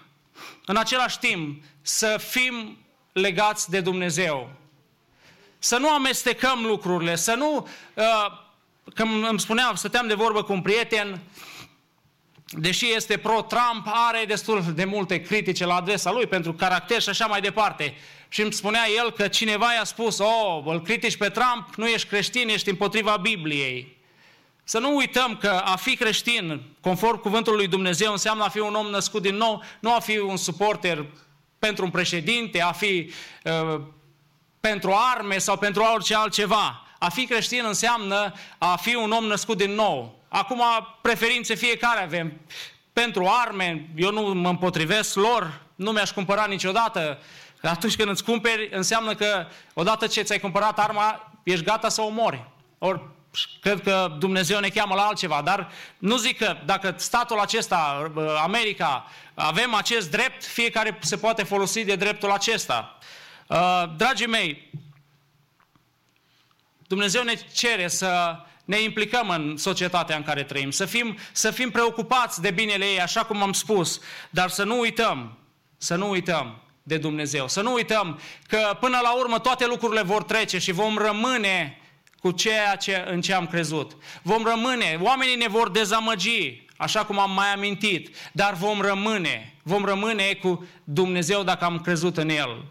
în 0.67 0.77
același 0.77 1.19
timp, 1.19 1.63
să 1.83 2.21
fim 2.29 2.79
legați 3.13 3.71
de 3.71 3.81
Dumnezeu. 3.81 4.51
Să 5.59 5.77
nu 5.77 5.91
amestecăm 5.91 6.65
lucrurile, 6.65 7.17
să 7.17 7.35
nu... 7.35 7.69
Uh, 7.95 8.47
când 8.95 9.27
îmi 9.29 9.41
spuneam, 9.41 9.75
stăteam 9.75 10.07
de 10.07 10.15
vorbă 10.15 10.43
cu 10.43 10.53
un 10.53 10.63
prieten, 10.63 11.21
deși 12.51 12.93
este 12.93 13.17
pro-Trump, 13.17 13.87
are 13.87 14.25
destul 14.25 14.63
de 14.75 14.85
multe 14.85 15.21
critice 15.21 15.67
la 15.67 15.75
adresa 15.75 16.11
lui 16.11 16.27
pentru 16.27 16.53
caracter 16.53 17.03
și 17.03 17.09
așa 17.09 17.27
mai 17.27 17.41
departe. 17.41 17.95
Și 18.29 18.43
îmi 18.43 18.53
spunea 18.53 18.83
el 18.97 19.13
că 19.13 19.29
cineva 19.29 19.73
i-a 19.73 19.85
spus, 19.85 20.19
oh, 20.19 20.63
îl 20.65 20.83
critici 20.83 21.17
pe 21.17 21.29
Trump, 21.29 21.75
nu 21.77 21.87
ești 21.87 22.09
creștin, 22.09 22.49
ești 22.49 22.69
împotriva 22.69 23.17
Bibliei. 23.17 23.97
Să 24.65 24.79
nu 24.79 24.97
uităm 24.97 25.37
că 25.37 25.63
a 25.65 25.77
fi 25.77 25.97
creștin, 25.97 26.63
conform 26.81 27.21
cuvântului 27.21 27.59
lui 27.59 27.69
Dumnezeu, 27.69 28.13
înseamnă 28.13 28.45
a 28.45 28.49
fi 28.49 28.59
un 28.59 28.75
om 28.75 28.87
născut 28.87 29.23
din 29.23 29.35
nou, 29.35 29.63
nu 29.81 29.95
a 29.95 29.99
fi 29.99 30.19
un 30.19 30.37
suporter 30.37 31.07
pentru 31.59 31.85
un 31.85 31.91
președinte, 31.91 32.63
a 32.63 32.73
fi 32.73 33.13
uh, 33.45 33.81
pentru 34.61 34.95
arme 35.15 35.39
sau 35.39 35.57
pentru 35.57 35.83
orice 35.95 36.15
altceva. 36.15 36.83
A 36.99 37.09
fi 37.09 37.27
creștin 37.27 37.65
înseamnă 37.67 38.33
a 38.59 38.77
fi 38.77 38.95
un 38.95 39.11
om 39.11 39.25
născut 39.25 39.57
din 39.57 39.71
nou. 39.71 40.23
Acum, 40.29 40.63
preferințe 41.03 41.55
fiecare 41.55 42.03
avem. 42.03 42.41
Pentru 42.93 43.27
arme, 43.45 43.89
eu 43.97 44.13
nu 44.13 44.21
mă 44.21 44.49
împotrivesc 44.49 45.15
lor, 45.15 45.63
nu 45.75 45.91
mi-aș 45.91 46.11
cumpăra 46.11 46.45
niciodată. 46.45 47.19
Atunci 47.63 47.97
când 47.97 48.09
îți 48.09 48.25
cumperi, 48.25 48.69
înseamnă 48.73 49.15
că 49.15 49.47
odată 49.75 50.07
ce 50.07 50.23
ți-ai 50.23 50.41
cumpărat 50.41 50.79
arma, 50.79 51.33
ești 51.43 51.65
gata 51.65 51.89
să 51.89 52.03
o 52.03 52.09
mori. 52.09 52.45
Ori 52.79 53.01
cred 53.61 53.83
că 53.83 54.17
Dumnezeu 54.19 54.61
ne 54.61 54.69
cheamă 54.69 54.95
la 54.95 55.03
altceva, 55.03 55.43
dar 55.43 55.71
nu 55.99 56.17
zic 56.17 56.39
că 56.39 56.57
dacă 56.65 56.95
statul 56.97 57.39
acesta, 57.39 58.13
America, 58.43 59.07
avem 59.35 59.75
acest 59.75 60.11
drept, 60.11 60.45
fiecare 60.45 60.99
se 61.01 61.17
poate 61.17 61.43
folosi 61.43 61.85
de 61.85 61.95
dreptul 61.95 62.31
acesta. 62.31 62.99
Uh, 63.47 63.85
dragii 63.97 64.27
mei, 64.27 64.71
Dumnezeu 66.87 67.23
ne 67.23 67.35
cere 67.53 67.89
să 67.89 68.37
ne 68.65 68.81
implicăm 68.81 69.29
în 69.29 69.57
societatea 69.57 70.17
în 70.17 70.23
care 70.23 70.43
trăim, 70.43 70.71
să 70.71 70.85
fim, 70.85 71.19
să 71.33 71.51
fim 71.51 71.71
preocupați 71.71 72.41
de 72.41 72.51
binele 72.51 72.85
ei, 72.85 73.01
așa 73.01 73.25
cum 73.25 73.43
am 73.43 73.53
spus, 73.53 74.01
dar 74.31 74.49
să 74.49 74.65
nu 74.65 74.79
uităm, 74.79 75.39
să 75.79 75.95
nu 75.95 76.09
uităm 76.09 76.63
de 76.83 76.99
Dumnezeu, 76.99 77.49
să 77.49 77.61
nu 77.61 77.73
uităm 77.73 78.21
că 78.47 78.77
până 78.81 78.99
la 79.03 79.17
urmă 79.17 79.39
toate 79.39 79.67
lucrurile 79.67 80.03
vor 80.03 80.23
trece 80.23 80.59
și 80.59 80.73
vom 80.73 80.99
rămâne 80.99 81.81
cu 82.21 82.31
ceea 82.31 82.77
ce, 82.77 83.05
în 83.11 83.21
ce 83.21 83.33
am 83.33 83.47
crezut. 83.47 83.97
Vom 84.23 84.45
rămâne, 84.45 84.99
oamenii 85.03 85.37
ne 85.37 85.49
vor 85.49 85.71
dezamăgi, 85.71 86.67
așa 86.77 87.05
cum 87.05 87.19
am 87.19 87.31
mai 87.31 87.53
amintit, 87.55 88.17
dar 88.33 88.55
vom 88.55 88.81
rămâne, 88.81 89.55
vom 89.63 89.85
rămâne 89.85 90.39
cu 90.43 90.67
Dumnezeu 90.85 91.43
dacă 91.43 91.65
am 91.65 91.81
crezut 91.81 92.17
în 92.17 92.29
El. 92.29 92.65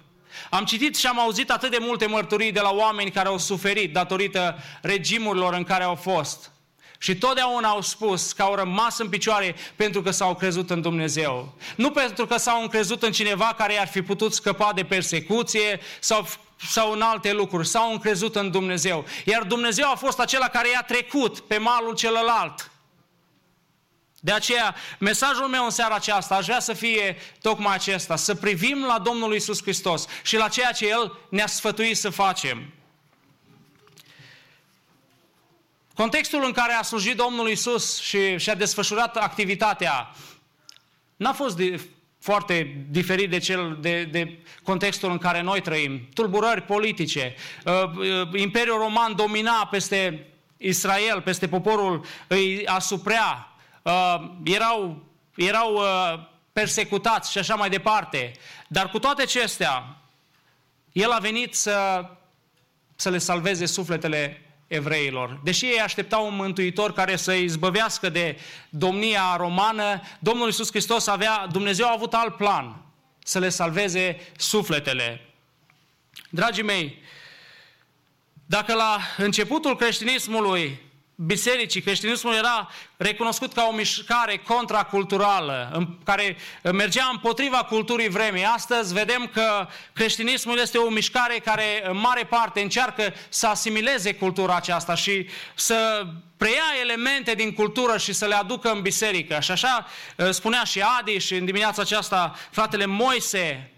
Am 0.49 0.65
citit 0.65 0.95
și 0.95 1.07
am 1.07 1.19
auzit 1.19 1.51
atât 1.51 1.71
de 1.71 1.77
multe 1.79 2.05
mărturii 2.05 2.51
de 2.51 2.59
la 2.59 2.69
oameni 2.69 3.11
care 3.11 3.27
au 3.27 3.37
suferit 3.37 3.93
datorită 3.93 4.57
regimurilor 4.81 5.53
în 5.53 5.63
care 5.63 5.83
au 5.83 5.95
fost. 5.95 6.51
Și 6.99 7.15
totdeauna 7.15 7.69
au 7.69 7.81
spus 7.81 8.31
că 8.31 8.41
au 8.41 8.55
rămas 8.55 8.97
în 8.97 9.09
picioare 9.09 9.55
pentru 9.75 10.01
că 10.01 10.11
s-au 10.11 10.35
crezut 10.35 10.69
în 10.69 10.81
Dumnezeu. 10.81 11.53
Nu 11.75 11.91
pentru 11.91 12.25
că 12.25 12.37
s-au 12.37 12.61
încrezut 12.61 13.03
în 13.03 13.11
cineva 13.11 13.53
care 13.57 13.79
ar 13.79 13.87
fi 13.87 14.01
putut 14.01 14.33
scăpa 14.33 14.71
de 14.75 14.83
persecuție 14.83 15.79
sau, 15.99 16.27
sau 16.57 16.91
în 16.91 17.01
alte 17.01 17.33
lucruri. 17.33 17.67
S-au 17.67 17.91
încrezut 17.91 18.35
în 18.35 18.51
Dumnezeu. 18.51 19.05
Iar 19.25 19.43
Dumnezeu 19.43 19.91
a 19.91 19.95
fost 19.95 20.19
acela 20.19 20.47
care 20.47 20.69
i-a 20.69 20.83
trecut 20.87 21.39
pe 21.39 21.57
malul 21.57 21.95
celălalt. 21.95 22.71
De 24.19 24.31
aceea, 24.31 24.75
mesajul 24.99 25.47
meu 25.47 25.63
în 25.63 25.69
seara 25.69 25.95
aceasta 25.95 26.35
aș 26.35 26.45
vrea 26.45 26.59
să 26.59 26.73
fie 26.73 27.17
tocmai 27.41 27.73
acesta, 27.73 28.15
să 28.15 28.35
privim 28.35 28.85
la 28.85 28.99
Domnul 28.99 29.35
Isus 29.35 29.61
Hristos 29.61 30.05
și 30.23 30.37
la 30.37 30.47
ceea 30.47 30.71
ce 30.71 30.87
El 30.87 31.17
ne-a 31.29 31.47
sfătuit 31.47 31.97
să 31.97 32.09
facem. 32.09 32.73
Contextul 35.93 36.45
în 36.45 36.51
care 36.51 36.73
a 36.73 36.81
slujit 36.81 37.15
Domnul 37.15 37.49
Isus 37.49 38.01
și 38.01 38.37
și-a 38.37 38.55
desfășurat 38.55 39.15
activitatea 39.17 40.15
n-a 41.15 41.33
fost 41.33 41.55
de, 41.55 41.89
foarte 42.27 42.85
diferit 42.89 43.29
de, 43.29 43.37
cel, 43.37 43.77
de, 43.81 44.03
de 44.03 44.37
contextul 44.63 45.11
în 45.11 45.17
care 45.17 45.41
noi 45.41 45.61
trăim. 45.61 46.07
Tulburări 46.13 46.61
politice. 46.61 47.35
Uh, 47.65 47.73
uh, 47.97 48.39
Imperiul 48.39 48.77
Roman 48.77 49.15
domina 49.15 49.67
peste 49.71 50.27
Israel, 50.57 51.21
peste 51.21 51.47
poporul, 51.47 52.05
îi 52.27 52.65
asuprea. 52.65 53.51
Uh, 53.81 54.15
erau 54.43 55.05
erau 55.35 55.81
persecutați 56.53 57.31
și 57.31 57.37
așa 57.37 57.55
mai 57.55 57.69
departe. 57.69 58.31
Dar 58.67 58.89
cu 58.89 58.99
toate 58.99 59.21
acestea, 59.21 59.97
el 60.91 61.11
a 61.11 61.17
venit 61.19 61.55
să, 61.55 62.05
să 62.95 63.09
le 63.09 63.17
salveze 63.17 63.65
sufletele 63.65 64.41
evreilor. 64.67 65.39
Deși 65.43 65.65
ei 65.65 65.79
așteptau 65.79 66.27
un 66.27 66.35
mântuitor 66.35 66.93
care 66.93 67.15
să 67.15 67.31
îi 67.31 67.43
izbăvească 67.43 68.09
de 68.09 68.37
domnia 68.69 69.35
romană, 69.37 70.01
Domnul 70.19 70.45
Iisus 70.45 70.69
Hristos 70.69 71.07
avea, 71.07 71.47
Dumnezeu 71.51 71.87
a 71.87 71.93
avut 71.93 72.13
alt 72.13 72.35
plan, 72.35 72.81
să 73.23 73.39
le 73.39 73.49
salveze 73.49 74.19
sufletele. 74.37 75.21
Dragii 76.29 76.63
mei, 76.63 77.01
dacă 78.45 78.73
la 78.73 78.99
începutul 79.17 79.75
creștinismului 79.75 80.79
bisericii, 81.19 81.81
creștinismul 81.81 82.33
era 82.33 82.69
recunoscut 82.97 83.53
ca 83.53 83.67
o 83.71 83.75
mișcare 83.75 84.37
contraculturală, 84.37 85.69
în 85.73 85.87
care 86.03 86.37
mergea 86.71 87.09
împotriva 87.11 87.57
culturii 87.63 88.09
vremii. 88.09 88.43
Astăzi 88.43 88.93
vedem 88.93 89.29
că 89.33 89.67
creștinismul 89.93 90.57
este 90.57 90.77
o 90.77 90.89
mișcare 90.89 91.39
care 91.39 91.83
în 91.89 91.97
mare 91.97 92.23
parte 92.23 92.61
încearcă 92.61 93.13
să 93.29 93.47
asimileze 93.47 94.13
cultura 94.13 94.55
aceasta 94.55 94.95
și 94.95 95.27
să 95.55 96.07
preia 96.37 96.73
elemente 96.81 97.33
din 97.33 97.53
cultură 97.53 97.97
și 97.97 98.13
să 98.13 98.25
le 98.25 98.35
aducă 98.35 98.71
în 98.71 98.81
biserică. 98.81 99.39
Și 99.39 99.51
așa 99.51 99.87
uh, 100.17 100.29
spunea 100.29 100.63
și 100.63 100.83
Adi 100.99 101.17
și 101.17 101.35
în 101.35 101.45
dimineața 101.45 101.81
aceasta 101.81 102.35
fratele 102.51 102.85
Moise, 102.85 103.71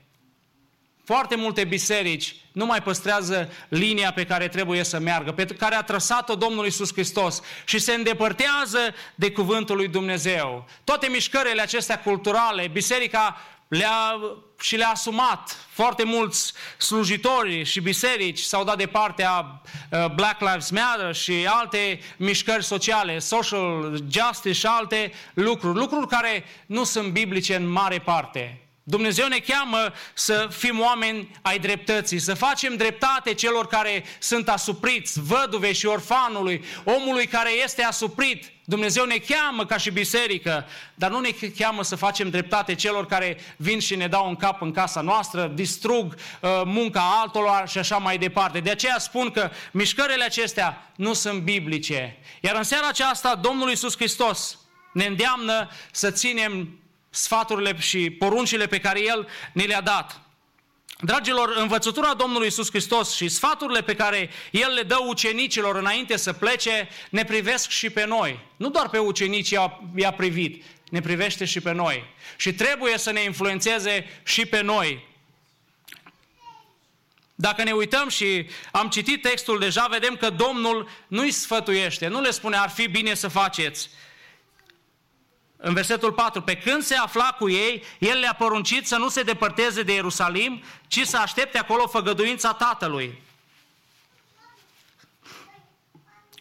foarte 1.10 1.36
multe 1.36 1.64
biserici 1.64 2.36
nu 2.52 2.66
mai 2.66 2.82
păstrează 2.82 3.50
linia 3.68 4.12
pe 4.14 4.26
care 4.26 4.48
trebuie 4.48 4.84
să 4.84 5.00
meargă, 5.00 5.32
pe 5.32 5.46
care 5.46 5.76
a 5.76 5.82
trăsat-o 5.82 6.36
Domnul 6.36 6.66
Isus 6.66 6.92
Hristos 6.94 7.42
și 7.66 7.80
se 7.80 7.94
îndepărtează 7.94 8.80
de 9.16 9.32
cuvântul 9.32 9.76
lui 9.76 9.88
Dumnezeu. 9.88 10.68
Toate 10.84 11.08
mișcările 11.08 11.62
acestea 11.62 12.00
culturale, 12.00 12.68
biserica 12.68 13.38
le-a, 13.68 14.20
și 14.62 14.76
le-a 14.76 14.90
asumat. 14.90 15.68
Foarte 15.70 16.04
mulți 16.04 16.54
slujitori 16.78 17.64
și 17.64 17.82
biserici 17.82 18.40
s-au 18.40 18.64
dat 18.64 18.78
de 18.78 18.86
partea 18.86 19.62
uh, 19.92 20.06
Black 20.16 20.40
Lives 20.40 20.70
Matter 20.70 21.16
și 21.16 21.48
alte 21.48 22.00
mișcări 22.18 22.64
sociale, 22.64 23.20
social 23.20 24.04
justice 24.12 24.52
și 24.52 24.66
alte 24.66 25.12
lucruri. 25.34 25.78
Lucruri 25.78 26.08
care 26.08 26.44
nu 26.66 26.84
sunt 26.84 27.12
biblice 27.12 27.56
în 27.56 27.68
mare 27.68 28.00
parte. 28.00 28.69
Dumnezeu 28.90 29.28
ne 29.28 29.38
cheamă 29.38 29.94
să 30.14 30.48
fim 30.52 30.80
oameni 30.80 31.36
ai 31.42 31.60
dreptății, 31.60 32.20
să 32.20 32.34
facem 32.34 32.76
dreptate 32.76 33.34
celor 33.34 33.68
care 33.68 34.04
sunt 34.20 34.50
asupriți, 34.50 35.20
văduve 35.22 35.72
și 35.72 35.86
orfanului, 35.86 36.64
omului 36.84 37.28
care 37.28 37.50
este 37.64 37.84
asuprit. 37.84 38.52
Dumnezeu 38.66 39.06
ne 39.06 39.18
cheamă 39.18 39.66
ca 39.66 39.78
și 39.78 39.92
biserică, 39.92 40.66
dar 40.96 41.10
nu 41.10 41.20
ne 41.20 41.30
cheamă 41.58 41.84
să 41.84 41.96
facem 41.96 42.30
dreptate 42.30 42.76
celor 42.76 43.06
care 43.06 43.38
vin 43.58 43.80
și 43.80 43.96
ne 43.96 44.08
dau 44.08 44.28
un 44.28 44.36
cap 44.36 44.62
în 44.62 44.72
casa 44.72 45.02
noastră, 45.02 45.52
distrug 45.54 46.16
uh, 46.16 46.50
munca 46.66 47.20
altora 47.22 47.66
și 47.66 47.78
așa 47.78 47.98
mai 47.98 48.18
departe. 48.18 48.60
De 48.60 48.70
aceea 48.70 48.98
spun 49.00 49.32
că 49.32 49.50
mișcările 49.72 50.24
acestea 50.24 50.92
nu 50.96 51.14
sunt 51.14 51.42
biblice. 51.42 52.18
Iar 52.42 52.56
în 52.56 52.64
seara 52.64 52.88
aceasta 52.88 53.36
Domnul 53.36 53.70
Iisus 53.70 53.96
Hristos 53.96 54.58
ne 54.94 55.06
îndeamnă 55.06 55.70
să 55.92 56.12
ținem 56.12 56.80
sfaturile 57.10 57.80
și 57.80 58.10
poruncile 58.10 58.68
pe 58.68 58.80
care 58.80 59.02
El 59.02 59.28
ne 59.54 59.64
le-a 59.64 59.82
dat. 59.82 60.22
Dragilor, 61.02 61.54
învățătura 61.58 62.14
Domnului 62.14 62.48
Isus 62.48 62.70
Hristos 62.70 63.16
și 63.16 63.28
sfaturile 63.28 63.82
pe 63.82 63.96
care 63.96 64.30
El 64.52 64.74
le 64.74 64.82
dă 64.82 64.98
ucenicilor 65.08 65.76
înainte 65.76 66.18
să 66.18 66.34
plece, 66.34 66.90
ne 67.10 67.24
privesc 67.24 67.70
și 67.70 67.90
pe 67.90 68.06
noi. 68.06 68.40
Nu 68.56 68.70
doar 68.70 68.90
pe 68.90 68.98
ucenici 68.98 69.50
i-a 69.96 70.12
privit, 70.18 70.64
ne 70.90 71.02
privește 71.02 71.46
și 71.46 71.60
pe 71.60 71.72
noi. 71.72 72.04
Și 72.36 72.54
trebuie 72.54 72.98
să 72.98 73.12
ne 73.12 73.24
influențeze 73.24 74.22
și 74.24 74.46
pe 74.46 74.62
noi. 74.62 75.08
Dacă 77.36 77.64
ne 77.64 77.72
uităm 77.72 78.10
și 78.10 78.50
am 78.72 78.90
citit 78.90 79.22
textul 79.22 79.60
deja, 79.60 79.88
vedem 79.90 80.16
că 80.16 80.30
Domnul 80.30 80.90
nu-i 81.08 81.32
sfătuiește, 81.32 82.08
nu 82.08 82.22
le 82.22 82.32
spune 82.32 82.58
ar 82.58 82.70
fi 82.70 82.88
bine 82.88 83.14
să 83.14 83.28
faceți, 83.28 83.90
în 85.62 85.74
versetul 85.74 86.12
4, 86.14 86.42
pe 86.42 86.58
când 86.58 86.84
se 86.84 86.96
afla 86.96 87.36
cu 87.40 87.50
ei, 87.50 87.84
el 88.00 88.20
le-a 88.20 88.34
poruncit 88.34 88.88
să 88.88 88.98
nu 88.98 89.10
se 89.10 89.24
depărteze 89.24 89.84
de 89.84 89.94
Ierusalim, 89.94 90.64
ci 90.88 91.02
să 91.06 91.18
aștepte 91.18 91.58
acolo 91.58 91.88
făgăduința 91.88 92.54
Tatălui. 92.54 93.22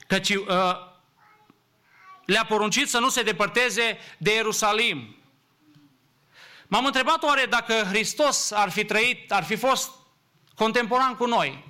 Căci 0.06 0.28
uh, 0.30 0.46
le-a 2.24 2.44
poruncit 2.48 2.88
să 2.88 2.98
nu 2.98 3.08
se 3.08 3.22
depărteze 3.22 3.98
de 4.18 4.34
Ierusalim. 4.34 5.16
M-am 6.66 6.84
întrebat 6.84 7.22
oare 7.22 7.46
dacă 7.48 7.72
Hristos 7.72 8.50
ar 8.50 8.70
fi 8.70 8.84
trăit, 8.84 9.32
ar 9.32 9.44
fi 9.44 9.56
fost 9.56 9.90
contemporan 10.54 11.14
cu 11.14 11.26
noi 11.26 11.64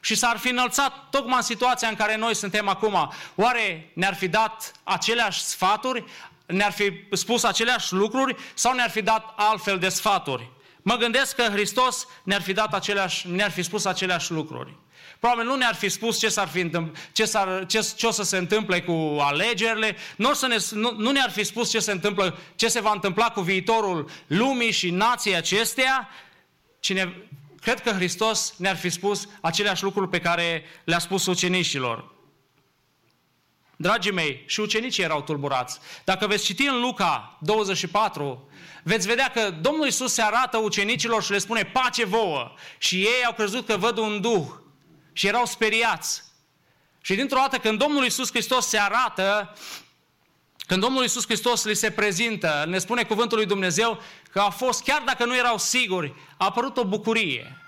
și 0.00 0.14
s-ar 0.14 0.36
fi 0.36 0.48
înălțat 0.48 1.10
tocmai 1.10 1.36
în 1.36 1.42
situația 1.42 1.88
în 1.88 1.94
care 1.94 2.16
noi 2.16 2.34
suntem 2.34 2.68
acum, 2.68 3.12
oare 3.34 3.90
ne-ar 3.94 4.14
fi 4.14 4.28
dat 4.28 4.72
aceleași 4.84 5.40
sfaturi, 5.40 6.04
ne-ar 6.48 6.72
fi 6.72 6.92
spus 7.12 7.42
aceleași 7.42 7.92
lucruri 7.92 8.36
sau 8.54 8.74
ne-ar 8.74 8.90
fi 8.90 9.02
dat 9.02 9.34
altfel 9.36 9.78
de 9.78 9.88
sfaturi. 9.88 10.50
Mă 10.82 10.96
gândesc 10.96 11.34
că 11.34 11.42
Hristos 11.42 12.06
ne-ar 12.22 12.42
fi, 12.42 12.52
dat 12.52 12.74
aceleași, 12.74 13.28
ne-ar 13.28 13.50
fi 13.50 13.62
spus 13.62 13.84
aceleași 13.84 14.32
lucruri. 14.32 14.76
Probabil 15.18 15.44
nu 15.44 15.56
ne-ar 15.56 15.74
fi 15.74 15.88
spus 15.88 16.18
ce, 16.18 16.28
s-ar 16.28 16.48
fi 16.48 16.70
ce, 17.12 17.24
s-ar, 17.24 17.66
ce, 17.66 17.92
ce 17.96 18.06
o 18.06 18.10
să 18.10 18.22
se 18.22 18.36
întâmple 18.36 18.82
cu 18.82 19.16
alegerile, 19.20 19.96
nu, 20.16 20.34
să 20.34 20.46
ne, 20.46 20.56
nu, 20.70 20.94
nu 20.96 21.10
ne-ar 21.10 21.30
fi 21.30 21.44
spus 21.44 21.70
ce 21.70 21.78
se, 21.78 21.92
întâmplă, 21.92 22.38
ce 22.54 22.68
se 22.68 22.80
va 22.80 22.92
întâmpla 22.92 23.30
cu 23.30 23.40
viitorul 23.40 24.10
lumii 24.26 24.70
și 24.70 24.90
nației 24.90 25.36
acesteia, 25.36 26.08
cine, 26.80 27.16
cred 27.60 27.80
că 27.80 27.90
Hristos 27.90 28.54
ne-ar 28.56 28.76
fi 28.76 28.90
spus 28.90 29.28
aceleași 29.40 29.82
lucruri 29.82 30.08
pe 30.08 30.20
care 30.20 30.64
le-a 30.84 30.98
spus 30.98 31.26
ucenicilor. 31.26 32.16
Dragii 33.80 34.12
mei, 34.12 34.44
și 34.46 34.60
ucenicii 34.60 35.02
erau 35.02 35.22
tulburați. 35.22 35.78
Dacă 36.04 36.26
veți 36.26 36.44
citi 36.44 36.66
în 36.66 36.80
Luca 36.80 37.38
24, 37.40 38.48
veți 38.82 39.06
vedea 39.06 39.30
că 39.34 39.50
Domnul 39.50 39.86
Isus 39.86 40.12
se 40.12 40.22
arată 40.22 40.56
ucenicilor 40.56 41.22
și 41.22 41.30
le 41.30 41.38
spune 41.38 41.64
pace 41.64 42.04
vouă. 42.04 42.52
Și 42.78 42.96
ei 42.96 43.24
au 43.26 43.32
crezut 43.32 43.66
că 43.66 43.76
văd 43.76 43.98
un 43.98 44.20
duh 44.20 44.46
și 45.12 45.26
erau 45.26 45.44
speriați. 45.44 46.22
Și 47.00 47.14
dintr-o 47.14 47.38
dată 47.38 47.58
când 47.58 47.78
Domnul 47.78 48.04
Isus 48.04 48.30
Hristos 48.30 48.66
se 48.66 48.78
arată, 48.78 49.56
când 50.66 50.80
Domnul 50.80 51.04
Isus 51.04 51.24
Hristos 51.24 51.64
li 51.64 51.74
se 51.74 51.90
prezintă, 51.90 52.64
ne 52.68 52.78
spune 52.78 53.02
cuvântul 53.02 53.36
lui 53.36 53.46
Dumnezeu 53.46 54.00
că 54.30 54.40
a 54.40 54.50
fost, 54.50 54.82
chiar 54.82 55.02
dacă 55.06 55.24
nu 55.24 55.36
erau 55.36 55.58
siguri, 55.58 56.14
a 56.36 56.44
apărut 56.44 56.76
o 56.76 56.84
bucurie. 56.84 57.67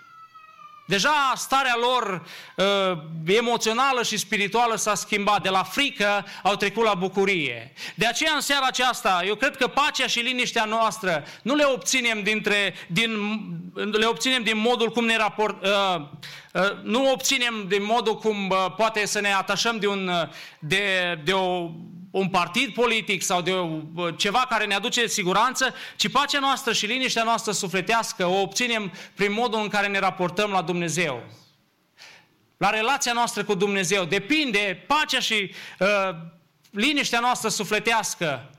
Deja 0.91 1.33
starea 1.37 1.77
lor 1.81 2.27
uh, 2.57 2.99
emoțională 3.27 4.03
și 4.03 4.17
spirituală 4.17 4.77
s-a 4.77 4.95
schimbat. 4.95 5.43
De 5.43 5.49
la 5.49 5.62
frică 5.62 6.27
au 6.43 6.57
trecut 6.57 6.85
la 6.85 6.95
bucurie. 6.95 7.73
De 7.95 8.07
aceea 8.07 8.33
în 8.35 8.41
seara 8.41 8.67
aceasta, 8.67 9.23
eu 9.27 9.35
cred 9.35 9.57
că 9.57 9.67
pacea 9.67 10.07
și 10.07 10.19
liniștea 10.19 10.65
noastră 10.65 11.25
nu 11.43 11.55
le 11.55 11.65
obținem, 11.65 12.23
dintre, 12.23 12.75
din, 12.89 13.11
le 13.75 14.05
obținem 14.05 14.43
din 14.43 14.59
modul 14.59 14.91
cum 14.91 15.05
ne 15.05 15.17
raport, 15.17 15.65
uh, 15.65 16.01
uh, 16.53 16.83
nu 16.83 17.11
obținem 17.11 17.65
din 17.69 17.85
modul 17.85 18.19
cum 18.19 18.49
uh, 18.49 18.75
poate 18.77 19.07
să 19.07 19.21
ne 19.21 19.35
atașăm 19.35 19.79
de, 19.79 19.87
un, 19.87 20.09
uh, 20.09 20.29
de, 20.59 21.19
de 21.25 21.33
o 21.33 21.71
un 22.11 22.28
partid 22.28 22.74
politic 22.74 23.23
sau 23.23 23.43
de 23.43 23.53
o, 23.53 24.11
ceva 24.11 24.47
care 24.49 24.66
ne 24.66 24.74
aduce 24.74 25.07
siguranță, 25.07 25.74
ci 25.97 26.11
pacea 26.11 26.39
noastră 26.39 26.73
și 26.73 26.87
liniștea 26.87 27.23
noastră 27.23 27.53
sufletească 27.53 28.27
o 28.27 28.41
obținem 28.41 28.93
prin 29.15 29.32
modul 29.32 29.61
în 29.61 29.69
care 29.69 29.87
ne 29.87 29.99
raportăm 29.99 30.51
la 30.51 30.62
Dumnezeu. 30.62 31.23
La 32.57 32.70
relația 32.70 33.12
noastră 33.12 33.45
cu 33.45 33.55
Dumnezeu. 33.55 34.05
Depinde 34.05 34.85
pacea 34.87 35.20
și 35.20 35.51
uh, 35.78 35.89
liniștea 36.70 37.20
noastră 37.20 37.49
sufletească 37.49 38.51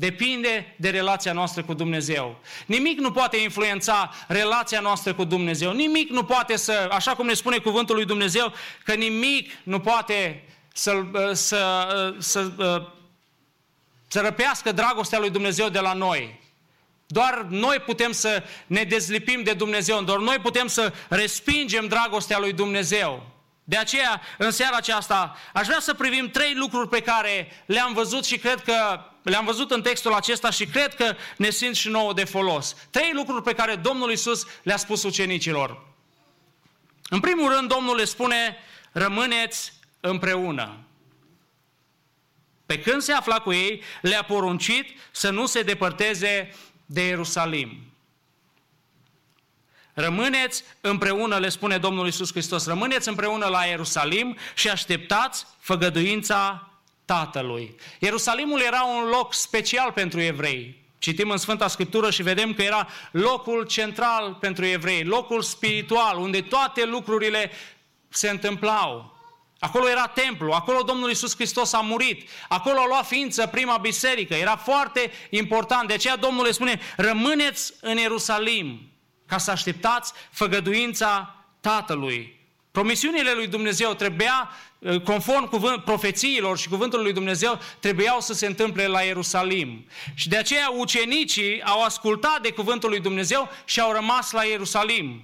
Depinde 0.00 0.74
de 0.76 0.90
relația 0.90 1.32
noastră 1.32 1.62
cu 1.62 1.74
Dumnezeu. 1.74 2.40
Nimic 2.66 2.98
nu 2.98 3.10
poate 3.10 3.36
influența 3.36 4.10
relația 4.28 4.80
noastră 4.80 5.14
cu 5.14 5.24
Dumnezeu. 5.24 5.72
Nimic 5.72 6.10
nu 6.10 6.24
poate 6.24 6.56
să, 6.56 6.88
așa 6.92 7.14
cum 7.14 7.26
ne 7.26 7.32
spune 7.32 7.58
cuvântul 7.58 7.94
lui 7.94 8.04
Dumnezeu, 8.04 8.52
că 8.84 8.94
nimic 8.94 9.52
nu 9.62 9.80
poate 9.80 10.44
să, 10.78 11.04
să, 11.32 12.14
să, 12.18 12.50
să, 12.56 12.82
să 14.08 14.20
răpească 14.20 14.72
dragostea 14.72 15.18
lui 15.18 15.30
Dumnezeu 15.30 15.68
de 15.68 15.78
la 15.78 15.92
noi. 15.92 16.40
Doar 17.06 17.46
noi 17.48 17.78
putem 17.78 18.12
să 18.12 18.42
ne 18.66 18.82
dezlipim 18.82 19.42
de 19.42 19.52
Dumnezeu, 19.52 20.02
doar 20.02 20.18
noi 20.18 20.38
putem 20.38 20.66
să 20.66 20.92
respingem 21.08 21.86
dragostea 21.86 22.38
lui 22.38 22.52
Dumnezeu. 22.52 23.26
De 23.64 23.76
aceea, 23.76 24.20
în 24.38 24.50
seara 24.50 24.76
aceasta, 24.76 25.36
aș 25.52 25.66
vrea 25.66 25.80
să 25.80 25.94
privim 25.94 26.30
trei 26.30 26.54
lucruri 26.54 26.88
pe 26.88 27.00
care 27.00 27.62
le-am 27.66 27.92
văzut 27.92 28.24
și 28.24 28.38
cred 28.38 28.60
că 28.60 29.00
le-am 29.22 29.44
văzut 29.44 29.70
în 29.70 29.82
textul 29.82 30.12
acesta 30.12 30.50
și 30.50 30.66
cred 30.66 30.94
că 30.94 31.14
ne 31.36 31.50
simt 31.50 31.74
și 31.74 31.88
nouă 31.88 32.12
de 32.12 32.24
folos. 32.24 32.76
Trei 32.90 33.10
lucruri 33.12 33.42
pe 33.42 33.54
care 33.54 33.74
Domnul 33.74 34.10
Isus 34.12 34.46
le-a 34.62 34.76
spus 34.76 35.02
ucenicilor. 35.02 35.86
În 37.08 37.20
primul 37.20 37.52
rând, 37.52 37.68
Domnul 37.68 37.96
le 37.96 38.04
spune, 38.04 38.56
rămâneți 38.92 39.72
împreună. 40.00 40.78
Pe 42.66 42.80
când 42.80 43.02
se 43.02 43.12
afla 43.12 43.38
cu 43.38 43.52
ei, 43.52 43.82
le-a 44.02 44.22
poruncit 44.22 44.86
să 45.10 45.30
nu 45.30 45.46
se 45.46 45.62
depărteze 45.62 46.54
de 46.86 47.06
Ierusalim. 47.06 47.82
Rămâneți 49.94 50.64
împreună, 50.80 51.38
le 51.38 51.48
spune 51.48 51.78
Domnul 51.78 52.06
Isus 52.06 52.30
Hristos, 52.30 52.66
rămâneți 52.66 53.08
împreună 53.08 53.46
la 53.46 53.64
Ierusalim 53.64 54.36
și 54.54 54.68
așteptați 54.68 55.46
făgăduința 55.58 56.70
Tatălui. 57.04 57.76
Ierusalimul 57.98 58.60
era 58.60 58.82
un 58.82 59.08
loc 59.08 59.34
special 59.34 59.92
pentru 59.92 60.20
evrei. 60.20 60.84
Citim 60.98 61.30
în 61.30 61.36
Sfânta 61.36 61.68
Scriptură 61.68 62.10
și 62.10 62.22
vedem 62.22 62.54
că 62.54 62.62
era 62.62 62.88
locul 63.10 63.66
central 63.66 64.34
pentru 64.40 64.64
evrei, 64.64 65.04
locul 65.04 65.42
spiritual, 65.42 66.18
unde 66.18 66.40
toate 66.40 66.84
lucrurile 66.84 67.50
se 68.08 68.28
întâmplau. 68.28 69.17
Acolo 69.58 69.88
era 69.88 70.06
templu, 70.06 70.52
acolo 70.52 70.82
Domnul 70.82 71.10
Isus 71.10 71.34
Hristos 71.34 71.72
a 71.72 71.80
murit, 71.80 72.28
acolo 72.48 72.78
a 72.78 72.86
luat 72.86 73.06
ființă 73.06 73.46
prima 73.46 73.76
biserică, 73.76 74.34
era 74.34 74.56
foarte 74.56 75.10
important. 75.30 75.88
De 75.88 75.94
aceea 75.94 76.16
Domnul 76.16 76.44
le 76.44 76.50
spune, 76.50 76.80
rămâneți 76.96 77.72
în 77.80 77.96
Ierusalim 77.96 78.80
ca 79.26 79.38
să 79.38 79.50
așteptați 79.50 80.12
făgăduința 80.30 81.34
Tatălui. 81.60 82.36
Promisiunile 82.70 83.32
lui 83.32 83.46
Dumnezeu 83.46 83.94
trebuia, 83.94 84.50
eh, 84.78 85.00
conform 85.00 85.48
cuvânt, 85.48 85.84
profețiilor 85.84 86.58
și 86.58 86.68
cuvântului 86.68 87.04
lui 87.04 87.14
Dumnezeu, 87.14 87.58
trebuiau 87.80 88.20
să 88.20 88.32
se 88.32 88.46
întâmple 88.46 88.86
la 88.86 89.00
Ierusalim. 89.00 89.86
Și 90.14 90.28
de 90.28 90.36
aceea 90.36 90.70
ucenicii 90.76 91.62
au 91.62 91.82
ascultat 91.82 92.42
de 92.42 92.52
cuvântul 92.52 92.88
lui 92.88 93.00
Dumnezeu 93.00 93.48
și 93.64 93.80
au 93.80 93.92
rămas 93.92 94.30
la 94.30 94.42
Ierusalim. 94.42 95.22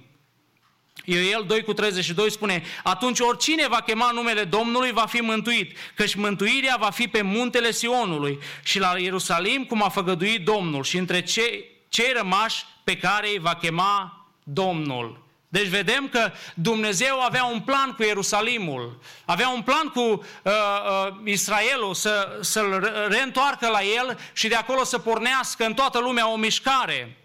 Ioel 1.05 1.43
2 1.47 1.63
cu 1.63 1.73
32 1.73 2.31
spune, 2.31 2.63
atunci 2.83 3.19
oricine 3.19 3.67
va 3.67 3.81
chema 3.81 4.11
numele 4.11 4.43
Domnului 4.43 4.91
va 4.91 5.05
fi 5.05 5.21
mântuit, 5.21 5.77
căci 5.95 6.15
mântuirea 6.15 6.75
va 6.79 6.89
fi 6.89 7.07
pe 7.07 7.21
muntele 7.21 7.71
Sionului 7.71 8.39
și 8.63 8.79
la 8.79 8.97
Ierusalim 8.97 9.63
cum 9.63 9.83
a 9.83 9.89
făgăduit 9.89 10.45
Domnul 10.45 10.83
și 10.83 10.97
între 10.97 11.21
cei, 11.21 11.65
cei 11.89 12.11
rămași 12.15 12.65
pe 12.83 12.97
care 12.97 13.27
îi 13.27 13.39
va 13.39 13.55
chema 13.55 14.25
Domnul. 14.43 15.23
Deci 15.47 15.67
vedem 15.67 16.07
că 16.07 16.31
Dumnezeu 16.53 17.21
avea 17.21 17.45
un 17.45 17.59
plan 17.59 17.91
cu 17.91 18.03
Ierusalimul, 18.03 18.99
avea 19.25 19.49
un 19.49 19.61
plan 19.61 19.87
cu 19.87 19.99
uh, 19.99 20.21
uh, 20.43 21.15
Israelul 21.23 21.93
să, 21.93 22.37
să-l 22.41 22.91
reîntoarcă 23.09 23.67
la 23.67 23.83
el 23.83 24.19
și 24.33 24.47
de 24.47 24.55
acolo 24.55 24.83
să 24.83 24.99
pornească 24.99 25.65
în 25.65 25.73
toată 25.73 25.99
lumea 25.99 26.31
o 26.31 26.35
mișcare. 26.35 27.17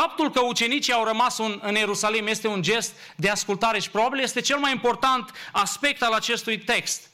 Faptul 0.00 0.30
că 0.30 0.40
ucenicii 0.40 0.92
au 0.92 1.04
rămas 1.04 1.38
un, 1.38 1.58
în 1.62 1.74
Ierusalim 1.74 2.26
este 2.26 2.48
un 2.48 2.62
gest 2.62 2.92
de 3.16 3.28
ascultare 3.28 3.78
și 3.78 3.90
probabil 3.90 4.20
este 4.20 4.40
cel 4.40 4.58
mai 4.58 4.72
important 4.72 5.30
aspect 5.52 6.02
al 6.02 6.12
acestui 6.12 6.58
text. 6.58 7.10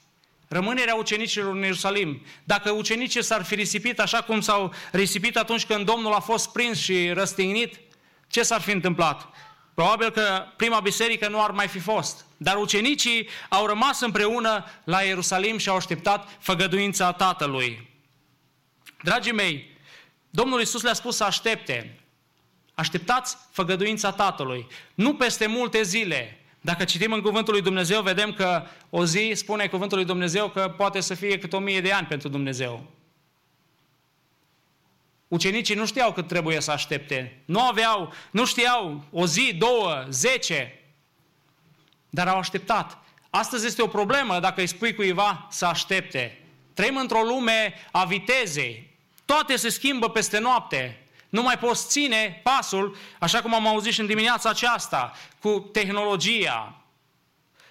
Rămânerea 0.49 0.95
ucenicilor 0.95 1.55
în 1.55 1.63
Ierusalim. 1.63 2.23
Dacă 2.45 2.71
ucenicii 2.71 3.23
s-ar 3.23 3.45
fi 3.45 3.55
risipit 3.55 4.01
așa 4.01 4.23
cum 4.23 4.41
s-au 4.41 4.73
risipit 4.93 5.37
atunci 5.37 5.67
când 5.67 5.87
Domnul 5.87 6.13
a 6.13 6.21
fost 6.21 6.53
prins 6.53 6.79
și 6.79 7.11
răstignit, 7.13 7.81
ce 8.29 8.43
s-ar 8.43 8.61
fi 8.61 8.71
întâmplat? 8.71 9.29
Probabil 9.75 10.11
că 10.11 10.45
prima 10.57 10.81
biserică 10.81 11.29
nu 11.29 11.43
ar 11.43 11.51
mai 11.51 11.69
fi 11.69 11.79
fost. 11.79 12.25
Dar 12.37 12.57
ucenicii 12.57 13.29
au 13.49 13.67
rămas 13.67 14.01
împreună 14.01 14.65
la 14.85 15.01
Ierusalim 15.01 15.59
și 15.59 15.69
au 15.69 15.77
așteptat 15.77 16.29
făgăduința 16.41 17.13
Tatălui. 17.13 17.91
Dragii 19.03 19.33
mei, 19.33 19.79
Domnul 20.31 20.61
Isus 20.61 20.83
le-a 20.83 20.93
spus 20.93 21.17
să 21.17 21.25
aștepte. 21.25 21.99
Așteptați 22.75 23.37
făgăduința 23.51 24.13
Tatălui. 24.13 24.67
Nu 24.95 25.15
peste 25.15 25.47
multe 25.47 25.83
zile. 25.83 26.39
Dacă 26.61 26.85
citim 26.85 27.13
în 27.13 27.21
Cuvântul 27.21 27.53
lui 27.53 27.63
Dumnezeu, 27.63 28.03
vedem 28.03 28.33
că 28.33 28.67
o 28.91 29.05
zi, 29.05 29.33
spune 29.35 29.67
Cuvântul 29.67 29.97
lui 29.97 30.07
Dumnezeu, 30.07 30.49
că 30.49 30.75
poate 30.77 31.01
să 31.01 31.15
fie 31.15 31.39
cât 31.39 31.53
o 31.53 31.59
mie 31.59 31.81
de 31.81 31.93
ani 31.93 32.07
pentru 32.07 32.29
Dumnezeu. 32.29 32.91
Ucenicii 35.29 35.75
nu 35.75 35.87
știau 35.87 36.13
cât 36.13 36.29
trebuie 36.29 36.61
să 36.61 36.71
aștepte. 36.71 37.43
Nu 37.45 37.61
aveau, 37.61 38.13
nu 38.31 38.45
știau 38.45 39.05
o 39.11 39.27
zi, 39.27 39.55
două, 39.59 40.05
zece, 40.09 40.81
dar 42.11 42.29
au 42.29 42.39
așteptat. 42.39 42.99
Astăzi 43.31 43.67
este 43.67 43.83
o 43.83 43.87
problemă 43.87 44.41
dacă 44.41 44.61
îi 44.61 44.67
spui 44.67 44.95
cuiva 44.95 45.47
să 45.51 45.67
aștepte. 45.67 46.39
Trăim 46.75 46.97
într-o 46.97 47.23
lume 47.23 47.75
a 47.91 48.05
vitezei. 48.05 48.97
Toate 49.25 49.57
se 49.57 49.69
schimbă 49.69 50.11
peste 50.11 50.39
noapte. 50.39 51.04
Nu 51.35 51.43
mai 51.43 51.59
poți 51.59 51.89
ține 51.89 52.41
pasul, 52.43 52.97
așa 53.21 53.41
cum 53.41 53.55
am 53.55 53.67
auzit 53.67 53.93
și 53.93 54.01
în 54.01 54.07
dimineața 54.07 54.49
aceasta, 54.49 55.13
cu 55.41 55.69
tehnologia. 55.73 56.75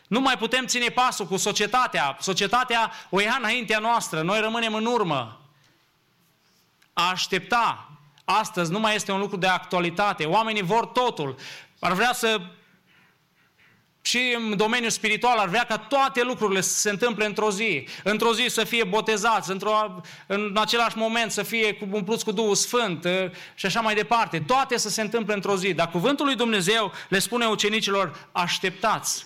Nu 0.07 0.19
mai 0.19 0.37
putem 0.37 0.65
ține 0.65 0.87
pasul 0.87 1.25
cu 1.25 1.37
societatea. 1.37 2.17
Societatea 2.19 2.91
o 3.09 3.19
ia 3.19 3.35
înaintea 3.39 3.79
noastră, 3.79 4.21
noi 4.21 4.39
rămânem 4.39 4.73
în 4.73 4.85
urmă. 4.85 5.39
A 6.93 7.09
aștepta 7.09 7.91
astăzi 8.25 8.71
nu 8.71 8.79
mai 8.79 8.95
este 8.95 9.11
un 9.11 9.19
lucru 9.19 9.37
de 9.37 9.47
actualitate. 9.47 10.25
Oamenii 10.25 10.61
vor 10.61 10.85
totul. 10.85 11.35
Ar 11.79 11.91
vrea 11.91 12.13
să 12.13 12.41
și 14.05 14.35
în 14.35 14.57
domeniul 14.57 14.89
spiritual 14.89 15.37
ar 15.37 15.47
vrea 15.47 15.63
ca 15.63 15.77
toate 15.77 16.23
lucrurile 16.23 16.61
să 16.61 16.79
se 16.79 16.89
întâmple 16.89 17.25
într-o 17.25 17.51
zi. 17.51 17.87
Într-o 18.03 18.33
zi 18.33 18.45
să 18.47 18.63
fie 18.63 18.83
botezați, 18.83 19.51
într-o, 19.51 20.01
în 20.27 20.57
același 20.57 20.97
moment 20.97 21.31
să 21.31 21.43
fie 21.43 21.77
umpluți 21.91 22.23
cu 22.23 22.31
Duhul 22.31 22.55
Sfânt 22.55 23.05
ă, 23.05 23.31
și 23.55 23.65
așa 23.65 23.81
mai 23.81 23.95
departe. 23.95 24.39
Toate 24.39 24.77
să 24.77 24.89
se 24.89 25.01
întâmple 25.01 25.33
într-o 25.33 25.57
zi. 25.57 25.73
Dar 25.73 25.89
cuvântul 25.89 26.25
lui 26.25 26.35
Dumnezeu 26.35 26.91
le 27.09 27.19
spune 27.19 27.45
ucenicilor, 27.45 28.29
așteptați. 28.31 29.25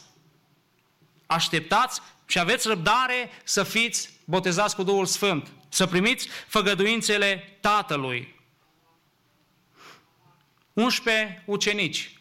Așteptați 1.26 2.02
și 2.26 2.40
aveți 2.40 2.68
răbdare 2.68 3.30
să 3.44 3.64
fiți 3.64 4.10
botezați 4.26 4.76
cu 4.76 4.84
Duhul 4.84 5.06
Sfânt. 5.06 5.48
Să 5.70 5.86
primiți 5.86 6.28
făgăduințele 6.48 7.58
Tatălui. 7.62 8.36
11 10.74 11.44
ucenici 11.46 12.17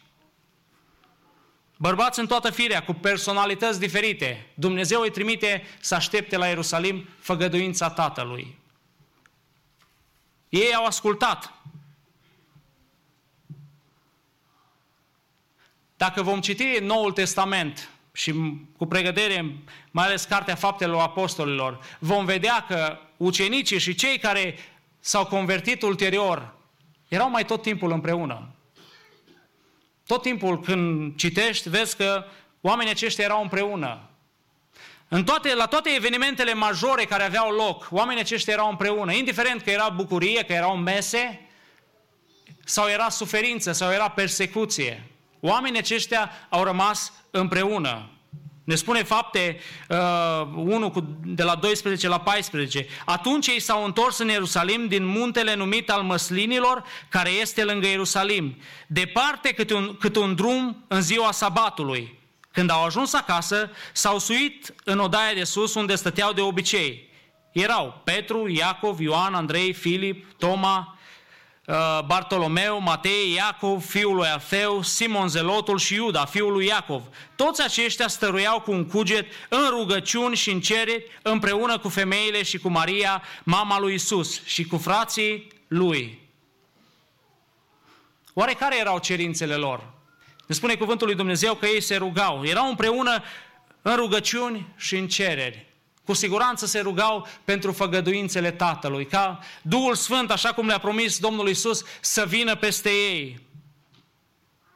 Bărbați 1.77 2.19
în 2.19 2.27
toată 2.27 2.49
firea, 2.49 2.83
cu 2.83 2.93
personalități 2.93 3.79
diferite. 3.79 4.45
Dumnezeu 4.53 5.01
îi 5.01 5.11
trimite 5.11 5.63
să 5.79 5.95
aștepte 5.95 6.37
la 6.37 6.47
Ierusalim 6.47 7.07
făgăduința 7.19 7.89
Tatălui. 7.89 8.57
Ei 10.49 10.73
au 10.73 10.85
ascultat. 10.85 11.53
Dacă 15.97 16.21
vom 16.21 16.41
citi 16.41 16.77
Noul 16.81 17.11
Testament 17.11 17.89
și 18.13 18.33
cu 18.77 18.85
pregătire, 18.85 19.55
mai 19.91 20.05
ales 20.05 20.23
Cartea 20.23 20.55
Faptelor 20.55 21.01
Apostolilor, 21.01 21.79
vom 21.99 22.25
vedea 22.25 22.65
că 22.67 22.97
ucenicii 23.17 23.79
și 23.79 23.95
cei 23.95 24.19
care 24.19 24.55
s-au 24.99 25.25
convertit 25.25 25.81
ulterior 25.81 26.53
erau 27.07 27.29
mai 27.29 27.45
tot 27.45 27.61
timpul 27.61 27.91
împreună. 27.91 28.51
Tot 30.07 30.21
timpul 30.21 30.59
când 30.59 31.15
citești, 31.15 31.69
vezi 31.69 31.95
că 31.95 32.25
oamenii 32.61 32.91
aceștia 32.91 33.23
erau 33.23 33.41
împreună. 33.41 34.09
În 35.07 35.23
toate, 35.23 35.55
la 35.55 35.65
toate 35.65 35.89
evenimentele 35.95 36.53
majore 36.53 37.05
care 37.05 37.23
aveau 37.23 37.51
loc, 37.51 37.87
oamenii 37.91 38.21
aceștia 38.21 38.53
erau 38.53 38.69
împreună, 38.69 39.13
indiferent 39.13 39.61
că 39.61 39.69
era 39.69 39.89
bucurie, 39.89 40.43
că 40.43 40.53
erau 40.53 40.77
mese, 40.77 41.41
sau 42.65 42.87
era 42.87 43.09
suferință, 43.09 43.71
sau 43.71 43.91
era 43.91 44.09
persecuție. 44.09 45.03
Oamenii 45.39 45.79
aceștia 45.79 46.31
au 46.49 46.63
rămas 46.63 47.13
împreună. 47.31 48.09
Ne 48.67 48.75
spune 48.75 49.03
fapte 49.03 49.59
uh, 49.89 49.97
1 50.55 50.91
cu, 50.91 51.17
de 51.23 51.43
la 51.43 51.55
12 51.55 52.07
la 52.07 52.19
14. 52.19 52.87
Atunci 53.05 53.47
ei 53.47 53.59
s-au 53.59 53.85
întors 53.85 54.17
în 54.17 54.27
Ierusalim 54.27 54.87
din 54.87 55.05
muntele 55.05 55.55
numit 55.55 55.89
al 55.89 56.01
măslinilor, 56.01 56.83
care 57.09 57.29
este 57.29 57.63
lângă 57.63 57.87
Ierusalim, 57.87 58.57
departe 58.87 59.51
cât 59.51 59.69
un, 59.71 59.95
cât 59.99 60.15
un 60.15 60.35
drum 60.35 60.85
în 60.87 61.01
ziua 61.01 61.31
sabatului. 61.31 62.19
Când 62.51 62.69
au 62.69 62.83
ajuns 62.83 63.13
acasă, 63.13 63.71
s-au 63.93 64.19
suit 64.19 64.73
în 64.83 64.99
odaia 64.99 65.33
de 65.33 65.43
sus 65.43 65.73
unde 65.73 65.95
stăteau 65.95 66.33
de 66.33 66.41
obicei. 66.41 67.09
Erau 67.51 68.01
Petru, 68.03 68.47
Iacov, 68.47 68.99
Ioan, 68.99 69.33
Andrei, 69.33 69.73
Filip, 69.73 70.25
Toma, 70.37 70.91
Uh, 70.91 70.96
Bartolomeu, 72.05 72.79
Matei, 72.79 73.33
Iacov, 73.33 73.85
fiul 73.85 74.15
lui 74.15 74.27
Alfeu, 74.27 74.81
Simon 74.81 75.27
Zelotul 75.27 75.77
și 75.77 75.93
Iuda, 75.93 76.25
fiul 76.25 76.51
lui 76.51 76.65
Iacov. 76.65 77.03
Toți 77.35 77.61
aceștia 77.61 78.07
stăruiau 78.07 78.59
cu 78.59 78.71
un 78.71 78.85
cuget 78.85 79.25
în 79.49 79.69
rugăciuni 79.69 80.35
și 80.35 80.51
în 80.51 80.61
cereri 80.61 81.19
împreună 81.21 81.77
cu 81.77 81.89
femeile 81.89 82.43
și 82.43 82.57
cu 82.57 82.69
Maria, 82.69 83.23
mama 83.43 83.79
lui 83.79 83.93
Isus 83.93 84.45
și 84.45 84.65
cu 84.65 84.77
frații 84.77 85.47
lui. 85.67 86.19
Oare 88.33 88.53
care 88.53 88.79
erau 88.79 88.99
cerințele 88.99 89.55
lor? 89.55 89.93
Ne 90.45 90.55
spune 90.55 90.75
cuvântul 90.75 91.07
lui 91.07 91.15
Dumnezeu 91.15 91.55
că 91.55 91.65
ei 91.65 91.81
se 91.81 91.95
rugau. 91.95 92.45
Erau 92.45 92.69
împreună 92.69 93.23
în 93.81 93.95
rugăciuni 93.95 94.67
și 94.77 94.97
în 94.97 95.07
cereri 95.07 95.66
cu 96.07 96.13
siguranță 96.13 96.65
se 96.65 96.79
rugau 96.79 97.27
pentru 97.43 97.71
făgăduințele 97.71 98.51
Tatălui, 98.51 99.05
ca 99.05 99.39
Duhul 99.61 99.95
Sfânt, 99.95 100.31
așa 100.31 100.53
cum 100.53 100.67
le-a 100.67 100.77
promis 100.77 101.19
Domnul 101.19 101.49
Isus, 101.49 101.83
să 102.01 102.25
vină 102.25 102.55
peste 102.55 102.89
ei. 102.89 103.39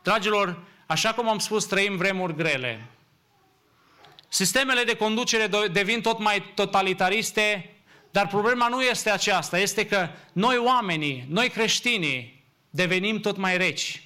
Dragilor, 0.04 0.64
așa 0.86 1.14
cum 1.14 1.30
am 1.30 1.40
spus, 1.40 1.66
trăim 1.66 1.98
vremuri 1.98 2.36
grele. 2.36 2.88
Sistemele 4.28 4.84
de 4.84 4.96
conducere 4.96 5.50
devin 5.72 6.02
tot 6.02 6.20
mai 6.20 6.52
totalitariste, 6.56 7.76
dar 8.10 8.28
problema 8.28 8.68
nu 8.68 8.82
este 8.82 9.10
aceasta, 9.10 9.60
este 9.60 9.86
că 9.86 10.10
noi 10.34 10.58
oamenii, 10.58 11.26
noi 11.30 11.50
creștinii, 11.50 12.44
devenim 12.70 13.20
tot 13.20 13.38
mai 13.38 13.58
reci, 13.58 14.04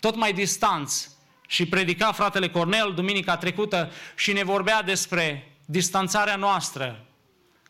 tot 0.00 0.14
mai 0.14 0.32
distanți. 0.32 1.14
Și 1.48 1.66
predica 1.66 2.12
fratele 2.12 2.48
Cornel 2.48 2.92
duminica 2.94 3.36
trecută 3.36 3.92
și 4.14 4.32
ne 4.32 4.44
vorbea 4.44 4.82
despre 4.82 5.55
distanțarea 5.66 6.36
noastră, 6.36 7.06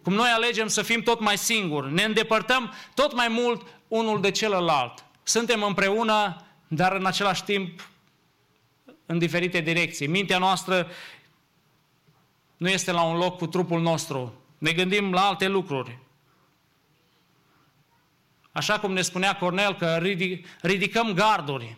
cum 0.02 0.12
noi 0.12 0.28
alegem 0.28 0.66
să 0.66 0.82
fim 0.82 1.02
tot 1.02 1.20
mai 1.20 1.38
singuri, 1.38 1.92
ne 1.92 2.02
îndepărtăm 2.02 2.72
tot 2.94 3.14
mai 3.14 3.28
mult 3.28 3.66
unul 3.88 4.20
de 4.20 4.30
celălalt. 4.30 5.04
Suntem 5.22 5.62
împreună, 5.62 6.44
dar 6.68 6.92
în 6.92 7.06
același 7.06 7.44
timp 7.44 7.88
în 9.06 9.18
diferite 9.18 9.60
direcții. 9.60 10.06
Mintea 10.06 10.38
noastră 10.38 10.88
nu 12.56 12.68
este 12.68 12.92
la 12.92 13.02
un 13.02 13.16
loc 13.16 13.36
cu 13.36 13.46
trupul 13.46 13.80
nostru. 13.80 14.40
Ne 14.58 14.72
gândim 14.72 15.12
la 15.12 15.20
alte 15.20 15.48
lucruri. 15.48 15.98
Așa 18.52 18.78
cum 18.78 18.92
ne 18.92 19.02
spunea 19.02 19.36
Cornel 19.36 19.74
că 19.74 20.02
ridicăm 20.60 21.12
garduri. 21.12 21.76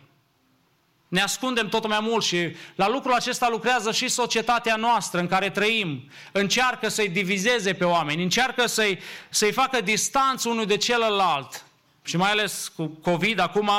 Ne 1.09 1.21
ascundem 1.21 1.69
tot 1.69 1.87
mai 1.87 1.99
mult 2.01 2.23
și 2.23 2.55
la 2.75 2.89
lucrul 2.89 3.13
acesta 3.13 3.47
lucrează 3.49 3.91
și 3.91 4.07
societatea 4.07 4.75
noastră 4.75 5.19
în 5.19 5.27
care 5.27 5.49
trăim. 5.49 6.09
Încearcă 6.31 6.89
să-i 6.89 7.09
divizeze 7.09 7.73
pe 7.73 7.83
oameni, 7.83 8.23
încearcă 8.23 8.67
să-i, 8.67 8.99
să-i 9.29 9.51
facă 9.51 9.81
distanță 9.81 10.49
unul 10.49 10.65
de 10.65 10.77
celălalt. 10.77 11.65
Și 12.03 12.17
mai 12.17 12.31
ales 12.31 12.71
cu 12.75 12.87
COVID, 12.87 13.39
acum 13.39 13.71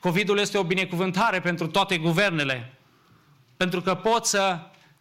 COVID-ul 0.00 0.38
este 0.38 0.58
o 0.58 0.62
binecuvântare 0.62 1.40
pentru 1.40 1.66
toate 1.66 1.98
guvernele. 1.98 2.74
Pentru 3.56 3.80
că 3.80 3.94
pot 3.94 4.26
să 4.26 4.58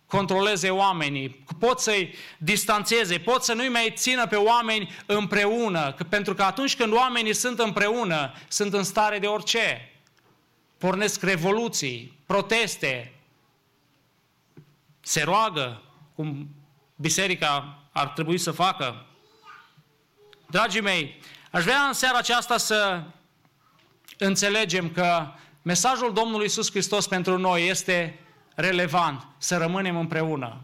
controleze 0.07 0.69
oamenii, 0.69 1.45
pot 1.59 1.79
să-i 1.79 2.13
distanțeze, 2.37 3.17
pot 3.17 3.43
să 3.43 3.53
nu-i 3.53 3.69
mai 3.69 3.93
țină 3.95 4.27
pe 4.27 4.35
oameni 4.35 4.95
împreună. 5.05 5.95
Pentru 6.09 6.33
că 6.33 6.43
atunci 6.43 6.75
când 6.75 6.93
oamenii 6.93 7.33
sunt 7.33 7.59
împreună, 7.59 8.33
sunt 8.47 8.73
în 8.73 8.83
stare 8.83 9.19
de 9.19 9.27
orice 9.27 9.91
pornesc 10.77 11.21
revoluții, 11.21 12.19
proteste, 12.25 13.13
se 14.99 15.23
roagă, 15.23 15.81
cum 16.15 16.49
biserica 16.95 17.79
ar 17.91 18.07
trebui 18.07 18.37
să 18.37 18.51
facă. 18.51 19.05
Dragii 20.49 20.81
mei, 20.81 21.19
aș 21.51 21.63
vrea 21.63 21.79
în 21.79 21.93
seara 21.93 22.17
aceasta 22.17 22.57
să 22.57 23.03
înțelegem 24.17 24.91
că 24.91 25.31
mesajul 25.61 26.13
Domnului 26.13 26.45
Isus 26.45 26.69
Hristos 26.69 27.07
pentru 27.07 27.37
noi 27.37 27.67
este 27.67 28.19
relevant, 28.55 29.27
să 29.37 29.57
rămânem 29.57 29.97
împreună. 29.97 30.61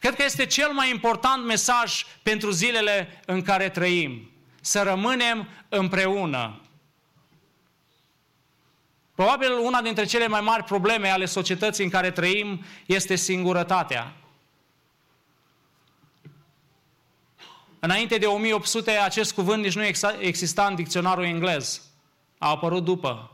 Cred 0.00 0.14
că 0.14 0.22
este 0.22 0.46
cel 0.46 0.72
mai 0.72 0.90
important 0.90 1.44
mesaj 1.44 2.04
pentru 2.22 2.50
zilele 2.50 3.22
în 3.26 3.42
care 3.42 3.68
trăim. 3.68 4.30
Să 4.60 4.82
rămânem 4.82 5.48
împreună. 5.68 6.60
Probabil 9.20 9.58
una 9.58 9.82
dintre 9.82 10.04
cele 10.04 10.26
mai 10.26 10.40
mari 10.40 10.64
probleme 10.64 11.08
ale 11.08 11.24
societății 11.24 11.84
în 11.84 11.90
care 11.90 12.10
trăim 12.10 12.64
este 12.86 13.14
singurătatea. 13.14 14.12
Înainte 17.78 18.18
de 18.18 18.26
1800, 18.26 18.90
acest 18.90 19.32
cuvânt 19.32 19.62
nici 19.62 19.74
nu 19.74 19.84
exista 20.18 20.66
în 20.66 20.74
dicționarul 20.74 21.24
englez. 21.24 21.82
A 22.38 22.48
apărut 22.48 22.84
după, 22.84 23.30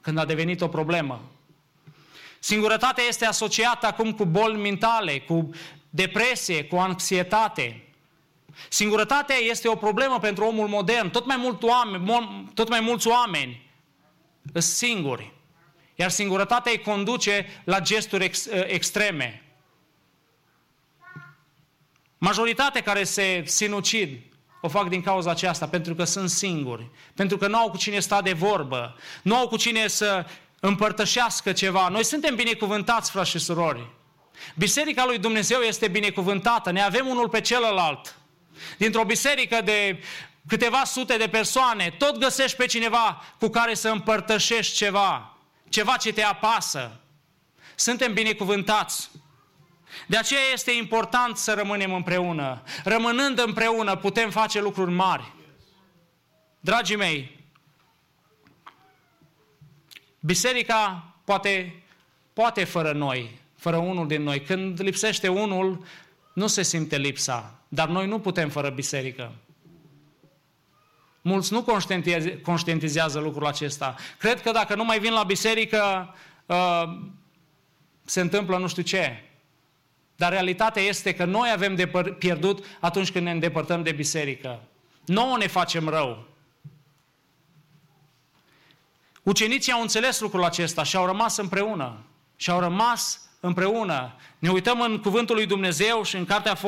când 0.00 0.18
a 0.18 0.24
devenit 0.24 0.60
o 0.60 0.68
problemă. 0.68 1.20
Singurătatea 2.38 3.04
este 3.04 3.26
asociată 3.26 3.86
acum 3.86 4.12
cu 4.12 4.24
boli 4.24 4.60
mentale, 4.60 5.20
cu 5.20 5.50
depresie, 5.90 6.64
cu 6.64 6.76
anxietate. 6.76 7.84
Singurătatea 8.68 9.36
este 9.36 9.68
o 9.68 9.74
problemă 9.74 10.18
pentru 10.18 10.44
omul 10.44 10.68
modern. 10.68 11.10
Tot 11.10 11.26
mai, 11.26 11.36
mult 11.36 11.62
oameni, 11.62 12.50
tot 12.54 12.68
mai 12.68 12.80
mulți 12.80 13.08
oameni 13.08 13.65
sunt 14.52 14.62
singuri. 14.62 15.32
Iar 15.94 16.10
singurătatea 16.10 16.72
îi 16.72 16.80
conduce 16.82 17.46
la 17.64 17.80
gesturi 17.80 18.24
ex, 18.24 18.46
ă, 18.46 18.64
extreme. 18.66 19.42
Majoritatea 22.18 22.82
care 22.82 23.04
se 23.04 23.42
sinucid 23.46 24.18
o 24.60 24.68
fac 24.68 24.88
din 24.88 25.02
cauza 25.02 25.30
aceasta, 25.30 25.68
pentru 25.68 25.94
că 25.94 26.04
sunt 26.04 26.30
singuri, 26.30 26.90
pentru 27.14 27.36
că 27.36 27.46
nu 27.46 27.56
au 27.58 27.70
cu 27.70 27.76
cine 27.76 28.00
sta 28.00 28.22
de 28.22 28.32
vorbă, 28.32 28.96
nu 29.22 29.36
au 29.36 29.48
cu 29.48 29.56
cine 29.56 29.86
să 29.86 30.26
împărtășească 30.60 31.52
ceva. 31.52 31.88
Noi 31.88 32.04
suntem 32.04 32.34
binecuvântați, 32.34 33.10
frați 33.10 33.30
și 33.30 33.38
surori. 33.38 33.90
Biserica 34.54 35.04
lui 35.04 35.18
Dumnezeu 35.18 35.60
este 35.60 35.88
binecuvântată, 35.88 36.70
ne 36.70 36.82
avem 36.82 37.06
unul 37.06 37.28
pe 37.28 37.40
celălalt. 37.40 38.16
Dintr-o 38.78 39.04
biserică 39.04 39.60
de 39.64 40.00
câteva 40.48 40.84
sute 40.84 41.16
de 41.16 41.28
persoane, 41.28 41.94
tot 41.98 42.18
găsești 42.18 42.56
pe 42.56 42.66
cineva 42.66 43.22
cu 43.38 43.48
care 43.48 43.74
să 43.74 43.88
împărtășești 43.88 44.76
ceva, 44.76 45.36
ceva 45.68 45.96
ce 45.96 46.12
te 46.12 46.22
apasă. 46.22 47.00
Suntem 47.74 48.12
binecuvântați. 48.12 49.10
De 50.06 50.16
aceea 50.16 50.40
este 50.52 50.72
important 50.72 51.36
să 51.36 51.54
rămânem 51.54 51.92
împreună. 51.92 52.62
Rămânând 52.84 53.38
împreună 53.38 53.96
putem 53.96 54.30
face 54.30 54.60
lucruri 54.60 54.90
mari. 54.90 55.32
Dragii 56.60 56.96
mei, 56.96 57.44
biserica 60.20 61.14
poate, 61.24 61.82
poate 62.32 62.64
fără 62.64 62.92
noi, 62.92 63.40
fără 63.56 63.76
unul 63.76 64.06
din 64.06 64.22
noi. 64.22 64.42
Când 64.42 64.80
lipsește 64.80 65.28
unul, 65.28 65.84
nu 66.34 66.46
se 66.46 66.62
simte 66.62 66.98
lipsa. 66.98 67.54
Dar 67.68 67.88
noi 67.88 68.06
nu 68.06 68.20
putem 68.20 68.48
fără 68.48 68.70
biserică. 68.70 69.32
Mulți 71.28 71.52
nu 71.52 71.64
conștientizează 72.42 73.18
lucrul 73.18 73.46
acesta. 73.46 73.94
Cred 74.18 74.42
că 74.42 74.50
dacă 74.50 74.74
nu 74.74 74.84
mai 74.84 74.98
vin 74.98 75.12
la 75.12 75.22
biserică, 75.22 76.14
uh, 76.46 76.82
se 78.04 78.20
întâmplă 78.20 78.58
nu 78.58 78.66
știu 78.66 78.82
ce. 78.82 79.22
Dar 80.16 80.32
realitatea 80.32 80.82
este 80.82 81.14
că 81.14 81.24
noi 81.24 81.50
avem 81.52 81.74
de 81.74 81.86
pierdut 82.18 82.64
atunci 82.80 83.12
când 83.12 83.24
ne 83.24 83.30
îndepărtăm 83.30 83.82
de 83.82 83.92
biserică. 83.92 84.62
Nouă 85.04 85.36
ne 85.36 85.46
facem 85.46 85.88
rău. 85.88 86.26
Ucenicii 89.22 89.72
au 89.72 89.80
înțeles 89.80 90.20
lucrul 90.20 90.44
acesta 90.44 90.82
și 90.82 90.96
au 90.96 91.06
rămas 91.06 91.36
împreună. 91.36 92.04
Și 92.36 92.50
au 92.50 92.60
rămas 92.60 93.20
împreună. 93.40 94.14
Ne 94.38 94.50
uităm 94.50 94.80
în 94.80 95.00
Cuvântul 95.00 95.34
lui 95.34 95.46
Dumnezeu 95.46 96.02
și 96.02 96.16
în 96.16 96.24
Cartea 96.24 96.58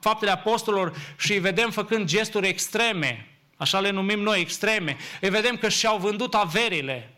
Faptele 0.00 0.30
Apostolilor 0.30 1.14
și 1.18 1.32
îi 1.32 1.38
vedem 1.38 1.70
făcând 1.70 2.06
gesturi 2.06 2.48
extreme 2.48 3.26
așa 3.62 3.80
le 3.80 3.90
numim 3.90 4.20
noi, 4.20 4.40
extreme, 4.40 4.96
îi 5.20 5.30
vedem 5.30 5.56
că 5.56 5.68
și-au 5.68 5.98
vândut 5.98 6.34
averile 6.34 7.12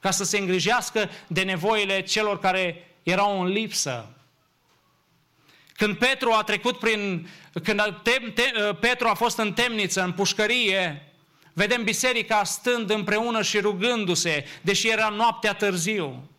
ca 0.00 0.10
să 0.10 0.24
se 0.24 0.38
îngrijească 0.38 1.10
de 1.26 1.42
nevoile 1.42 2.02
celor 2.02 2.38
care 2.38 2.88
erau 3.02 3.40
în 3.40 3.48
lipsă. 3.48 4.08
Când 5.72 5.96
Petru 5.96 6.32
a 6.32 6.42
trecut 6.42 6.78
prin, 6.78 7.28
când 7.62 8.00
te, 8.02 8.10
te, 8.34 8.42
Petru 8.80 9.08
a 9.08 9.14
fost 9.14 9.38
în 9.38 9.52
temniță, 9.52 10.02
în 10.02 10.12
pușcărie, 10.12 11.12
vedem 11.52 11.84
biserica 11.84 12.44
stând 12.44 12.90
împreună 12.90 13.42
și 13.42 13.58
rugându-se, 13.58 14.44
deși 14.60 14.88
era 14.88 15.08
noaptea 15.08 15.54
târziu. 15.54 16.30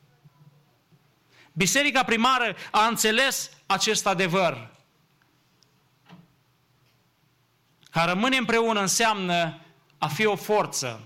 Biserica 1.53 2.03
primară 2.03 2.55
a 2.71 2.87
înțeles 2.87 3.49
acest 3.65 4.07
adevăr. 4.07 4.72
Ca 7.93 8.03
rămâne 8.03 8.37
împreună 8.37 8.79
înseamnă 8.79 9.59
a 9.97 10.07
fi 10.07 10.25
o 10.25 10.35
forță. 10.35 11.01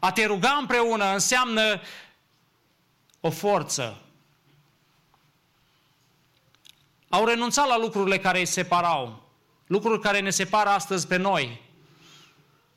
A 0.00 0.12
te 0.12 0.26
ruga 0.26 0.56
împreună 0.60 1.12
înseamnă 1.12 1.80
o 3.20 3.30
forță. 3.30 4.02
Au 7.08 7.24
renunțat 7.24 7.66
la 7.66 7.78
lucrurile 7.78 8.18
care 8.18 8.38
îi 8.38 8.46
separau, 8.46 9.22
lucruri 9.66 10.00
care 10.00 10.20
ne 10.20 10.30
separă 10.30 10.68
astăzi 10.68 11.06
pe 11.06 11.16
noi. 11.16 11.62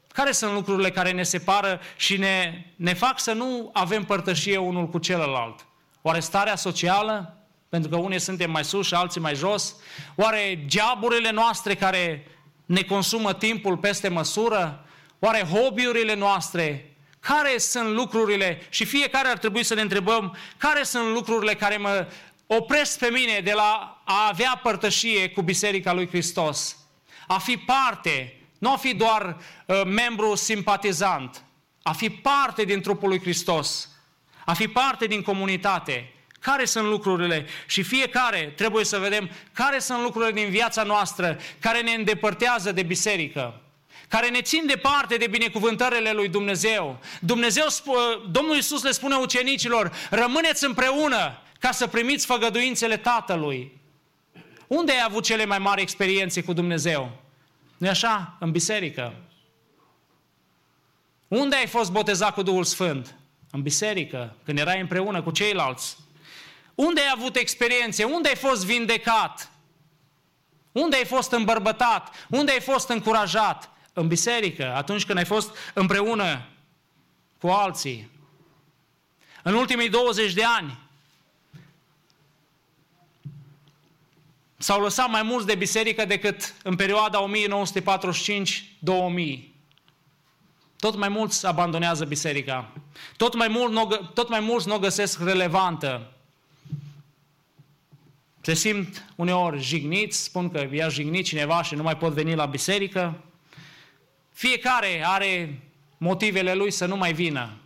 Care 0.07 0.31
sunt 0.31 0.53
lucrurile 0.53 0.91
care 0.91 1.11
ne 1.11 1.23
separă 1.23 1.79
și 1.95 2.17
ne, 2.17 2.65
ne 2.75 2.93
fac 2.93 3.19
să 3.19 3.33
nu 3.33 3.69
avem 3.73 4.03
părtășie 4.03 4.57
unul 4.57 4.87
cu 4.87 4.97
celălalt? 4.97 5.65
Oare 6.01 6.19
starea 6.19 6.55
socială? 6.55 7.37
Pentru 7.69 7.89
că 7.89 7.95
unii 7.95 8.19
suntem 8.19 8.51
mai 8.51 8.65
sus 8.65 8.87
și 8.87 8.93
alții 8.93 9.21
mai 9.21 9.35
jos? 9.35 9.75
Oare 10.15 10.65
geaburile 10.65 11.31
noastre 11.31 11.75
care 11.75 12.25
ne 12.67 12.81
consumă 12.81 13.33
timpul 13.33 13.77
peste 13.77 14.07
măsură? 14.07 14.85
Oare 15.19 15.43
hobby-urile 15.43 16.15
noastre? 16.15 16.95
Care 17.19 17.57
sunt 17.57 17.89
lucrurile, 17.89 18.61
și 18.69 18.85
fiecare 18.85 19.27
ar 19.27 19.37
trebui 19.37 19.63
să 19.63 19.73
ne 19.73 19.81
întrebăm, 19.81 20.37
care 20.57 20.83
sunt 20.83 21.13
lucrurile 21.13 21.53
care 21.53 21.77
mă 21.77 22.07
opresc 22.47 22.99
pe 22.99 23.09
mine 23.09 23.39
de 23.43 23.53
la 23.53 24.01
a 24.05 24.27
avea 24.27 24.59
părtășie 24.63 25.29
cu 25.29 25.41
Biserica 25.41 25.93
lui 25.93 26.07
Hristos? 26.07 26.77
A 27.27 27.37
fi 27.37 27.57
parte, 27.57 28.41
nu 28.57 28.71
a 28.71 28.75
fi 28.75 28.93
doar 28.93 29.37
uh, 29.65 29.81
membru 29.85 30.35
simpatizant, 30.35 31.43
a 31.81 31.91
fi 31.91 32.09
parte 32.09 32.63
din 32.63 32.81
trupul 32.81 33.09
lui 33.09 33.19
Hristos, 33.19 33.89
a 34.45 34.53
fi 34.53 34.67
parte 34.67 35.05
din 35.05 35.21
comunitate. 35.21 36.11
Care 36.51 36.65
sunt 36.65 36.87
lucrurile? 36.87 37.45
Și 37.65 37.83
fiecare 37.83 38.53
trebuie 38.55 38.85
să 38.85 38.99
vedem 38.99 39.29
care 39.53 39.79
sunt 39.79 40.01
lucrurile 40.01 40.31
din 40.31 40.49
viața 40.49 40.83
noastră 40.83 41.39
care 41.59 41.81
ne 41.81 41.91
îndepărtează 41.91 42.71
de 42.71 42.83
biserică 42.83 43.61
care 44.07 44.29
ne 44.29 44.41
țin 44.41 44.63
departe 44.65 45.15
de 45.15 45.27
binecuvântările 45.27 46.11
lui 46.11 46.27
Dumnezeu. 46.27 46.99
Dumnezeu, 47.21 47.65
Domnul 48.31 48.55
Iisus 48.55 48.83
le 48.83 48.91
spune 48.91 49.15
ucenicilor, 49.15 49.91
rămâneți 50.09 50.65
împreună 50.65 51.41
ca 51.59 51.71
să 51.71 51.87
primiți 51.87 52.25
făgăduințele 52.25 52.97
Tatălui. 52.97 53.81
Unde 54.67 54.91
ai 54.91 55.03
avut 55.05 55.23
cele 55.23 55.45
mai 55.45 55.59
mari 55.59 55.81
experiențe 55.81 56.43
cu 56.43 56.53
Dumnezeu? 56.53 57.21
nu 57.77 57.89
așa? 57.89 58.37
În 58.39 58.51
biserică. 58.51 59.13
Unde 61.27 61.55
ai 61.55 61.67
fost 61.67 61.91
botezat 61.91 62.33
cu 62.33 62.41
Duhul 62.41 62.63
Sfânt? 62.63 63.15
În 63.51 63.61
biserică, 63.61 64.35
când 64.43 64.59
erai 64.59 64.79
împreună 64.79 65.21
cu 65.21 65.31
ceilalți. 65.31 65.97
Unde 66.77 67.01
ai 67.01 67.11
avut 67.15 67.35
experiențe? 67.35 68.03
Unde 68.03 68.27
ai 68.27 68.35
fost 68.35 68.65
vindecat? 68.65 69.51
Unde 70.71 70.95
ai 70.95 71.05
fost 71.05 71.31
îmbărbătat? 71.31 72.27
Unde 72.29 72.51
ai 72.51 72.59
fost 72.59 72.89
încurajat? 72.89 73.69
În 73.93 74.07
biserică, 74.07 74.73
atunci 74.75 75.05
când 75.05 75.17
ai 75.17 75.25
fost 75.25 75.55
împreună 75.73 76.47
cu 77.39 77.47
alții. 77.47 78.09
În 79.43 79.53
ultimii 79.53 79.89
20 79.89 80.33
de 80.33 80.43
ani 80.43 80.77
s-au 84.57 84.81
lăsat 84.81 85.09
mai 85.09 85.23
mulți 85.23 85.47
de 85.47 85.55
biserică 85.55 86.05
decât 86.05 86.53
în 86.63 86.75
perioada 86.75 87.29
1945-2000. 87.29 87.31
Tot 90.79 90.95
mai 90.95 91.09
mulți 91.09 91.45
abandonează 91.45 92.05
biserica. 92.05 92.71
Tot 93.15 93.35
mai, 93.35 93.47
mult, 93.47 94.13
tot 94.13 94.29
mai 94.29 94.39
mulți 94.39 94.67
nu 94.67 94.75
o 94.75 94.79
găsesc 94.79 95.23
relevantă. 95.23 96.11
Se 98.47 98.53
simt 98.53 99.05
uneori 99.15 99.61
jigniți, 99.61 100.23
spun 100.23 100.49
că 100.49 100.67
i-a 100.71 100.87
jignit 100.87 101.25
cineva 101.25 101.63
și 101.63 101.75
nu 101.75 101.83
mai 101.83 101.97
pot 101.97 102.13
veni 102.13 102.35
la 102.35 102.45
biserică. 102.45 103.23
Fiecare 104.31 105.03
are 105.05 105.59
motivele 105.97 106.53
lui 106.53 106.71
să 106.71 106.85
nu 106.85 106.97
mai 106.97 107.13
vină. 107.13 107.57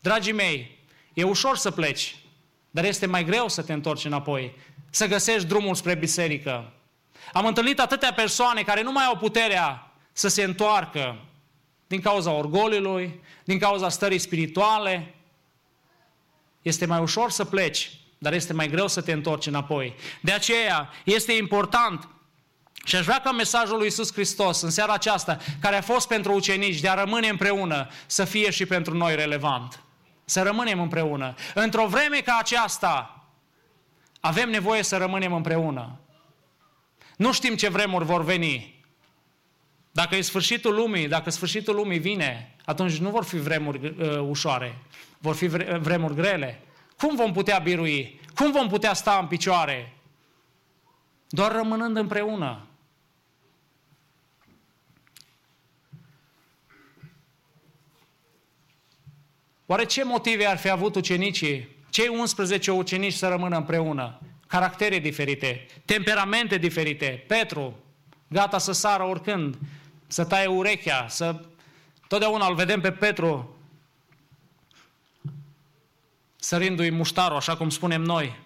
Dragii 0.00 0.32
mei, 0.32 0.78
e 1.14 1.22
ușor 1.22 1.56
să 1.56 1.70
pleci, 1.70 2.16
dar 2.70 2.84
este 2.84 3.06
mai 3.06 3.24
greu 3.24 3.48
să 3.48 3.62
te 3.62 3.72
întorci 3.72 4.04
înapoi, 4.04 4.56
să 4.90 5.06
găsești 5.06 5.48
drumul 5.48 5.74
spre 5.74 5.94
biserică. 5.94 6.72
Am 7.32 7.46
întâlnit 7.46 7.80
atâtea 7.80 8.12
persoane 8.12 8.62
care 8.62 8.82
nu 8.82 8.92
mai 8.92 9.04
au 9.04 9.16
puterea 9.16 9.92
să 10.12 10.28
se 10.28 10.42
întoarcă 10.42 11.24
din 11.86 12.00
cauza 12.00 12.30
orgoliului, 12.30 13.20
din 13.44 13.58
cauza 13.58 13.88
stării 13.88 14.18
spirituale. 14.18 15.14
Este 16.62 16.86
mai 16.86 17.00
ușor 17.00 17.30
să 17.30 17.44
pleci, 17.44 17.90
dar 18.22 18.32
este 18.32 18.52
mai 18.52 18.68
greu 18.68 18.88
să 18.88 19.00
te 19.00 19.12
întorci 19.12 19.46
înapoi. 19.46 19.94
De 20.20 20.32
aceea 20.32 20.90
este 21.04 21.32
important 21.32 22.08
și 22.84 22.96
aș 22.96 23.04
vrea 23.04 23.20
ca 23.20 23.32
mesajul 23.32 23.76
lui 23.76 23.84
Iisus 23.84 24.12
Hristos 24.12 24.60
în 24.60 24.70
seara 24.70 24.92
aceasta, 24.92 25.38
care 25.60 25.76
a 25.76 25.82
fost 25.82 26.08
pentru 26.08 26.32
ucenici, 26.32 26.80
de 26.80 26.88
a 26.88 26.94
rămâne 26.94 27.28
împreună, 27.28 27.88
să 28.06 28.24
fie 28.24 28.50
și 28.50 28.66
pentru 28.66 28.96
noi 28.96 29.14
relevant. 29.14 29.82
Să 30.24 30.42
rămânem 30.42 30.80
împreună. 30.80 31.34
Într-o 31.54 31.86
vreme 31.86 32.18
ca 32.18 32.36
aceasta, 32.40 33.24
avem 34.20 34.50
nevoie 34.50 34.82
să 34.82 34.96
rămânem 34.96 35.32
împreună. 35.32 35.98
Nu 37.16 37.32
știm 37.32 37.54
ce 37.54 37.68
vremuri 37.68 38.04
vor 38.04 38.24
veni. 38.24 38.84
Dacă 39.92 40.16
e 40.16 40.20
sfârșitul 40.20 40.74
lumii, 40.74 41.08
dacă 41.08 41.30
sfârșitul 41.30 41.74
lumii 41.74 41.98
vine, 41.98 42.56
atunci 42.64 42.96
nu 42.96 43.10
vor 43.10 43.24
fi 43.24 43.36
vremuri 43.36 43.86
uh, 43.86 44.18
ușoare, 44.18 44.78
vor 45.18 45.34
fi 45.34 45.46
vre- 45.46 45.78
vremuri 45.78 46.14
grele. 46.14 46.62
Cum 47.02 47.16
vom 47.16 47.32
putea 47.32 47.58
birui? 47.58 48.20
Cum 48.34 48.52
vom 48.52 48.68
putea 48.68 48.94
sta 48.94 49.18
în 49.20 49.26
picioare? 49.26 49.92
Doar 51.28 51.52
rămânând 51.52 51.96
împreună. 51.96 52.66
Oare 59.66 59.84
ce 59.84 60.04
motive 60.04 60.46
ar 60.46 60.56
fi 60.56 60.68
avut 60.68 60.94
ucenicii, 60.94 61.76
cei 61.90 62.08
11 62.08 62.70
ucenici 62.70 63.12
să 63.12 63.28
rămână 63.28 63.56
împreună? 63.56 64.20
Caractere 64.46 64.98
diferite, 64.98 65.66
temperamente 65.84 66.58
diferite. 66.58 67.24
Petru, 67.26 67.78
gata 68.28 68.58
să 68.58 68.72
sară 68.72 69.02
oricând, 69.02 69.58
să 70.06 70.24
taie 70.24 70.46
urechea, 70.46 71.06
să... 71.08 71.40
Totdeauna 72.08 72.46
îl 72.46 72.54
vedem 72.54 72.80
pe 72.80 72.92
Petru 72.92 73.56
sărindu-i 76.42 76.90
muștarul, 76.90 77.36
așa 77.36 77.56
cum 77.56 77.70
spunem 77.70 78.02
noi. 78.02 78.40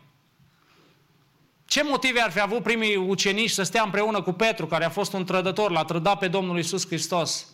Ce 1.64 1.82
motive 1.82 2.20
ar 2.20 2.30
fi 2.30 2.40
avut 2.40 2.62
primii 2.62 2.96
ucenici 2.96 3.50
să 3.50 3.62
stea 3.62 3.82
împreună 3.82 4.22
cu 4.22 4.32
Petru, 4.32 4.66
care 4.66 4.84
a 4.84 4.90
fost 4.90 5.12
un 5.12 5.24
trădător, 5.24 5.70
l-a 5.70 5.84
trădat 5.84 6.18
pe 6.18 6.28
Domnul 6.28 6.58
Isus 6.58 6.86
Hristos? 6.86 7.46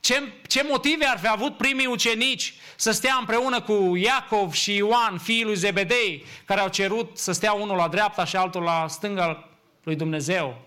Ce, 0.00 0.22
ce 0.46 0.66
motive 0.68 1.04
ar 1.04 1.18
fi 1.18 1.28
avut 1.28 1.56
primii 1.56 1.86
ucenici 1.86 2.54
să 2.76 2.90
stea 2.90 3.16
împreună 3.18 3.60
cu 3.60 3.96
Iacov 3.96 4.52
și 4.52 4.74
Ioan, 4.74 5.18
fiii 5.18 5.44
lui 5.44 5.56
Zebedei, 5.56 6.24
care 6.44 6.60
au 6.60 6.68
cerut 6.68 7.18
să 7.18 7.32
stea 7.32 7.52
unul 7.52 7.76
la 7.76 7.88
dreapta 7.88 8.24
și 8.24 8.36
altul 8.36 8.62
la 8.62 8.86
stânga 8.88 9.48
lui 9.82 9.96
Dumnezeu? 9.96 10.60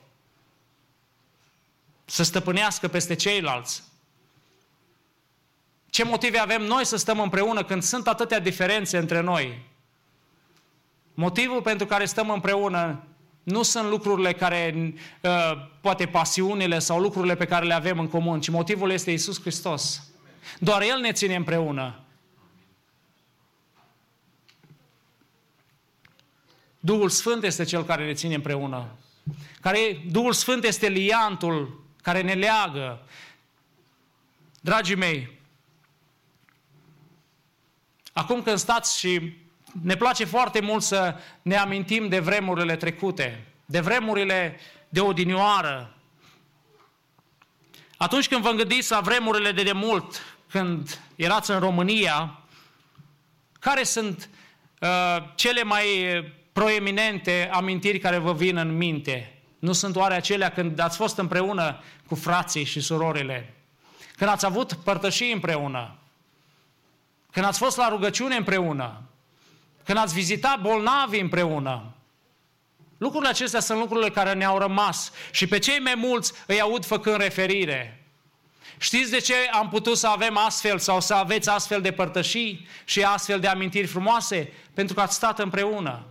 Să 2.06 2.24
stăpânească 2.24 2.88
peste 2.88 3.16
ceilalți. 3.16 3.84
Ce 5.92 6.04
motive 6.04 6.38
avem 6.38 6.62
noi 6.62 6.86
să 6.86 6.96
stăm 6.96 7.20
împreună 7.20 7.64
când 7.64 7.84
sunt 7.84 8.08
atâtea 8.08 8.40
diferențe 8.40 8.98
între 8.98 9.22
noi? 9.22 9.66
Motivul 11.14 11.62
pentru 11.62 11.86
care 11.86 12.06
stăm 12.06 12.30
împreună 12.30 13.04
nu 13.44 13.64
sunt 13.64 13.90
lucrurile 13.90 14.34
care, 14.34 14.94
uh, 15.22 15.52
poate 15.82 16.06
pasiunile 16.06 16.80
sau 16.80 17.00
lucrurile 17.00 17.36
pe 17.36 17.46
care 17.46 17.66
le 17.66 17.74
avem 17.74 18.00
în 18.00 18.08
comun, 18.08 18.42
ci 18.42 18.50
motivul 18.50 18.92
este 18.92 19.12
Isus 19.12 19.42
Hristos. 19.42 20.12
Doar 20.60 20.82
El 20.82 21.00
ne 21.00 21.12
ține 21.12 21.36
împreună. 21.36 22.00
Duhul 26.80 27.10
Sfânt 27.10 27.44
este 27.44 27.64
Cel 27.64 27.84
care 27.84 28.06
ne 28.06 28.14
ține 28.14 28.36
împreună. 28.36 28.88
Care, 29.62 30.02
Duhul 30.12 30.34
Sfânt 30.34 30.64
este 30.64 30.88
liantul 30.88 31.84
care 32.02 32.22
ne 32.22 32.34
leagă. 32.34 33.06
Dragii 34.62 34.96
mei, 34.96 35.41
acum 38.14 38.42
când 38.42 38.58
stați 38.58 39.00
și 39.00 39.34
ne 39.82 39.96
place 39.96 40.26
foarte 40.26 40.62
mult 40.62 40.84
să 40.84 41.16
ne 41.42 41.56
amintim 41.56 42.08
de 42.08 42.20
vremurile 42.20 42.76
trecute, 42.76 43.46
de 43.66 43.80
vremurile 43.80 44.60
de 44.90 45.00
odinioară. 45.00 45.96
Atunci 47.98 48.28
când 48.28 48.42
vă 48.42 48.52
gândiți 48.52 48.92
la 48.92 49.00
vremurile 49.00 49.52
de 49.52 49.64
demult, 49.64 50.22
când 50.50 51.00
erați 51.16 51.52
în 51.52 51.60
România, 51.60 52.40
care 53.60 53.84
sunt 53.84 54.30
uh, 54.80 54.90
cele 55.36 55.64
mai 55.64 55.86
proeminente 56.54 57.50
amintiri 57.54 58.00
care 58.00 58.18
vă 58.18 58.34
vin 58.34 58.58
în 58.58 58.78
minte? 58.78 59.42
Nu 59.60 59.74
sunt 59.74 59.96
oare 59.96 60.14
acelea 60.14 60.52
când 60.52 60.80
ați 60.80 60.98
fost 60.98 61.18
împreună 61.18 61.84
cu 62.08 62.16
frații 62.16 62.64
și 62.64 62.80
surorile? 62.80 63.54
Când 64.16 64.30
ați 64.30 64.46
avut 64.46 64.74
părtășii 64.74 65.34
împreună? 65.34 66.01
Când 67.32 67.46
ați 67.46 67.60
fost 67.60 67.78
la 67.78 67.90
rugăciune 67.90 68.36
împreună? 68.36 69.02
când 69.84 69.98
ați 69.98 70.14
vizitat 70.14 70.62
bolnavi 70.62 71.20
împreună. 71.20 71.94
Lucrurile 72.98 73.30
acestea 73.30 73.60
sunt 73.60 73.80
lucrurile 73.80 74.10
care 74.10 74.34
ne-au 74.34 74.58
rămas 74.58 75.12
și 75.32 75.48
pe 75.48 75.60
cei 75.60 75.80
mai 75.80 75.96
mulți 75.96 76.34
îi 76.48 76.62
aud 76.62 76.86
făcând 76.86 77.18
referire. 77.18 78.06
Știți 78.78 79.12
de 79.12 79.20
ce 79.20 79.34
am 79.52 79.70
putut 79.70 79.98
să 79.98 80.08
avem 80.08 80.38
astfel 80.38 80.80
sau 80.80 81.02
să 81.02 81.14
aveți 81.14 81.50
astfel 81.50 81.82
de 81.82 81.92
părtășii 81.92 82.68
și 82.86 83.04
astfel 83.04 83.40
de 83.40 83.48
amintiri 83.48 83.88
frumoase? 83.88 84.54
Pentru 84.74 84.96
că 84.96 85.02
ați 85.02 85.16
stat 85.16 85.40
împreună. 85.40 86.06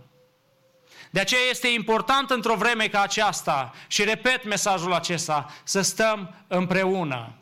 De 1.09 1.19
aceea 1.19 1.41
este 1.49 1.67
important 1.67 2.29
într-o 2.29 2.55
vreme 2.55 2.87
ca 2.87 3.01
aceasta, 3.01 3.73
și 3.87 4.03
repet 4.03 4.45
mesajul 4.45 4.93
acesta, 4.93 5.53
să 5.63 5.81
stăm 5.81 6.35
împreună. 6.47 7.35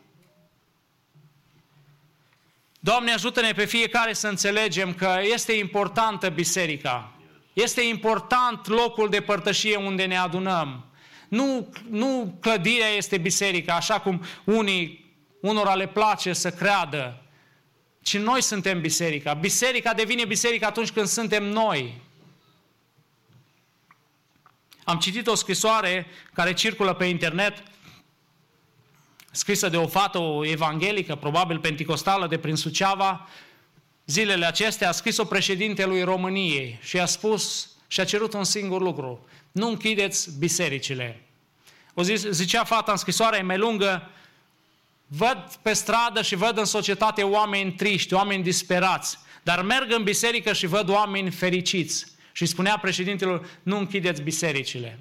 Doamne, 2.79 3.11
ajută-ne 3.11 3.51
pe 3.51 3.65
fiecare 3.65 4.13
să 4.13 4.27
înțelegem 4.27 4.93
că 4.93 5.19
este 5.21 5.51
importantă 5.53 6.29
biserica. 6.29 7.13
Este 7.53 7.81
important 7.81 8.67
locul 8.67 9.09
de 9.09 9.21
părtășie 9.21 9.75
unde 9.75 10.05
ne 10.05 10.17
adunăm. 10.17 10.85
Nu, 11.27 11.69
nu 11.89 12.37
clădirea 12.41 12.87
este 12.87 13.17
biserica, 13.17 13.75
așa 13.75 13.99
cum 13.99 14.23
unii, 14.43 15.13
unora 15.41 15.75
le 15.75 15.87
place 15.87 16.33
să 16.33 16.49
creadă, 16.51 17.21
ci 18.01 18.17
noi 18.17 18.41
suntem 18.41 18.81
biserica. 18.81 19.33
Biserica 19.33 19.93
devine 19.93 20.25
biserica 20.25 20.67
atunci 20.67 20.91
când 20.91 21.07
suntem 21.07 21.43
noi. 21.43 22.01
Am 24.83 24.97
citit 24.97 25.27
o 25.27 25.35
scrisoare 25.35 26.07
care 26.33 26.53
circulă 26.53 26.93
pe 26.93 27.05
internet, 27.05 27.63
scrisă 29.31 29.69
de 29.69 29.77
o 29.77 29.87
fată 29.87 30.17
o 30.17 30.45
evanghelică, 30.45 31.15
probabil 31.15 31.59
penticostală 31.59 32.27
de 32.27 32.37
prin 32.37 32.55
Suceava, 32.55 33.27
zilele 34.05 34.45
acestea 34.45 34.89
a 34.89 34.91
scris-o 34.91 35.25
președintelui 35.25 36.03
României 36.03 36.79
și 36.81 36.99
a 36.99 37.05
spus 37.05 37.69
și 37.87 37.99
a 37.99 38.05
cerut 38.05 38.33
un 38.33 38.43
singur 38.43 38.81
lucru. 38.81 39.27
Nu 39.51 39.67
închideți 39.67 40.29
bisericile. 40.37 41.23
O 41.93 42.03
zi, 42.03 42.15
zicea 42.15 42.63
fata 42.63 42.91
în 42.91 42.97
scrisoare, 42.97 43.37
e 43.37 43.41
mai 43.41 43.57
lungă, 43.57 44.09
văd 45.07 45.59
pe 45.61 45.73
stradă 45.73 46.21
și 46.21 46.35
văd 46.35 46.57
în 46.57 46.65
societate 46.65 47.23
oameni 47.23 47.71
triști, 47.71 48.13
oameni 48.13 48.43
disperați, 48.43 49.17
dar 49.43 49.61
merg 49.61 49.91
în 49.91 50.03
biserică 50.03 50.53
și 50.53 50.65
văd 50.65 50.89
oameni 50.89 51.29
fericiți. 51.29 52.05
Și 52.31 52.45
spunea 52.45 52.77
președintelor, 52.77 53.59
nu 53.63 53.77
închideți 53.77 54.21
bisericile. 54.21 54.99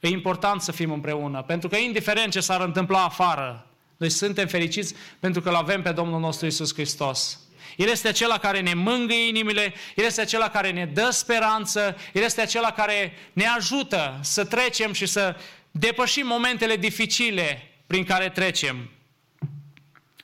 E 0.00 0.08
important 0.08 0.60
să 0.60 0.72
fim 0.72 0.92
împreună, 0.92 1.42
pentru 1.42 1.68
că 1.68 1.76
indiferent 1.76 2.32
ce 2.32 2.40
s-ar 2.40 2.60
întâmpla 2.60 3.04
afară, 3.04 3.66
noi 3.96 4.10
suntem 4.10 4.46
fericiți 4.46 4.94
pentru 5.20 5.40
că 5.40 5.48
îl 5.48 5.54
avem 5.54 5.82
pe 5.82 5.92
Domnul 5.92 6.20
nostru 6.20 6.46
Isus 6.46 6.74
Hristos. 6.74 7.40
El 7.76 7.88
este 7.88 8.08
acela 8.08 8.38
care 8.38 8.60
ne 8.60 8.74
mângâie 8.74 9.28
inimile, 9.28 9.74
El 9.96 10.04
este 10.04 10.20
acela 10.20 10.48
care 10.48 10.70
ne 10.70 10.86
dă 10.86 11.10
speranță, 11.10 11.96
El 12.12 12.22
este 12.22 12.40
acela 12.40 12.72
care 12.72 13.12
ne 13.32 13.46
ajută 13.46 14.18
să 14.22 14.44
trecem 14.44 14.92
și 14.92 15.06
să 15.06 15.36
depășim 15.70 16.26
momentele 16.26 16.76
dificile 16.76 17.72
prin 17.86 18.04
care 18.04 18.28
trecem. 18.28 18.90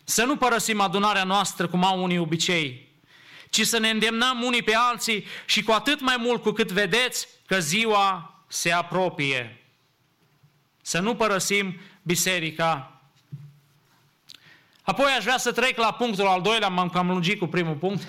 Să 0.05 0.25
nu 0.25 0.37
părăsim 0.37 0.81
adunarea 0.81 1.25
noastră 1.25 1.67
cum 1.67 1.85
au 1.85 2.03
unii 2.03 2.19
obicei, 2.19 2.89
ci 3.51 3.67
să 3.67 3.79
ne 3.79 3.89
îndemnăm 3.89 4.43
unii 4.43 4.63
pe 4.63 4.75
alții 4.75 5.25
și 5.47 5.63
cu 5.63 5.73
atât 5.73 6.01
mai 6.01 6.17
mult 6.19 6.43
cu 6.43 6.51
cât 6.51 6.73
vedeți 6.73 7.29
că 7.47 7.59
ziua 7.59 8.35
se 8.49 8.73
apropie. 8.73 9.64
Să 10.87 11.01
nu 11.01 11.15
părăsim 11.15 11.81
biserica 12.03 12.95
Apoi 14.85 15.13
aș 15.17 15.23
vrea 15.23 15.39
să 15.39 15.53
trec 15.53 15.79
la 15.79 15.93
punctul 15.93 16.27
al 16.27 16.43
doilea, 16.43 16.69
m-am 16.69 16.89
cam 16.89 17.09
lungit 17.09 17.39
cu 17.39 17.47
primul 17.47 17.75
punct, 17.75 18.03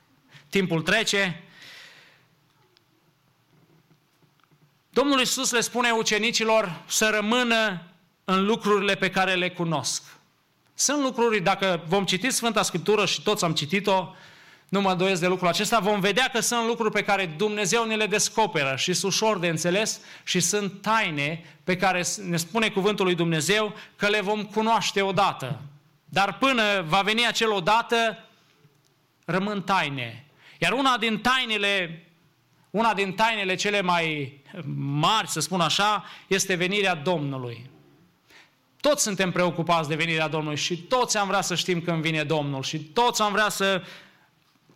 timpul 0.56 0.82
trece. 0.82 1.42
Domnul 4.90 5.18
Iisus 5.18 5.50
le 5.50 5.60
spune 5.60 5.90
ucenicilor 5.90 6.82
să 6.86 7.08
rămână 7.08 7.82
în 8.24 8.44
lucrurile 8.44 8.94
pe 8.94 9.10
care 9.10 9.34
le 9.34 9.50
cunosc. 9.50 10.02
Sunt 10.74 11.02
lucruri, 11.02 11.40
dacă 11.40 11.84
vom 11.86 12.04
citi 12.04 12.30
Sfânta 12.30 12.62
Scriptură 12.62 13.06
și 13.06 13.22
toți 13.22 13.44
am 13.44 13.54
citit-o, 13.54 14.14
nu 14.68 14.80
mă 14.80 14.94
doiesc 14.94 15.20
de 15.20 15.26
lucrul 15.26 15.48
acesta, 15.48 15.78
vom 15.78 16.00
vedea 16.00 16.28
că 16.32 16.40
sunt 16.40 16.66
lucruri 16.66 16.92
pe 16.92 17.02
care 17.02 17.26
Dumnezeu 17.26 17.84
ne 17.84 17.96
le 17.96 18.06
descoperă 18.06 18.74
și 18.76 18.92
sunt 18.92 19.12
ușor 19.12 19.38
de 19.38 19.48
înțeles 19.48 20.00
și 20.24 20.40
sunt 20.40 20.82
taine 20.82 21.44
pe 21.64 21.76
care 21.76 22.04
ne 22.28 22.36
spune 22.36 22.68
cuvântul 22.68 23.04
lui 23.04 23.14
Dumnezeu 23.14 23.74
că 23.96 24.08
le 24.08 24.20
vom 24.20 24.44
cunoaște 24.44 25.02
odată. 25.02 25.60
Dar 26.04 26.38
până 26.38 26.84
va 26.86 27.00
veni 27.00 27.26
acel 27.26 27.52
odată, 27.52 28.24
rămân 29.24 29.62
taine. 29.62 30.26
Iar 30.58 30.72
una 30.72 30.96
din 30.96 31.18
tainele, 31.18 32.04
una 32.70 32.94
din 32.94 33.12
tainele 33.12 33.54
cele 33.54 33.80
mai 33.80 34.38
mari, 34.76 35.28
să 35.28 35.40
spun 35.40 35.60
așa, 35.60 36.04
este 36.26 36.54
venirea 36.54 36.94
Domnului. 36.94 37.70
Toți 38.80 39.02
suntem 39.02 39.32
preocupați 39.32 39.88
de 39.88 39.94
venirea 39.94 40.28
Domnului 40.28 40.58
și 40.58 40.76
toți 40.76 41.16
am 41.16 41.26
vrea 41.26 41.40
să 41.40 41.54
știm 41.54 41.80
când 41.80 42.02
vine 42.02 42.22
Domnul 42.22 42.62
și 42.62 42.78
toți 42.78 43.22
am 43.22 43.32
vrea 43.32 43.48
să 43.48 43.82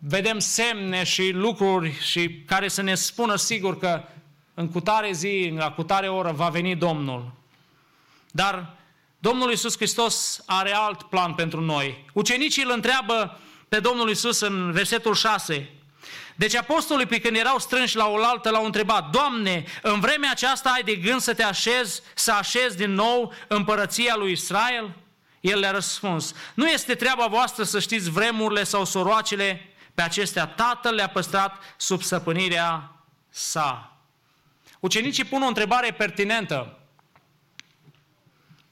vedem 0.03 0.39
semne 0.39 1.03
și 1.03 1.29
lucruri 1.29 1.99
și 1.99 2.43
care 2.45 2.67
să 2.67 2.81
ne 2.81 2.95
spună 2.95 3.35
sigur 3.35 3.77
că 3.77 4.03
în 4.53 4.69
cutare 4.69 5.11
zi, 5.11 5.53
la 5.55 5.71
cutare 5.71 6.07
oră 6.07 6.31
va 6.31 6.49
veni 6.49 6.75
Domnul. 6.75 7.31
Dar 8.31 8.73
Domnul 9.19 9.49
Iisus 9.49 9.75
Hristos 9.75 10.43
are 10.45 10.73
alt 10.73 11.01
plan 11.01 11.33
pentru 11.33 11.61
noi. 11.61 12.05
Ucenicii 12.13 12.63
îl 12.63 12.71
întreabă 12.71 13.39
pe 13.69 13.79
Domnul 13.79 14.07
Iisus 14.07 14.39
în 14.39 14.71
versetul 14.71 15.15
6. 15.15 15.69
Deci 16.35 16.55
apostolii 16.55 17.05
pe 17.05 17.19
când 17.19 17.35
erau 17.35 17.59
strânși 17.59 17.95
la 17.95 18.07
oaltă 18.07 18.49
l-au 18.49 18.65
întrebat, 18.65 19.09
Doamne, 19.09 19.63
în 19.81 19.99
vremea 19.99 20.31
aceasta 20.31 20.69
ai 20.69 20.83
de 20.83 20.95
gând 20.95 21.21
să 21.21 21.33
te 21.33 21.43
așezi, 21.43 22.01
să 22.15 22.31
așezi 22.31 22.77
din 22.77 22.93
nou 22.93 23.33
împărăția 23.47 24.15
lui 24.15 24.31
Israel? 24.31 24.95
El 25.39 25.59
le-a 25.59 25.71
răspuns, 25.71 26.33
nu 26.53 26.67
este 26.67 26.95
treaba 26.95 27.25
voastră 27.25 27.63
să 27.63 27.79
știți 27.79 28.09
vremurile 28.09 28.63
sau 28.63 28.85
soroacele, 28.85 29.70
pe 29.93 30.01
acestea 30.01 30.47
Tatăl 30.47 30.93
le-a 30.93 31.09
păstrat 31.09 31.57
sub 31.77 32.01
săpânirea 32.01 32.91
sa. 33.29 33.97
Ucenicii 34.79 35.23
pun 35.23 35.41
o 35.41 35.47
întrebare 35.47 35.91
pertinentă. 35.91 36.77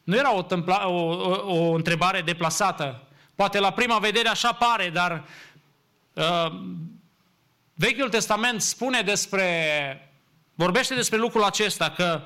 Nu 0.04 0.16
era 0.16 0.34
o, 0.34 0.42
tâmpla, 0.42 0.88
o, 0.88 1.30
o, 1.30 1.70
o 1.70 1.74
întrebare 1.74 2.22
deplasată. 2.22 3.04
Poate 3.36 3.60
la 3.60 3.72
prima 3.72 3.98
vedere 3.98 4.28
așa 4.28 4.54
pare, 4.54 4.90
dar 4.90 5.24
uh, 6.14 6.52
Vechiul 7.74 8.10
Testament 8.10 8.62
spune 8.62 9.02
despre, 9.02 10.12
vorbește 10.54 10.96
despre 10.96 11.18
lucrul 11.18 11.44
acesta, 11.44 11.90
că 11.90 12.22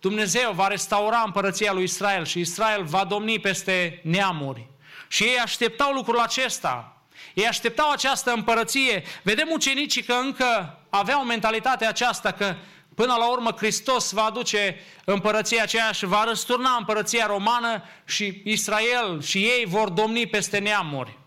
Dumnezeu 0.00 0.52
va 0.52 0.66
restaura 0.66 1.22
împărăția 1.24 1.72
lui 1.72 1.82
Israel 1.82 2.24
și 2.24 2.40
Israel 2.40 2.84
va 2.84 3.04
domni 3.04 3.38
peste 3.38 4.00
neamuri. 4.02 4.66
Și 5.08 5.22
ei 5.22 5.38
așteptau 5.38 5.92
lucrul 5.92 6.18
acesta. 6.18 6.93
Ei 7.34 7.46
așteptau 7.46 7.90
această 7.90 8.32
împărăție. 8.32 9.02
Vedem 9.22 9.48
ucenicii 9.52 10.02
că 10.02 10.12
încă 10.12 10.78
aveau 10.90 11.24
mentalitatea 11.24 11.88
aceasta 11.88 12.32
că 12.32 12.54
Până 12.94 13.14
la 13.18 13.30
urmă, 13.30 13.50
Hristos 13.56 14.12
va 14.12 14.22
aduce 14.22 14.80
împărăția 15.04 15.62
aceea 15.62 15.92
și 15.92 16.06
va 16.06 16.24
răsturna 16.24 16.76
împărăția 16.78 17.26
romană 17.26 17.82
și 18.04 18.42
Israel 18.44 19.22
și 19.22 19.38
ei 19.38 19.64
vor 19.66 19.88
domni 19.88 20.26
peste 20.26 20.58
neamuri. 20.58 21.18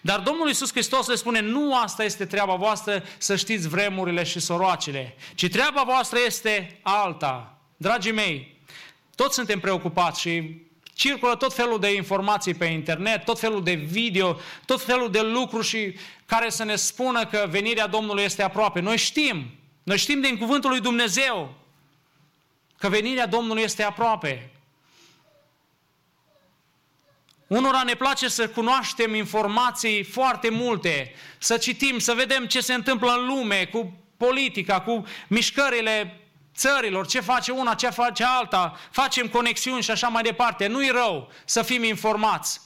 Dar 0.00 0.20
Domnul 0.20 0.48
Iisus 0.48 0.70
Hristos 0.70 1.06
le 1.06 1.14
spune, 1.14 1.40
nu 1.40 1.76
asta 1.76 2.04
este 2.04 2.26
treaba 2.26 2.54
voastră 2.54 3.04
să 3.18 3.36
știți 3.36 3.68
vremurile 3.68 4.22
și 4.22 4.40
soroacele, 4.40 5.16
ci 5.34 5.48
treaba 5.48 5.82
voastră 5.82 6.18
este 6.26 6.78
alta. 6.82 7.58
Dragii 7.76 8.12
mei, 8.12 8.60
toți 9.14 9.34
suntem 9.34 9.60
preocupați 9.60 10.20
și 10.20 10.62
circulă 11.00 11.36
tot 11.36 11.54
felul 11.54 11.80
de 11.80 11.94
informații 11.94 12.54
pe 12.54 12.64
internet, 12.64 13.24
tot 13.24 13.38
felul 13.38 13.62
de 13.62 13.72
video, 13.72 14.40
tot 14.64 14.82
felul 14.82 15.10
de 15.10 15.20
lucruri 15.20 15.66
și 15.66 15.94
care 16.26 16.50
să 16.50 16.64
ne 16.64 16.76
spună 16.76 17.26
că 17.26 17.46
venirea 17.50 17.86
Domnului 17.86 18.24
este 18.24 18.42
aproape. 18.42 18.80
Noi 18.80 18.96
știm, 18.96 19.50
noi 19.82 19.98
știm 19.98 20.20
din 20.20 20.38
cuvântul 20.38 20.70
lui 20.70 20.80
Dumnezeu 20.80 21.54
că 22.78 22.88
venirea 22.88 23.26
Domnului 23.26 23.62
este 23.62 23.82
aproape. 23.82 24.50
Unora 27.46 27.82
ne 27.82 27.94
place 27.94 28.28
să 28.28 28.48
cunoaștem 28.48 29.14
informații 29.14 30.02
foarte 30.02 30.48
multe, 30.48 31.14
să 31.38 31.56
citim, 31.56 31.98
să 31.98 32.12
vedem 32.12 32.46
ce 32.46 32.60
se 32.60 32.74
întâmplă 32.74 33.12
în 33.12 33.26
lume 33.26 33.68
cu 33.72 33.92
politica, 34.16 34.80
cu 34.80 35.04
mișcările 35.28 36.19
țărilor, 36.60 37.06
ce 37.06 37.20
face 37.20 37.52
una, 37.52 37.74
ce 37.74 37.90
face 37.90 38.24
alta, 38.24 38.78
facem 38.90 39.28
conexiuni 39.28 39.82
și 39.82 39.90
așa 39.90 40.08
mai 40.08 40.22
departe. 40.22 40.66
Nu-i 40.66 40.88
rău 40.88 41.30
să 41.44 41.62
fim 41.62 41.82
informați, 41.82 42.60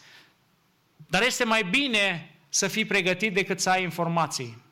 dar 0.97 1.23
este 1.23 1.45
mai 1.45 1.62
bine 1.62 2.37
să 2.49 2.69
fii 2.69 2.85
pregătit 2.85 3.35
decât 3.35 3.61
să 3.61 3.71
ai 3.71 3.83
informații. 3.83 4.62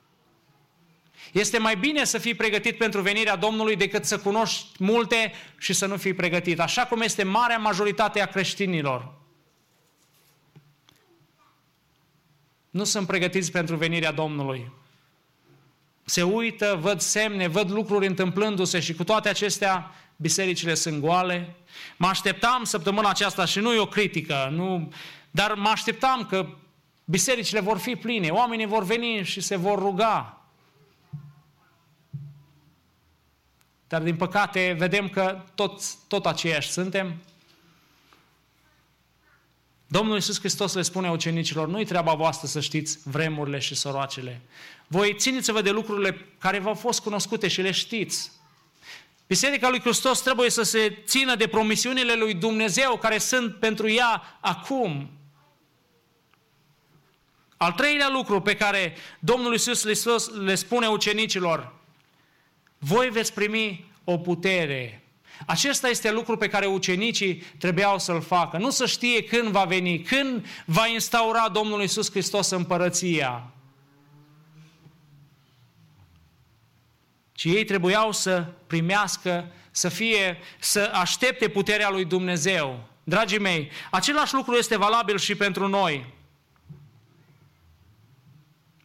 Este 1.32 1.59
mai 1.59 1.77
bine 1.77 2.05
să 2.05 2.19
fii 2.19 2.35
pregătit 2.35 2.78
pentru 2.78 3.01
venirea 3.01 3.36
Domnului 3.36 3.77
decât 3.77 4.05
să 4.05 4.19
cunoști 4.19 4.66
multe 4.78 5.32
și 5.59 5.73
să 5.73 5.86
nu 5.86 5.97
fii 5.97 6.15
pregătit, 6.15 6.61
așa 6.61 6.86
cum 6.86 7.01
este 7.01 7.23
marea 7.23 7.59
majoritate 7.59 8.20
a 8.20 8.27
creștinilor. 8.27 9.20
nu 12.73 12.85
sunt 12.85 13.07
pregătiți 13.07 13.51
pentru 13.51 13.77
venirea 13.77 14.12
Domnului. 14.12 14.73
Se 16.05 16.23
uită, 16.23 16.79
văd 16.81 17.01
semne, 17.01 17.47
văd 17.47 17.70
lucruri 17.70 18.07
întâmplându-se 18.07 18.81
și 18.81 18.95
cu 18.95 19.05
toate 19.05 19.29
acestea 19.29 19.91
bisericile 20.16 20.74
sunt 20.74 21.01
goale. 21.01 21.57
Mă 21.97 22.07
așteptam 22.07 22.65
săptămâna 22.65 23.09
aceasta 23.09 23.45
și 23.45 23.59
nu 23.59 23.73
e 23.73 23.79
o 23.79 23.87
critică, 23.87 24.49
nu, 24.53 24.93
dar 25.31 25.55
mă 25.55 25.69
așteptam 25.69 26.27
că 26.27 26.49
bisericile 27.05 27.61
vor 27.61 27.79
fi 27.79 27.97
pline, 27.97 28.29
oamenii 28.29 28.66
vor 28.66 28.85
veni 28.85 29.23
și 29.24 29.41
se 29.41 29.57
vor 29.57 29.79
ruga. 29.79 30.37
Dar 33.89 34.03
din 34.03 34.16
păcate 34.16 34.74
vedem 34.79 35.09
că 35.09 35.45
tot, 35.55 35.95
tot 36.09 36.27
aceiași 36.27 36.70
suntem. 36.70 37.23
Domnul 39.93 40.14
Iisus 40.14 40.39
Hristos 40.39 40.74
le 40.74 40.82
spune 40.82 41.10
ucenicilor, 41.10 41.69
nu-i 41.69 41.85
treaba 41.85 42.14
voastră 42.14 42.47
să 42.47 42.60
știți 42.60 42.98
vremurile 43.05 43.59
și 43.59 43.74
soroacele. 43.74 44.40
Voi 44.86 45.14
țineți-vă 45.19 45.62
de 45.62 45.70
lucrurile 45.70 46.27
care 46.39 46.59
v-au 46.59 46.74
fost 46.74 47.01
cunoscute 47.01 47.48
și 47.48 47.60
le 47.60 47.70
știți. 47.70 48.31
Biserica 49.27 49.69
lui 49.69 49.81
Hristos 49.81 50.20
trebuie 50.20 50.51
să 50.51 50.62
se 50.62 51.02
țină 51.05 51.35
de 51.35 51.47
promisiunile 51.47 52.14
lui 52.14 52.35
Dumnezeu 52.35 52.97
care 52.97 53.19
sunt 53.19 53.55
pentru 53.56 53.90
ea 53.90 54.39
acum. 54.40 55.10
Al 57.56 57.73
treilea 57.73 58.09
lucru 58.09 58.40
pe 58.40 58.56
care 58.56 58.97
Domnul 59.20 59.52
Iisus 59.52 59.82
Hristos 59.82 60.28
le 60.28 60.55
spune 60.55 60.86
ucenicilor, 60.86 61.74
voi 62.78 63.09
veți 63.09 63.32
primi 63.32 63.93
o 64.05 64.19
putere. 64.19 65.02
Acesta 65.47 65.89
este 65.89 66.12
lucru 66.12 66.36
pe 66.36 66.48
care 66.48 66.66
ucenicii 66.66 67.35
trebuiau 67.35 67.98
să-l 67.98 68.20
facă. 68.20 68.59
Nu 68.59 68.70
să 68.70 68.86
știe 68.86 69.24
când 69.24 69.48
va 69.48 69.64
veni, 69.64 70.01
când 70.01 70.47
va 70.64 70.86
instaura 70.86 71.48
Domnul 71.48 71.81
Iisus 71.81 72.10
Hristos 72.10 72.51
împărăția. 72.51 73.52
Ci 77.32 77.44
ei 77.44 77.64
trebuiau 77.64 78.12
să 78.12 78.47
primească, 78.66 79.47
să 79.70 79.89
fie, 79.89 80.39
să 80.59 80.90
aștepte 80.94 81.48
puterea 81.48 81.90
lui 81.90 82.05
Dumnezeu. 82.05 82.89
Dragii 83.05 83.39
mei, 83.39 83.70
același 83.90 84.35
lucru 84.35 84.55
este 84.55 84.77
valabil 84.77 85.19
și 85.19 85.35
pentru 85.35 85.69
noi. 85.69 86.06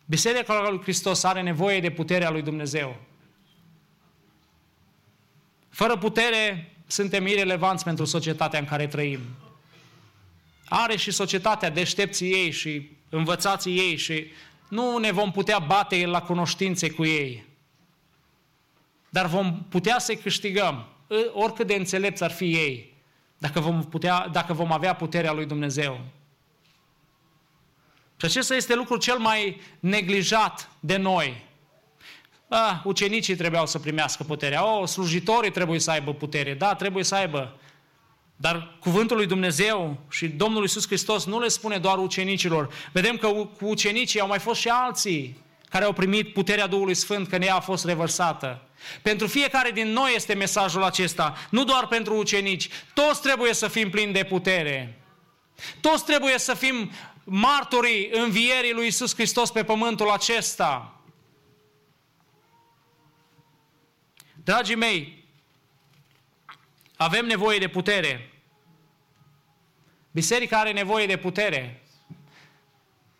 Biserica 0.06 0.70
lui 0.70 0.82
Hristos 0.82 1.24
are 1.24 1.42
nevoie 1.42 1.80
de 1.80 1.92
puterea 1.92 2.30
lui 2.30 2.42
Dumnezeu. 2.42 3.07
Fără 5.78 5.98
putere, 5.98 6.72
suntem 6.88 7.28
irelevanți 7.28 7.84
pentru 7.84 8.06
societatea 8.06 8.60
în 8.60 8.66
care 8.66 8.88
trăim. 8.88 9.20
Are 10.66 10.96
și 10.96 11.12
societatea 11.12 11.70
deștepții 11.70 12.32
ei 12.32 12.52
și 12.52 12.90
învățații 13.10 13.78
ei 13.78 13.96
și 13.96 14.28
nu 14.70 14.98
ne 14.98 15.12
vom 15.12 15.32
putea 15.32 15.60
bate 15.60 16.06
la 16.06 16.22
cunoștințe 16.22 16.90
cu 16.90 17.06
ei. 17.06 17.46
Dar 19.10 19.26
vom 19.26 19.64
putea 19.70 20.00
să-i 20.00 20.18
câștigăm, 20.18 20.88
oricât 21.34 21.68
de 21.68 21.76
înțelepți 21.76 22.24
ar 22.24 22.32
fi 22.32 22.54
ei, 22.54 22.94
dacă 23.38 23.60
vom, 23.60 23.84
putea, 23.84 24.28
dacă 24.28 24.54
vom 24.54 24.72
avea 24.72 24.96
puterea 24.96 25.32
lui 25.32 25.46
Dumnezeu. 25.46 26.02
Și 28.20 28.26
acesta 28.26 28.56
este 28.56 28.76
lucrul 28.76 29.00
cel 29.00 29.18
mai 29.18 29.62
neglijat 29.80 30.70
de 30.80 30.98
noi. 30.98 31.47
Ah, 32.50 32.82
ucenicii 32.84 33.36
trebuiau 33.36 33.66
să 33.66 33.80
primească 33.80 34.24
puterea. 34.24 34.66
Oh, 34.66 34.88
slujitorii 34.88 35.52
trebuie 35.52 35.80
să 35.80 35.92
aibă 35.92 36.14
putere. 36.14 36.54
Da, 36.54 36.76
trebuie 36.76 37.04
să 37.04 37.16
aibă. 37.16 37.60
Dar 38.36 38.78
cuvântul 38.80 39.18
lui 39.18 39.26
Dumnezeu 39.26 39.98
și 40.10 40.28
Domnul 40.28 40.62
Iisus 40.62 40.86
Hristos 40.86 41.26
nu 41.26 41.40
le 41.40 41.48
spune 41.48 41.78
doar 41.78 41.98
ucenicilor. 41.98 42.70
Vedem 42.92 43.18
că 43.18 43.28
cu 43.28 43.50
ucenicii 43.60 44.20
au 44.20 44.28
mai 44.28 44.40
fost 44.40 44.60
și 44.60 44.68
alții 44.68 45.46
care 45.70 45.86
au 45.86 45.94
primit 45.94 46.34
puterea 46.34 46.68
Duhului 46.68 46.94
Sfânt, 46.94 47.28
că 47.28 47.36
în 47.36 47.42
ea 47.42 47.56
a 47.56 47.60
fost 47.60 47.86
revărsată. 47.86 48.62
Pentru 49.02 49.28
fiecare 49.28 49.72
din 49.72 49.88
noi 49.88 50.12
este 50.16 50.34
mesajul 50.34 50.84
acesta, 50.84 51.36
nu 51.50 51.64
doar 51.64 51.88
pentru 51.88 52.18
ucenici. 52.18 52.70
Toți 52.94 53.22
trebuie 53.22 53.54
să 53.54 53.68
fim 53.68 53.90
plini 53.90 54.14
de 54.14 54.24
putere. 54.24 55.02
Toți 55.82 56.06
trebuie 56.06 56.38
să 56.38 56.54
fim 56.54 56.92
martorii 57.24 58.10
învierii 58.12 58.74
lui 58.74 58.88
Isus 58.88 59.14
Hristos 59.14 59.52
pe 59.52 59.64
pământul 59.64 60.10
acesta. 60.10 60.97
Dragii 64.48 64.76
mei, 64.76 65.26
avem 66.96 67.26
nevoie 67.26 67.58
de 67.58 67.68
putere. 67.68 68.34
Biserica 70.12 70.60
are 70.60 70.72
nevoie 70.72 71.06
de 71.06 71.18
putere. 71.18 71.84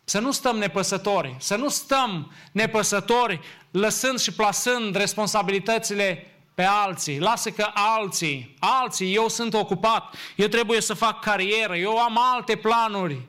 Să 0.04 0.18
nu 0.18 0.30
stăm 0.30 0.56
nepăsători, 0.56 1.36
să 1.38 1.56
nu 1.56 1.68
stăm 1.68 2.32
nepăsători 2.52 3.40
lăsând 3.70 4.18
și 4.18 4.32
plasând 4.32 4.94
responsabilitățile 4.96 6.26
pe 6.54 6.62
alții. 6.62 7.18
Lasă 7.18 7.50
că 7.50 7.70
alții, 7.74 8.56
alții, 8.58 9.14
eu 9.14 9.28
sunt 9.28 9.54
ocupat, 9.54 10.14
eu 10.36 10.46
trebuie 10.46 10.80
să 10.80 10.94
fac 10.94 11.20
carieră, 11.20 11.76
eu 11.76 11.98
am 11.98 12.18
alte 12.18 12.56
planuri. 12.56 13.20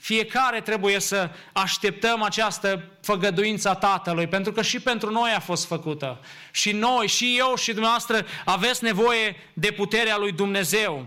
Fiecare 0.00 0.60
trebuie 0.60 0.98
să 0.98 1.30
așteptăm 1.52 2.22
această 2.22 2.84
făgăduință 3.00 3.68
a 3.68 3.74
Tatălui, 3.74 4.26
pentru 4.26 4.52
că 4.52 4.62
și 4.62 4.80
pentru 4.80 5.10
noi 5.10 5.30
a 5.30 5.40
fost 5.40 5.66
făcută. 5.66 6.20
Și 6.50 6.72
noi, 6.72 7.06
și 7.06 7.36
eu, 7.38 7.54
și 7.54 7.72
dumneavoastră 7.72 8.26
aveți 8.44 8.84
nevoie 8.84 9.36
de 9.52 9.70
puterea 9.70 10.16
lui 10.16 10.32
Dumnezeu. 10.32 11.06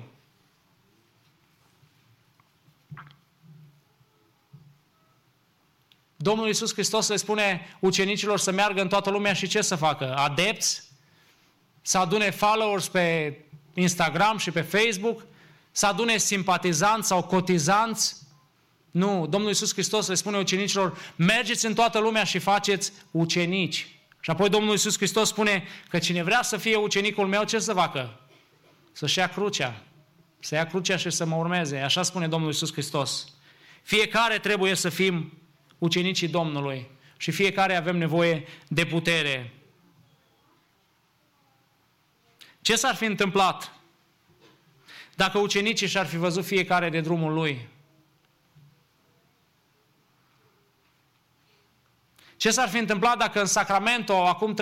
Domnul 6.15 6.48
Iisus 6.48 6.74
Hristos 6.74 7.07
le 7.07 7.15
spune 7.15 7.78
ucenicilor 7.80 8.40
să 8.40 8.52
meargă 8.52 8.82
în 8.82 8.88
toată 8.88 9.10
lumea 9.10 9.34
și 9.34 9.48
ce 9.48 9.61
să 9.61 9.76
facă? 9.76 10.15
Adepți? 10.15 10.84
Să 11.82 11.98
adune 11.98 12.30
followers 12.30 12.88
pe 12.88 13.38
Instagram 13.74 14.38
și 14.38 14.52
pe 14.52 14.61
Facebook? 14.61 15.26
Să 15.72 15.86
adune 15.86 16.18
simpatizanți 16.18 17.07
sau 17.07 17.24
cotizanți? 17.24 18.23
Nu, 18.94 19.28
Domnul 19.28 19.49
Iisus 19.49 19.74
Hristos 19.74 20.07
le 20.07 20.14
spune 20.14 20.38
ucenicilor, 20.38 21.14
mergeți 21.15 21.65
în 21.65 21.74
toată 21.74 21.99
lumea 21.99 22.24
și 22.24 22.40
faceți 22.40 22.91
ucenici. 23.11 23.88
Și 24.20 24.30
apoi 24.30 24.49
Domnul 24.49 24.72
Iisus 24.72 24.98
Hristos 24.98 25.28
spune 25.28 25.68
că 25.90 25.99
cine 25.99 26.24
vrea 26.24 26.41
să 26.41 26.57
fie 26.57 26.76
ucenicul 26.76 27.28
meu, 27.28 27.44
ce 27.44 27.60
să 27.60 27.74
facă? 27.74 28.20
Să-și 28.91 29.20
ia 29.20 29.28
crucea. 29.28 29.84
Să 30.40 30.56
ia 30.56 30.68
crucea 30.68 30.98
și 30.98 31.10
să 31.10 31.26
mă 31.26 31.36
urmeze. 31.36 31.78
Așa 31.78 32.03
spune 32.03 32.28
Domnul 32.28 32.49
Iisus 32.49 32.72
Hristos. 32.72 33.34
Fiecare 33.82 34.38
trebuie 34.38 34.76
să 34.76 34.90
fim 34.90 35.38
ucenicii 35.78 36.28
Domnului 36.28 36.90
și 37.18 37.32
fiecare 37.32 37.76
avem 37.76 37.98
nevoie 37.98 38.48
de 38.68 38.86
putere. 38.86 39.53
Ce 42.61 42.76
s-ar 42.76 42.95
fi 42.95 43.06
întâmplat 43.06 43.74
dacă 45.15 45.38
ucenicii 45.38 45.88
și-ar 45.88 46.06
fi 46.06 46.18
văzut 46.18 46.45
fiecare 46.45 46.90
de 46.90 46.99
drumul 46.99 47.34
lui? 47.34 47.72
Ce 52.44 52.52
s-ar 52.52 52.70
fi 52.70 52.78
întâmplat 52.78 53.18
dacă 53.18 53.40
în 53.40 53.45
Sacramento, 53.45 54.28
acum 54.28 54.56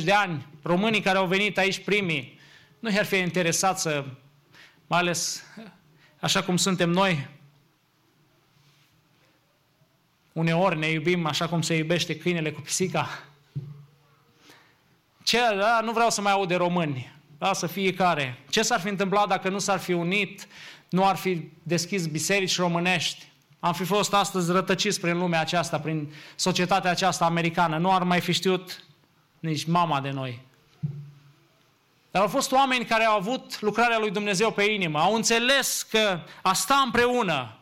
30-40 0.00 0.02
de 0.04 0.12
ani, 0.12 0.46
românii 0.62 1.00
care 1.00 1.18
au 1.18 1.26
venit 1.26 1.58
aici 1.58 1.84
primii, 1.84 2.38
nu 2.78 2.90
i-ar 2.90 3.04
fi 3.04 3.16
interesat 3.16 3.78
să, 3.78 4.04
mai 4.86 4.98
ales 4.98 5.44
așa 6.20 6.42
cum 6.42 6.56
suntem 6.56 6.90
noi, 6.90 7.28
uneori 10.32 10.78
ne 10.78 10.90
iubim 10.90 11.26
așa 11.26 11.48
cum 11.48 11.62
se 11.62 11.74
iubește 11.74 12.16
câinele 12.16 12.52
cu 12.52 12.60
pisica. 12.60 13.08
Ce, 15.22 15.38
da, 15.38 15.80
nu 15.82 15.92
vreau 15.92 16.10
să 16.10 16.20
mai 16.20 16.32
aud 16.32 16.48
de 16.48 16.56
români, 16.56 17.12
lasă 17.38 17.66
fiecare. 17.66 18.38
Ce 18.50 18.62
s-ar 18.62 18.80
fi 18.80 18.88
întâmplat 18.88 19.28
dacă 19.28 19.48
nu 19.48 19.58
s-ar 19.58 19.78
fi 19.78 19.92
unit, 19.92 20.46
nu 20.88 21.06
ar 21.06 21.16
fi 21.16 21.50
deschis 21.62 22.06
biserici 22.06 22.56
românești? 22.56 23.29
Am 23.60 23.72
fi 23.72 23.84
fost 23.84 24.14
astăzi 24.14 24.52
rătăciți 24.52 25.00
prin 25.00 25.18
lumea 25.18 25.40
aceasta, 25.40 25.80
prin 25.80 26.14
societatea 26.36 26.90
aceasta 26.90 27.24
americană. 27.24 27.78
Nu 27.78 27.92
ar 27.92 28.02
mai 28.02 28.20
fi 28.20 28.32
știut 28.32 28.84
nici 29.40 29.64
mama 29.64 30.00
de 30.00 30.10
noi. 30.10 30.40
Dar 32.10 32.22
au 32.22 32.28
fost 32.28 32.52
oameni 32.52 32.84
care 32.84 33.04
au 33.04 33.16
avut 33.16 33.60
lucrarea 33.60 33.98
lui 33.98 34.10
Dumnezeu 34.10 34.50
pe 34.50 34.62
inimă, 34.62 34.98
au 34.98 35.14
înțeles 35.14 35.82
că 35.82 36.20
a 36.42 36.52
sta 36.52 36.74
împreună, 36.74 37.54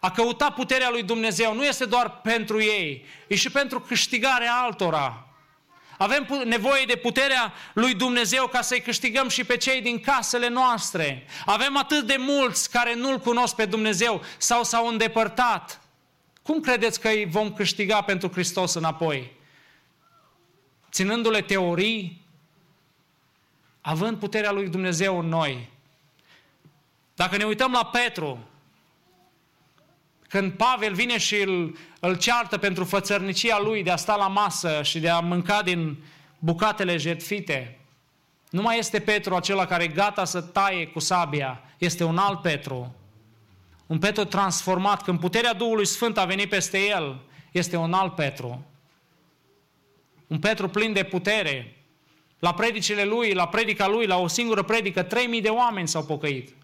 a 0.00 0.10
căuta 0.10 0.50
puterea 0.50 0.90
lui 0.90 1.02
Dumnezeu 1.02 1.54
nu 1.54 1.64
este 1.64 1.84
doar 1.84 2.20
pentru 2.20 2.62
ei, 2.62 3.04
e 3.28 3.34
și 3.34 3.50
pentru 3.50 3.80
câștigarea 3.80 4.54
altora. 4.54 5.29
Avem 6.00 6.44
nevoie 6.44 6.84
de 6.84 6.96
puterea 6.96 7.52
lui 7.72 7.94
Dumnezeu 7.94 8.46
ca 8.46 8.62
să-i 8.62 8.80
câștigăm 8.80 9.28
și 9.28 9.44
pe 9.44 9.56
cei 9.56 9.80
din 9.80 10.00
casele 10.00 10.48
noastre. 10.48 11.26
Avem 11.46 11.76
atât 11.76 12.06
de 12.06 12.16
mulți 12.18 12.70
care 12.70 12.94
nu-L 12.94 13.18
cunosc 13.18 13.54
pe 13.54 13.64
Dumnezeu 13.64 14.22
sau 14.38 14.64
s-au 14.64 14.86
îndepărtat. 14.86 15.80
Cum 16.42 16.60
credeți 16.60 17.00
că 17.00 17.08
îi 17.08 17.24
vom 17.24 17.52
câștiga 17.52 18.02
pentru 18.02 18.28
Hristos 18.28 18.74
înapoi? 18.74 19.32
Ținându-le 20.90 21.40
teorii, 21.40 22.24
având 23.80 24.18
puterea 24.18 24.50
lui 24.52 24.68
Dumnezeu 24.68 25.18
în 25.18 25.26
noi. 25.26 25.68
Dacă 27.14 27.36
ne 27.36 27.44
uităm 27.44 27.72
la 27.72 27.84
Petru, 27.84 28.48
când 30.28 30.52
Pavel 30.52 30.94
vine 30.94 31.18
și 31.18 31.36
îl, 31.36 31.76
îl 32.00 32.16
ceartă 32.16 32.58
pentru 32.58 32.84
fățărnicia 32.84 33.60
lui 33.60 33.82
de 33.82 33.90
a 33.90 33.96
sta 33.96 34.16
la 34.16 34.28
masă 34.28 34.82
și 34.82 34.98
de 34.98 35.08
a 35.08 35.20
mânca 35.20 35.62
din 35.62 36.04
bucatele 36.38 36.96
jertfite, 36.96 37.80
nu 38.50 38.62
mai 38.62 38.78
este 38.78 39.00
Petru 39.00 39.34
acela 39.34 39.66
care 39.66 39.82
e 39.82 39.88
gata 39.88 40.24
să 40.24 40.40
taie 40.40 40.86
cu 40.86 40.98
sabia, 40.98 41.62
este 41.78 42.04
un 42.04 42.18
alt 42.18 42.40
Petru. 42.40 42.94
Un 43.86 43.98
Petru 43.98 44.24
transformat, 44.24 45.02
când 45.02 45.20
puterea 45.20 45.52
Duhului 45.52 45.86
Sfânt 45.86 46.18
a 46.18 46.24
venit 46.24 46.48
peste 46.48 46.78
el, 46.86 47.20
este 47.52 47.76
un 47.76 47.92
alt 47.92 48.14
Petru. 48.14 48.64
Un 50.26 50.38
Petru 50.38 50.68
plin 50.68 50.92
de 50.92 51.04
putere. 51.04 51.74
La 52.38 52.54
predicile 52.54 53.04
lui, 53.04 53.32
la 53.32 53.48
predica 53.48 53.88
lui, 53.88 54.06
la 54.06 54.16
o 54.16 54.26
singură 54.26 54.62
predică, 54.62 55.02
3000 55.02 55.40
de 55.40 55.48
oameni 55.48 55.88
s-au 55.88 56.04
pocăit. 56.04 56.54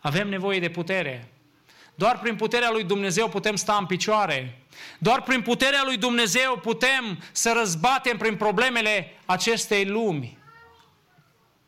Avem 0.00 0.28
nevoie 0.28 0.60
de 0.60 0.70
putere. 0.70 1.28
Doar 1.98 2.18
prin 2.18 2.36
puterea 2.36 2.70
lui 2.70 2.84
Dumnezeu 2.84 3.28
putem 3.28 3.56
sta 3.56 3.76
în 3.76 3.86
picioare. 3.86 4.66
Doar 4.98 5.22
prin 5.22 5.42
puterea 5.42 5.82
lui 5.84 5.96
Dumnezeu 5.96 6.58
putem 6.58 7.22
să 7.32 7.52
răzbatem 7.52 8.16
prin 8.16 8.36
problemele 8.36 9.16
acestei 9.24 9.86
lumi. 9.86 10.38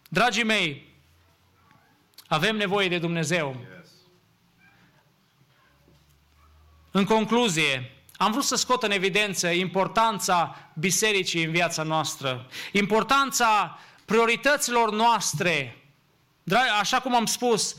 Dragii 0.09 0.45
mei, 0.45 0.95
avem 2.27 2.57
nevoie 2.57 2.89
de 2.89 2.99
Dumnezeu. 2.99 3.57
În 6.91 7.05
concluzie, 7.05 7.93
am 8.17 8.33
vrut 8.33 8.45
să 8.45 8.57
scot 8.57 8.83
în 8.83 8.91
evidență 8.91 9.49
importanța 9.49 10.57
bisericii 10.75 11.45
în 11.45 11.51
viața 11.51 11.83
noastră, 11.83 12.47
importanța 12.73 13.79
priorităților 14.05 14.93
noastre. 14.93 15.83
Așa 16.81 17.01
cum 17.01 17.15
am 17.15 17.27
spus, 17.27 17.77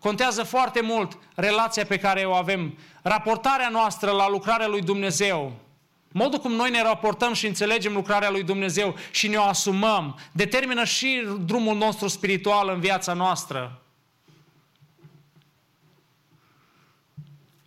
contează 0.00 0.42
foarte 0.42 0.80
mult 0.80 1.18
relația 1.34 1.84
pe 1.84 1.98
care 1.98 2.24
o 2.24 2.32
avem, 2.32 2.78
raportarea 3.02 3.68
noastră 3.68 4.10
la 4.10 4.28
lucrarea 4.28 4.66
lui 4.66 4.82
Dumnezeu. 4.82 5.52
Modul 6.12 6.38
cum 6.38 6.52
noi 6.52 6.70
ne 6.70 6.82
raportăm 6.82 7.32
și 7.32 7.46
înțelegem 7.46 7.92
lucrarea 7.92 8.30
lui 8.30 8.42
Dumnezeu 8.42 8.96
și 9.10 9.28
ne 9.28 9.36
o 9.36 9.42
asumăm, 9.42 10.18
determină 10.32 10.84
și 10.84 11.26
drumul 11.44 11.76
nostru 11.76 12.08
spiritual 12.08 12.68
în 12.68 12.80
viața 12.80 13.12
noastră. 13.12 13.82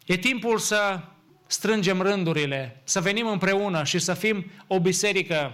E 0.06 0.18
timpul 0.18 0.58
să 0.58 1.00
strângem 1.48 2.02
rândurile, 2.02 2.82
să 2.84 3.02
venim 3.02 3.28
împreună 3.28 3.84
și 3.84 4.00
să 4.00 4.14
fim 4.14 4.52
o 4.68 4.80
biserică, 4.80 5.54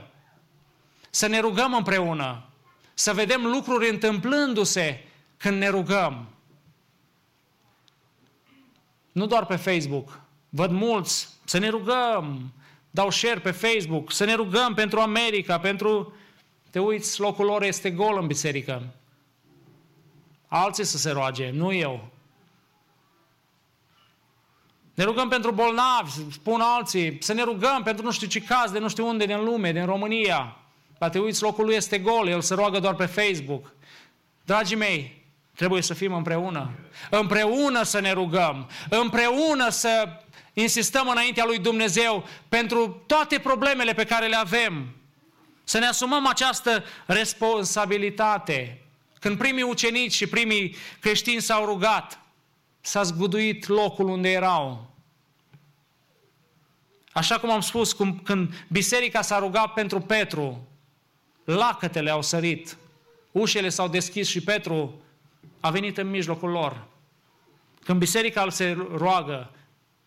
să 1.10 1.28
ne 1.28 1.40
rugăm 1.40 1.74
împreună, 1.74 2.44
să 2.94 3.14
vedem 3.14 3.46
lucruri 3.46 3.90
întâmplându-se 3.90 5.04
când 5.38 5.58
ne 5.58 5.68
rugăm. 5.68 6.28
Nu 9.12 9.26
doar 9.26 9.46
pe 9.46 9.56
Facebook. 9.56 10.22
Văd 10.50 10.72
mulți 10.72 11.30
să 11.46 11.58
ne 11.58 11.70
rugăm, 11.70 12.54
dau 12.92 13.10
share 13.10 13.40
pe 13.40 13.52
Facebook, 13.52 14.12
să 14.12 14.26
ne 14.26 14.34
rugăm 14.34 14.74
pentru 14.74 15.00
America, 15.00 15.60
pentru... 15.60 16.14
Te 16.70 16.80
uiți, 16.80 17.20
locul 17.20 17.46
lor 17.46 17.64
este 17.64 17.92
gol 17.92 18.18
în 18.22 18.28
biserică. 18.28 18.94
Alții 20.48 20.84
să 20.84 20.98
se 20.98 21.12
roage, 21.12 21.50
nu 21.50 21.74
eu. 21.74 22.10
Ne 24.94 25.04
rugăm 25.04 25.30
pentru 25.30 25.52
bolnavi, 25.52 26.12
spun 26.32 26.62
alții, 26.62 27.18
să 27.22 27.34
ne 27.34 27.44
rugăm 27.44 27.84
pentru 27.84 28.06
nu 28.06 28.12
știu 28.12 28.28
ce 28.28 28.42
caz 28.42 28.72
de 28.72 28.80
nu 28.80 28.90
știu 28.90 29.08
unde 29.08 29.26
din 29.26 29.44
lume, 29.44 29.72
din 29.72 29.86
România. 29.86 30.58
Dar 30.98 31.10
te 31.10 31.20
uiți, 31.20 31.42
locul 31.42 31.66
lui 31.66 31.76
este 31.76 32.00
gol, 32.00 32.28
el 32.28 32.42
se 32.42 32.54
roagă 32.54 32.80
doar 32.80 32.96
pe 32.96 33.06
Facebook. 33.06 33.74
Dragii 34.46 34.76
mei, 34.76 35.19
trebuie 35.60 35.82
să 35.82 35.94
fim 35.94 36.14
împreună. 36.14 36.72
Împreună 37.10 37.84
să 37.84 38.00
ne 38.00 38.12
rugăm, 38.12 38.70
împreună 38.90 39.70
să 39.70 40.08
insistăm 40.54 41.08
înaintea 41.10 41.46
lui 41.46 41.60
Dumnezeu 41.60 42.28
pentru 42.50 43.04
toate 43.08 43.40
problemele 43.40 43.94
pe 43.94 44.04
care 44.04 44.28
le 44.28 44.36
avem. 44.36 44.96
Să 45.64 45.78
ne 45.78 45.86
asumăm 45.86 46.28
această 46.28 46.84
responsabilitate. 47.06 48.82
Când 49.20 49.38
primii 49.38 49.64
ucenici 49.64 50.14
și 50.14 50.28
primii 50.28 50.76
creștini 51.00 51.42
s-au 51.42 51.66
rugat, 51.66 52.20
s-a 52.82 53.04
zguduit 53.04 53.68
locul 53.68 54.08
unde 54.08 54.32
erau. 54.32 54.94
Așa 57.12 57.40
cum 57.40 57.52
am 57.52 57.62
spus, 57.62 57.94
cum, 57.94 58.20
când 58.20 58.66
biserica 58.68 59.22
s-a 59.22 59.40
rugat 59.40 59.74
pentru 59.74 60.00
Petru, 60.00 60.68
lacătele 61.44 62.10
au 62.10 62.22
sărit, 62.22 62.78
ușele 63.32 63.70
s-au 63.70 63.88
deschis 63.88 64.28
și 64.28 64.42
Petru 64.42 65.02
a 65.60 65.70
venit 65.70 65.98
în 65.98 66.10
mijlocul 66.10 66.50
lor. 66.50 66.88
Când 67.84 68.00
biserica 68.00 68.50
se 68.50 68.78
roagă, 68.96 69.52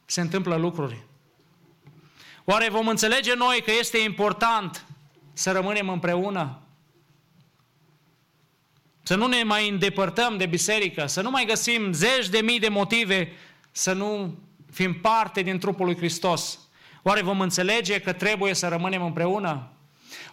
se 0.04 0.20
întâmplă 0.20 0.56
lucruri. 0.56 1.02
Oare 2.44 2.68
vom 2.70 2.88
înțelege 2.88 3.34
noi 3.34 3.62
că 3.64 3.70
este 3.78 3.98
important 3.98 4.86
să 5.32 5.50
rămânem 5.50 5.88
împreună? 5.88 6.58
Să 9.02 9.14
nu 9.14 9.26
ne 9.26 9.42
mai 9.42 9.68
îndepărtăm 9.68 10.36
de 10.36 10.46
biserică, 10.46 11.06
să 11.06 11.22
nu 11.22 11.30
mai 11.30 11.44
găsim 11.44 11.92
zeci 11.92 12.28
de 12.28 12.40
mii 12.40 12.58
de 12.58 12.68
motive 12.68 13.32
să 13.70 13.92
nu 13.92 14.38
fim 14.72 15.00
parte 15.00 15.42
din 15.42 15.58
trupul 15.58 15.86
lui 15.86 15.96
Hristos. 15.96 16.58
Oare 17.02 17.22
vom 17.22 17.40
înțelege 17.40 18.00
că 18.00 18.12
trebuie 18.12 18.54
să 18.54 18.68
rămânem 18.68 19.02
împreună? 19.02 19.72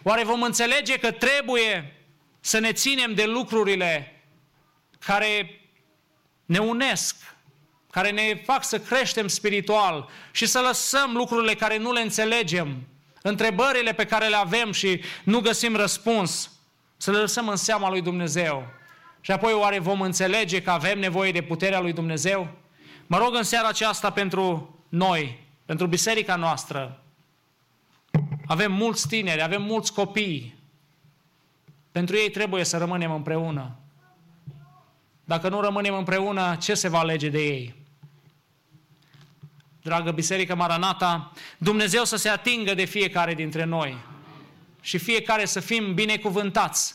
Oare 0.02 0.24
vom 0.24 0.42
înțelege 0.42 0.98
că 0.98 1.10
trebuie 1.10 1.96
să 2.40 2.58
ne 2.58 2.72
ținem 2.72 3.14
de 3.14 3.24
lucrurile 3.24 4.19
care 5.04 5.60
ne 6.44 6.58
unesc, 6.58 7.16
care 7.90 8.10
ne 8.10 8.42
fac 8.44 8.64
să 8.64 8.80
creștem 8.80 9.28
spiritual 9.28 10.08
și 10.30 10.46
să 10.46 10.60
lăsăm 10.60 11.12
lucrurile 11.12 11.54
care 11.54 11.78
nu 11.78 11.92
le 11.92 12.00
înțelegem, 12.00 12.76
întrebările 13.22 13.92
pe 13.92 14.06
care 14.06 14.28
le 14.28 14.36
avem 14.36 14.72
și 14.72 15.00
nu 15.24 15.40
găsim 15.40 15.76
răspuns, 15.76 16.50
să 16.96 17.10
le 17.10 17.18
lăsăm 17.18 17.48
în 17.48 17.56
seama 17.56 17.88
lui 17.88 18.02
Dumnezeu. 18.02 18.66
Și 19.20 19.30
apoi 19.30 19.52
oare 19.52 19.78
vom 19.78 20.00
înțelege 20.00 20.62
că 20.62 20.70
avem 20.70 20.98
nevoie 20.98 21.32
de 21.32 21.42
puterea 21.42 21.80
lui 21.80 21.92
Dumnezeu? 21.92 22.48
Mă 23.06 23.18
rog 23.18 23.34
în 23.34 23.42
seara 23.42 23.68
aceasta 23.68 24.10
pentru 24.10 24.78
noi, 24.88 25.46
pentru 25.64 25.86
biserica 25.86 26.36
noastră. 26.36 27.02
Avem 28.46 28.72
mulți 28.72 29.08
tineri, 29.08 29.42
avem 29.42 29.62
mulți 29.62 29.92
copii. 29.92 30.54
Pentru 31.92 32.16
ei 32.16 32.30
trebuie 32.30 32.64
să 32.64 32.78
rămânem 32.78 33.12
împreună. 33.12 33.76
Dacă 35.30 35.48
nu 35.48 35.60
rămânem 35.60 35.94
împreună, 35.94 36.56
ce 36.60 36.74
se 36.74 36.88
va 36.88 36.98
alege 36.98 37.28
de 37.28 37.38
ei? 37.38 37.74
Dragă 39.82 40.10
Biserică 40.10 40.54
Maranata, 40.54 41.32
Dumnezeu 41.58 42.04
să 42.04 42.16
se 42.16 42.28
atingă 42.28 42.74
de 42.74 42.84
fiecare 42.84 43.34
dintre 43.34 43.64
noi 43.64 43.96
și 44.80 44.98
fiecare 44.98 45.44
să 45.44 45.60
fim 45.60 45.94
binecuvântați 45.94 46.94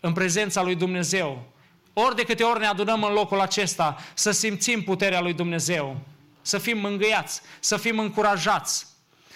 în 0.00 0.12
prezența 0.12 0.62
lui 0.62 0.74
Dumnezeu. 0.74 1.52
Ori 1.92 2.16
de 2.16 2.22
câte 2.22 2.42
ori 2.42 2.60
ne 2.60 2.66
adunăm 2.66 3.02
în 3.02 3.12
locul 3.12 3.40
acesta, 3.40 3.96
să 4.14 4.30
simțim 4.30 4.82
puterea 4.82 5.20
lui 5.20 5.32
Dumnezeu 5.32 6.00
să 6.42 6.58
fim 6.58 6.78
mângâiați, 6.78 7.40
să 7.60 7.76
fim 7.76 7.98
încurajați, 7.98 8.86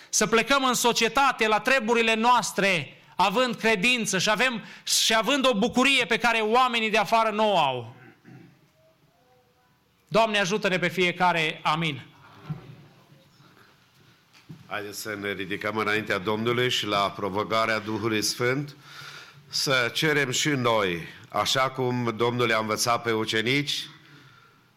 să 0.09 0.27
plecăm 0.27 0.65
în 0.65 0.75
societate 0.75 1.49
la 1.49 1.61
treburile 1.61 2.15
noastre, 2.15 2.98
având 3.21 3.55
credință 3.55 4.19
și, 4.19 4.31
avem, 4.31 4.65
și 4.83 5.15
având 5.15 5.47
o 5.47 5.55
bucurie 5.55 6.05
pe 6.05 6.19
care 6.19 6.39
oamenii 6.39 6.91
de 6.91 6.99
afară 6.99 7.31
nu 7.31 7.53
o 7.53 7.59
au. 7.59 7.95
Doamne, 10.09 10.39
ajută-ne 10.39 10.79
pe 10.79 10.89
fiecare. 10.89 11.61
Amin. 11.63 12.07
Haideți 14.67 15.01
să 15.01 15.17
ne 15.21 15.33
ridicăm 15.33 15.77
înaintea 15.77 16.19
Domnului 16.19 16.71
și 16.71 16.87
la 16.87 17.11
provocarea 17.11 17.79
Duhului 17.79 18.23
Sfânt 18.23 18.77
să 19.49 19.91
cerem 19.95 20.31
și 20.31 20.49
noi, 20.49 21.03
așa 21.29 21.71
cum 21.71 22.15
Domnul 22.17 22.53
a 22.53 22.59
învățat 22.59 23.03
pe 23.03 23.13
ucenici, 23.13 23.87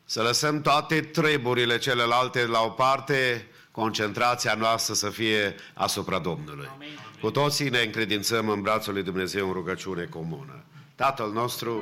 să 0.06 0.22
lăsăm 0.22 0.62
toate 0.62 1.02
treburile 1.02 1.78
celelalte 1.78 2.46
la 2.46 2.62
o 2.62 2.70
parte, 2.70 3.48
concentrația 3.72 4.54
noastră 4.54 4.94
să 4.94 5.10
fie 5.10 5.56
asupra 5.74 6.20
Domnului. 6.20 6.70
Amin. 6.74 7.11
Cu 7.22 7.32
toții 7.32 7.70
ne 7.70 7.80
încredințăm 7.80 8.50
în 8.50 8.62
brațul 8.62 8.94
lui 8.94 9.04
Dumnezeu 9.04 9.48
în 9.48 9.54
rugăciune 9.54 10.04
comună. 10.04 10.64
Tatăl 10.96 11.32
nostru, 11.32 11.82